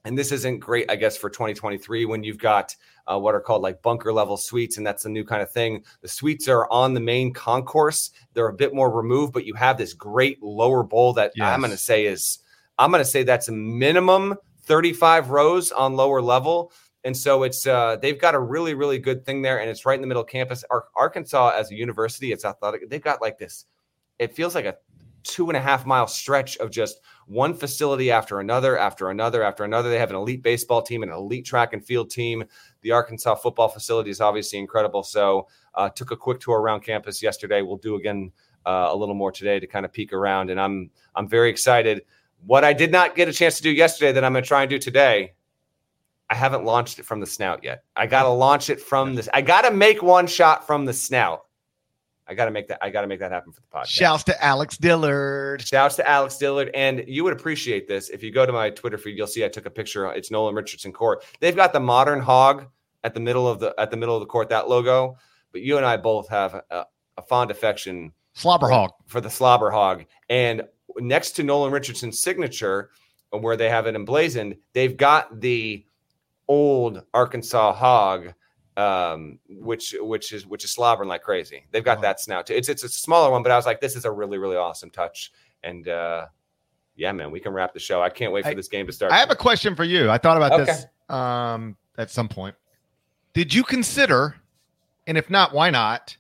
and 0.05 0.19
this 0.19 0.33
isn't 0.33 0.59
great, 0.59 0.91
I 0.91 0.97
guess, 0.97 1.17
for 1.17 1.31
2023 1.31 2.07
when 2.07 2.25
you've 2.25 2.39
got 2.39 2.75
uh, 3.07 3.19
what 3.19 3.35
are 3.35 3.41
called 3.41 3.63
like 3.63 3.83
bunker 3.83 4.13
level 4.13 4.37
suites, 4.37 4.77
and 4.77 4.87
that's 4.87 5.05
a 5.05 5.09
new 5.09 5.25
kind 5.25 5.43
of 5.43 5.51
thing. 5.51 5.85
The 6.01 6.09
suites 6.09 6.49
are 6.49 6.71
on 6.71 6.95
the 6.95 7.01
main 7.01 7.33
concourse; 7.33 8.11
they're 8.35 8.49
a 8.49 8.53
bit 8.53 8.75
more 8.75 8.91
removed, 8.91 9.33
but 9.33 9.45
you 9.45 9.55
have 9.55 9.79
this 9.79 9.95
great 9.95 10.43
lower 10.43 10.83
bowl 10.83 11.13
that 11.15 11.33
I'm 11.53 11.61
going 11.61 11.71
to 11.71 11.77
say 11.77 12.07
is 12.07 12.39
I'm 12.79 12.91
going 12.91 13.03
to 13.03 13.09
say 13.09 13.23
that's 13.23 13.49
a 13.49 13.53
minimum 13.53 14.37
35 14.65 15.31
rows 15.31 15.73
on 15.73 15.95
lower 15.95 16.21
level. 16.23 16.73
And 17.05 17.17
so 17.17 17.43
it's 17.43 17.67
uh, 17.67 17.97
they've 17.97 18.21
got 18.21 18.35
a 18.35 18.41
really 18.41 18.75
really 18.75 18.99
good 18.99 19.25
thing 19.25 19.43
there, 19.43 19.61
and 19.61 19.69
it's 19.69 19.85
right 19.87 19.97
in 19.97 20.01
the 20.01 20.07
middle 20.07 20.23
of 20.23 20.29
campus. 20.29 20.65
Ar- 20.71 20.87
Arkansas 20.97 21.53
as 21.57 21.71
a 21.71 21.75
university, 21.75 22.33
it's 22.33 22.45
athletic. 22.45 22.89
They've 22.89 23.03
got 23.03 23.21
like 23.21 23.39
this. 23.39 23.67
It 24.19 24.35
feels 24.35 24.55
like 24.55 24.65
a 24.65 24.77
two 25.25 25.49
and 25.49 25.57
a 25.57 25.61
half 25.61 25.87
mile 25.87 26.07
stretch 26.07 26.57
of 26.59 26.71
just 26.71 27.01
one 27.27 27.55
facility 27.55 28.11
after 28.11 28.41
another, 28.41 28.79
after 28.79 29.11
another, 29.11 29.43
after 29.43 29.65
another. 29.65 29.91
They 29.91 29.99
have 29.99 30.11
an 30.11 30.17
elite 30.17 30.43
baseball 30.43 30.83
team, 30.83 31.03
an 31.03 31.11
elite 31.11 31.45
track 31.45 31.73
and 31.73 31.85
field 31.85 32.11
team. 32.11 32.45
The 32.83 32.93
Arkansas 32.93 33.37
football 33.37 33.69
facility 33.69 34.11
is 34.11 34.21
obviously 34.21 34.59
incredible. 34.59 35.03
So, 35.03 35.49
uh, 35.75 35.89
took 35.89 36.11
a 36.11 36.17
quick 36.17 36.41
tour 36.41 36.61
around 36.61 36.81
campus 36.81 37.23
yesterday. 37.23 37.63
We'll 37.63 37.77
do 37.77 37.97
again 37.97 38.33
uh, 38.67 38.89
a 38.91 38.97
little 38.97 39.15
more 39.15 39.33
today 39.33 39.59
to 39.61 39.67
kind 39.67 39.85
of 39.85 39.93
peek 39.93 40.13
around, 40.13 40.51
and 40.51 40.61
I'm 40.61 40.91
I'm 41.15 41.29
very 41.29 41.51
excited. 41.51 42.03
What 42.45 42.65
I 42.65 42.73
did 42.73 42.91
not 42.91 43.15
get 43.15 43.29
a 43.29 43.33
chance 43.33 43.57
to 43.57 43.63
do 43.63 43.71
yesterday 43.71 44.13
that 44.13 44.25
I'm 44.25 44.33
going 44.33 44.43
to 44.43 44.49
try 44.49 44.63
and 44.63 44.71
do 44.71 44.79
today. 44.79 45.35
I 46.29 46.35
haven't 46.35 46.65
launched 46.65 46.99
it 46.99 47.05
from 47.05 47.21
the 47.21 47.27
snout 47.27 47.63
yet. 47.63 47.85
I 47.95 48.07
got 48.07 48.23
to 48.23 48.31
launch 48.31 48.71
it 48.71 48.81
from 48.81 49.15
this. 49.15 49.29
I 49.35 49.43
got 49.43 49.63
to 49.63 49.71
make 49.71 50.03
one 50.03 50.27
shot 50.27 50.67
from 50.67 50.87
the 50.87 50.93
snout. 50.95 51.45
I 52.27 52.35
got 52.35 52.45
to 52.45 52.51
make 52.51 52.69
that. 52.69 52.79
I 52.81 52.91
got 52.91 53.03
to 53.03 53.07
make 53.07 53.21
that 53.21 53.33
happen 53.33 53.53
for 53.53 53.61
the 53.61 53.67
podcast. 53.67 53.89
Shouts 53.89 54.25
to 54.25 54.45
Alex 54.45 54.77
Dillard. 54.77 55.67
Shouts 55.67 55.97
to 55.97 56.09
Alex 56.09 56.37
Dillard. 56.39 56.71
And 56.75 57.05
you 57.07 57.25
would 57.25 57.33
appreciate 57.33 57.89
this. 57.89 58.11
If 58.11 58.23
you 58.23 58.31
go 58.31 58.47
to 58.47 58.53
my 58.53 58.71
Twitter 58.71 58.97
feed, 58.97 59.17
you'll 59.17 59.27
see 59.27 59.45
I 59.45 59.49
took 59.49 59.67
a 59.67 59.71
picture. 59.71 60.11
It's 60.13 60.31
Nolan 60.31 60.55
Richardson 60.55 60.93
court. 60.93 61.25
They've 61.41 61.57
got 61.57 61.73
the 61.73 61.81
modern 61.81 62.21
hog 62.21 62.67
at 63.05 63.15
the 63.15 63.21
middle 63.21 63.49
of 63.49 63.59
the 63.59 63.75
at 63.79 63.91
the 63.91 63.97
middle 63.97 64.15
of 64.15 64.21
the 64.21 64.27
court, 64.27 64.49
that 64.51 64.69
logo. 64.69 65.17
But 65.51 65.63
you 65.63 65.77
and 65.77 65.85
I 65.85 65.97
both 65.97 66.29
have 66.29 66.55
a, 66.71 66.87
a 67.19 67.23
fond 67.23 67.51
affection 67.51 68.13
Slobber 68.35 68.69
hog. 68.69 68.91
for 69.07 69.21
the 69.21 69.29
slobber 69.29 69.71
hog. 69.71 70.05
And 70.31 70.63
next 70.99 71.33
to 71.33 71.43
Nolan 71.43 71.73
Richardson's 71.73 72.23
signature, 72.23 72.91
where 73.31 73.57
they 73.57 73.69
have 73.69 73.87
it 73.87 73.95
emblazoned, 73.95 74.57
they've 74.73 74.97
got 74.97 75.41
the 75.41 75.85
old 76.49 77.03
Arkansas 77.13 77.73
hog 77.73 78.33
um, 78.77 79.39
which 79.49 79.95
which 80.01 80.33
is 80.33 80.47
which 80.47 80.65
is 80.65 80.73
slobbering 80.73 81.09
like 81.09 81.23
crazy. 81.23 81.67
They've 81.71 81.85
got 81.85 81.99
Oh. 81.99 82.03
that 82.03 82.21
snout 82.21 82.47
too. 82.47 82.55
It's 82.55 82.69
it's 82.69 82.83
a 82.85 82.89
smaller 82.89 83.31
one, 83.31 83.43
but 83.43 83.53
I 83.53 83.57
was 83.57 83.67
like, 83.67 83.81
this 83.81 83.97
is 83.97 84.05
a 84.05 84.11
really 84.11 84.39
really 84.39 84.57
awesome 84.57 84.91
touch. 84.91 85.33
And 85.63 85.87
uh, 85.89 86.27
yeah, 86.97 87.13
man, 87.13 87.31
we 87.31 87.41
can 87.41 87.53
wrap 87.53 87.73
the 87.75 87.81
show. 87.81 88.03
I 88.03 88.09
can't 88.11 88.33
wait 88.33 88.45
for 88.45 88.51
I- 88.51 88.55
this 88.55 88.69
game 88.69 88.87
to 88.87 88.93
start. 88.93 89.13
I 89.13 89.19
have 89.19 89.31
a 89.31 89.37
question 89.37 89.75
for 89.77 89.85
you. 89.85 90.11
I 90.11 90.19
thought 90.19 90.37
about 90.37 90.53
Okay. 90.53 90.65
this 90.65 90.87
um, 91.15 91.77
at 91.99 92.11
some 92.11 92.29
point. 92.29 92.55
Did 93.35 93.53
you 93.55 93.63
consider, 93.65 94.37
and 95.07 95.17
if 95.17 95.31
not, 95.31 95.55
why 95.55 95.71
not, 95.71 96.17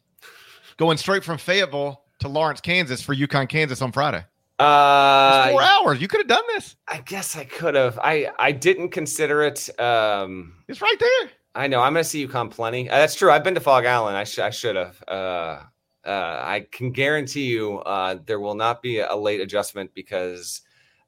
going 0.78 0.96
straight 0.96 1.22
from 1.24 1.36
Fayetteville 1.38 2.02
to 2.20 2.28
Lawrence, 2.28 2.60
Kansas 2.60 3.02
for 3.02 3.14
UConn, 3.14 3.48
Kansas 3.48 3.82
on 3.82 3.92
Friday? 3.92 4.24
Uh, 4.58 5.50
four 5.50 5.62
hours. 5.62 6.00
You 6.00 6.06
could 6.08 6.20
have 6.20 6.28
done 6.28 6.44
this. 6.54 6.76
I 6.86 6.98
guess 6.98 7.36
I 7.36 7.44
could 7.44 7.74
have. 7.74 7.98
I 7.98 8.30
I 8.38 8.52
didn't 8.52 8.90
consider 8.90 9.42
it. 9.42 9.68
Um, 9.80 10.54
It's 10.68 10.80
right 10.80 10.96
there. 11.00 11.30
I 11.54 11.66
know 11.66 11.80
I'm 11.80 11.92
going 11.92 12.02
to 12.02 12.08
see 12.08 12.26
UConn 12.26 12.50
plenty. 12.50 12.88
Uh, 12.88 12.96
that's 12.96 13.14
true. 13.14 13.30
I've 13.30 13.44
been 13.44 13.54
to 13.54 13.60
Phog 13.60 13.84
Allen. 13.84 14.14
I, 14.14 14.24
sh- 14.24 14.38
I 14.38 14.50
should 14.50 14.76
have. 14.76 15.02
Uh, 15.06 15.60
uh, 16.04 16.40
I 16.42 16.66
can 16.72 16.90
guarantee 16.92 17.44
you 17.46 17.78
uh, 17.80 18.16
there 18.24 18.40
will 18.40 18.54
not 18.54 18.82
be 18.82 18.98
a 19.00 19.14
late 19.14 19.40
adjustment 19.40 19.92
because 19.94 20.62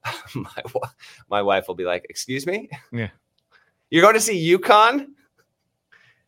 my 0.35 0.63
wa- 0.75 0.91
my 1.31 1.43
wife 1.43 1.67
will 1.67 1.75
be 1.75 1.85
like, 1.85 2.07
"Excuse 2.11 2.47
me, 2.47 2.69
Yeah. 2.93 3.09
you're 3.91 4.03
going 4.03 4.15
to 4.15 4.21
see 4.21 4.57
UConn? 4.57 5.07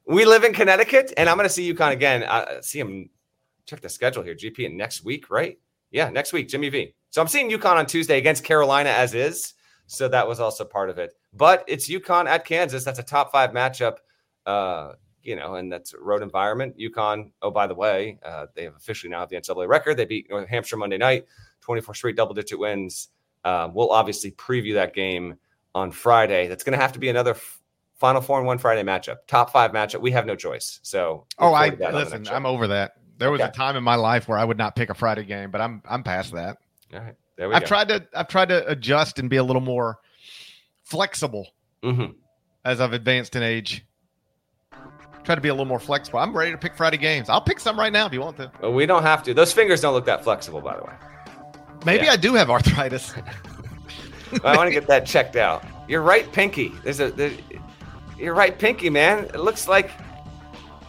We 0.07 0.25
live 0.25 0.45
in 0.45 0.53
Connecticut, 0.55 1.13
and 1.17 1.29
I'm 1.29 1.37
going 1.37 1.49
to 1.49 1.53
see 1.53 1.73
UConn 1.73 1.93
again. 1.93 2.23
Uh, 2.23 2.61
see 2.63 2.79
him. 2.81 3.11
Check 3.67 3.81
the 3.81 3.89
schedule 3.89 4.23
here. 4.23 4.35
GP 4.37 4.67
and 4.67 4.77
next 4.77 5.05
week, 5.05 5.29
right? 5.31 5.59
Yeah, 5.91 6.09
next 6.09 6.33
week, 6.33 6.49
Jimmy 6.49 6.69
V. 6.69 6.95
So 7.11 7.21
I'm 7.21 7.27
seeing 7.29 7.51
UConn 7.51 7.75
on 7.77 7.87
Tuesday 7.87 8.17
against 8.19 8.45
Carolina 8.45 8.91
as 8.91 9.15
is. 9.15 9.55
So 9.89 10.09
that 10.09 10.27
was 10.27 10.39
also 10.41 10.65
part 10.65 10.89
of 10.91 10.99
it. 10.99 11.15
But 11.33 11.65
it's 11.67 11.89
UConn 11.89 12.27
at 12.27 12.45
Kansas. 12.45 12.85
That's 12.85 12.99
a 12.99 13.03
top 13.03 13.31
five 13.33 13.51
matchup. 13.51 13.97
Uh, 14.47 14.93
you 15.23 15.35
know, 15.35 15.57
and 15.57 15.73
that's 15.73 15.93
a 15.93 15.99
road 15.99 16.23
environment. 16.23 16.77
UConn, 16.79 17.33
oh, 17.43 17.51
by 17.51 17.67
the 17.67 17.75
way, 17.75 18.19
uh, 18.25 18.47
they 18.55 18.63
have 18.65 18.77
officially 18.77 19.11
now 19.11 19.19
have 19.21 19.29
the 19.29 19.35
NCAA 19.37 19.67
record. 19.69 19.97
They 19.97 20.05
beat 20.05 20.31
New 20.31 20.47
Hampshire 20.47 20.77
Monday 20.77 20.99
night, 20.99 21.27
24 21.63 21.95
straight 21.97 22.15
double 22.17 22.33
digit 22.35 22.59
wins. 22.59 23.09
Um, 23.45 23.75
we'll 23.75 23.91
obviously 23.91 24.31
preview 24.31 24.75
that 24.75 24.95
game 24.95 25.35
on 25.75 25.91
Friday. 25.91 26.47
That's 26.47 26.63
going 26.63 26.77
to 26.77 26.81
have 26.83 26.93
to 26.93 27.01
be 27.01 27.09
another 27.09 27.33
f- 27.33 27.61
Final 27.97 28.21
Four 28.21 28.39
and 28.39 28.47
one 28.47 28.59
Friday 28.59 28.83
matchup, 28.85 29.17
top 29.27 29.51
five 29.51 29.73
matchup. 29.73 30.01
We 30.01 30.13
have 30.13 30.27
no 30.27 30.37
choice. 30.37 30.79
So, 30.83 31.27
Oh, 31.39 31.53
I 31.55 31.71
forward 31.71 31.71
to 31.73 31.77
that 31.79 31.87
on 31.89 31.93
the 31.93 31.99
listen. 32.19 32.29
I'm 32.29 32.47
over 32.47 32.69
that. 32.69 32.93
There 33.19 33.31
was 33.33 33.41
Okay. 33.41 33.49
a 33.49 33.53
time 33.53 33.75
in 33.77 33.83
my 33.83 33.95
life 33.97 34.29
where 34.29 34.39
I 34.39 34.45
would 34.45 34.59
not 34.59 34.77
pick 34.77 34.91
a 34.91 34.95
Friday 34.95 35.25
game, 35.25 35.51
but 35.51 35.61
I'm 35.61 35.83
I'm 35.89 36.03
past 36.05 36.33
that. 36.35 36.59
All 36.95 37.01
right, 37.01 37.15
there 37.37 37.49
we 37.49 37.55
I've 37.55 37.63
go. 37.63 37.67
tried 37.67 37.89
to 37.89 38.07
I've 38.15 38.29
tried 38.29 38.51
to 38.51 38.65
adjust 38.69 39.19
and 39.19 39.29
be 39.31 39.37
a 39.39 39.43
little 39.43 39.63
more 39.63 39.99
flexible 40.85 41.49
Mhm. 41.83 42.15
as 42.65 42.81
I've 42.81 42.93
advanced 42.93 43.35
in 43.37 43.43
age. 43.43 43.85
Try 45.27 45.35
to 45.35 45.41
be 45.41 45.49
a 45.49 45.53
little 45.53 45.67
more 45.67 45.81
flexible. 45.81 46.21
I'm 46.21 46.35
ready 46.35 46.53
to 46.53 46.57
pick 46.59 46.75
Friday 46.77 46.97
games. 46.97 47.29
I'll 47.29 47.41
pick 47.41 47.59
some 47.61 47.79
right 47.79 47.93
now 47.93 48.07
if 48.07 48.13
you 48.13 48.21
want 48.21 48.37
to. 48.39 48.51
Well, 48.63 48.73
we 48.73 48.87
don't 48.87 49.03
have 49.03 49.23
to. 49.25 49.35
Those 49.35 49.53
fingers 49.53 49.81
don't 49.81 49.93
look 49.93 50.07
that 50.07 50.23
flexible, 50.23 50.61
by 50.61 50.77
the 50.77 50.85
way. 50.85 50.93
Maybe 51.85 52.07
Yeah. 52.07 52.13
I 52.13 52.17
do 52.17 52.35
have 52.35 52.49
arthritis. 52.49 53.13
I 54.45 54.57
want 54.57 54.69
to 54.69 54.73
get 54.73 54.87
that 54.87 55.05
checked 55.05 55.37
out. 55.37 55.65
Your 55.89 56.03
right 56.03 56.31
pinky. 56.33 56.69
There's 56.85 57.01
a. 57.01 57.11
There, 57.11 57.33
your 58.19 58.35
right 58.35 58.57
pinky, 58.59 58.89
man. 58.89 59.25
It 59.27 59.41
looks 59.41 59.69
like 59.69 59.91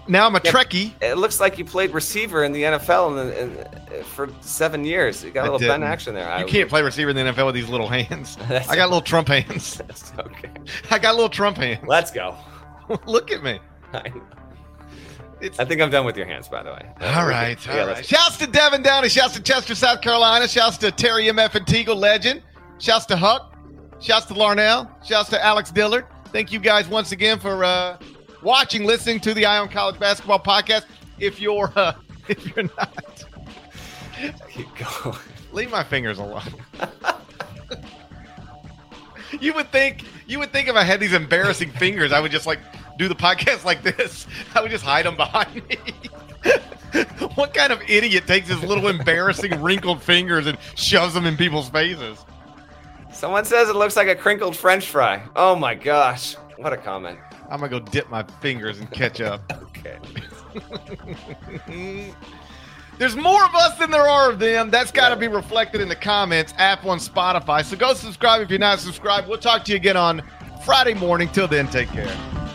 now 0.07 0.25
I'm 0.27 0.35
a 0.35 0.41
Yeah. 0.43 0.51
Trekkie. 0.51 0.91
it 1.01 1.17
looks 1.17 1.39
like 1.39 1.57
you 1.57 1.65
played 1.65 1.91
receiver 1.91 2.43
in 2.43 2.51
the 2.51 2.63
NFL 2.63 3.19
in, 3.35 3.57
in, 3.97 4.03
for 4.05 4.29
seven 4.41 4.85
years. 4.85 5.23
You 5.23 5.31
got 5.31 5.41
a 5.41 5.49
I 5.49 5.51
little 5.51 5.67
bend 5.67 5.83
action 5.83 6.13
there. 6.13 6.23
You 6.39 6.45
I- 6.45 6.49
can't 6.49 6.69
play 6.69 6.81
receiver 6.83 7.09
in 7.09 7.15
the 7.15 7.23
NFL 7.23 7.47
with 7.47 7.55
these 7.55 7.69
little 7.69 7.87
hands. 7.89 8.37
I 8.49 8.75
got 8.75 8.89
little 8.89 9.01
Trump 9.01 9.27
hands. 9.29 9.77
That's 9.87 10.13
okay. 10.19 10.49
I 10.91 10.99
got 10.99 11.15
little 11.15 11.27
Trump 11.29 11.57
hands. 11.57 11.83
Let's 11.87 12.11
go. 12.11 12.35
Look 13.05 13.31
at 13.31 13.43
me. 13.43 13.59
I, 13.93 14.11
It's 15.39 15.59
I 15.59 15.65
think 15.65 15.81
I'm 15.81 15.89
done 15.89 16.05
with 16.05 16.17
your 16.17 16.25
hands, 16.25 16.47
by 16.47 16.63
the 16.63 16.71
way. 16.71 16.85
all 17.01 17.27
right. 17.27 17.63
Yeah, 17.65 17.81
All 17.81 17.87
let's- 17.87 17.99
right. 17.99 18.05
Shouts 18.05 18.37
to 18.37 18.47
Devin 18.47 18.81
Downey. 18.81 19.09
Shouts 19.09 19.33
to 19.35 19.41
Chester, 19.41 19.75
South 19.75 20.01
Carolina. 20.01 20.47
Shouts 20.47 20.77
to 20.79 20.91
Terry 20.91 21.25
MF 21.25 21.55
and 21.55 21.65
Teagle, 21.65 21.95
legend. 21.95 22.41
Shouts 22.79 23.05
to 23.07 23.17
Huck. 23.17 23.55
Shouts 23.99 24.25
to 24.27 24.33
Larnell. 24.33 24.89
Shouts 25.05 25.29
to 25.29 25.43
Alex 25.43 25.71
Dillard. 25.71 26.05
Thank 26.31 26.51
you 26.51 26.59
guys 26.59 26.87
once 26.87 27.11
again 27.11 27.39
for 27.39 27.63
uh, 27.63 27.97
watching, 28.43 28.85
listening 28.85 29.19
to 29.21 29.33
the 29.33 29.45
Eye 29.45 29.57
on 29.59 29.69
College 29.69 29.99
Basketball 29.99 30.39
Podcast. 30.39 30.85
If 31.19 31.39
you're 31.39 31.71
uh, 31.75 31.93
if 32.27 32.55
you're 32.55 32.65
not, 32.77 33.25
Keep 34.51 34.67
going. 35.03 35.17
leave 35.51 35.71
my 35.71 35.83
fingers 35.83 36.17
alone. 36.19 36.43
you 39.39 39.53
would 39.53 39.71
think 39.71 40.03
you 40.27 40.39
would 40.39 40.51
think 40.51 40.67
if 40.67 40.75
I 40.75 40.83
had 40.83 40.99
these 40.99 41.13
embarrassing 41.13 41.71
fingers, 41.71 42.11
I 42.11 42.19
would 42.19 42.31
just 42.31 42.45
like 42.45 42.59
do 42.97 43.07
the 43.07 43.15
podcast 43.15 43.63
like 43.63 43.83
this. 43.83 44.27
I 44.55 44.61
would 44.61 44.71
just 44.71 44.83
hide 44.83 45.05
them 45.05 45.15
behind 45.15 45.67
me. 45.67 45.77
what 47.35 47.53
kind 47.53 47.71
of 47.71 47.81
idiot 47.87 48.27
takes 48.27 48.47
his 48.47 48.61
little 48.63 48.87
embarrassing 48.87 49.61
wrinkled 49.61 50.01
fingers 50.01 50.47
and 50.47 50.57
shoves 50.75 51.13
them 51.13 51.25
in 51.25 51.37
people's 51.37 51.69
faces? 51.69 52.25
Someone 53.11 53.45
says 53.45 53.69
it 53.69 53.75
looks 53.75 53.95
like 53.95 54.07
a 54.07 54.15
crinkled 54.15 54.55
French 54.55 54.87
fry. 54.87 55.23
Oh 55.35 55.55
my 55.55 55.75
gosh. 55.75 56.35
What 56.57 56.73
a 56.73 56.77
comment. 56.77 57.19
I'm 57.49 57.59
gonna 57.59 57.69
go 57.69 57.79
dip 57.79 58.09
my 58.09 58.23
fingers 58.23 58.79
and 58.79 58.91
catch 58.91 59.21
up. 59.21 59.41
Okay. 59.51 59.97
There's 62.97 63.15
more 63.15 63.45
of 63.45 63.53
us 63.53 63.77
than 63.77 63.91
there 63.91 64.07
are 64.09 64.31
of 64.31 64.39
them. 64.39 64.71
That's 64.71 64.91
got 64.91 65.09
to 65.09 65.15
be 65.15 65.27
reflected 65.27 65.81
in 65.81 65.87
the 65.87 65.95
comments, 65.95 66.53
Apple 66.57 66.93
and 66.93 67.01
Spotify. 67.01 67.63
So 67.63 67.77
go 67.77 67.93
subscribe 67.93 68.41
if 68.41 68.49
you're 68.49 68.57
not 68.57 68.79
subscribed. 68.79 69.27
We'll 69.27 69.37
talk 69.37 69.63
to 69.65 69.71
you 69.71 69.77
again 69.77 69.97
on 69.97 70.23
Friday 70.65 70.95
morning. 70.95 71.29
Till 71.29 71.47
then, 71.47 71.67
take 71.67 71.89
care. 71.89 72.46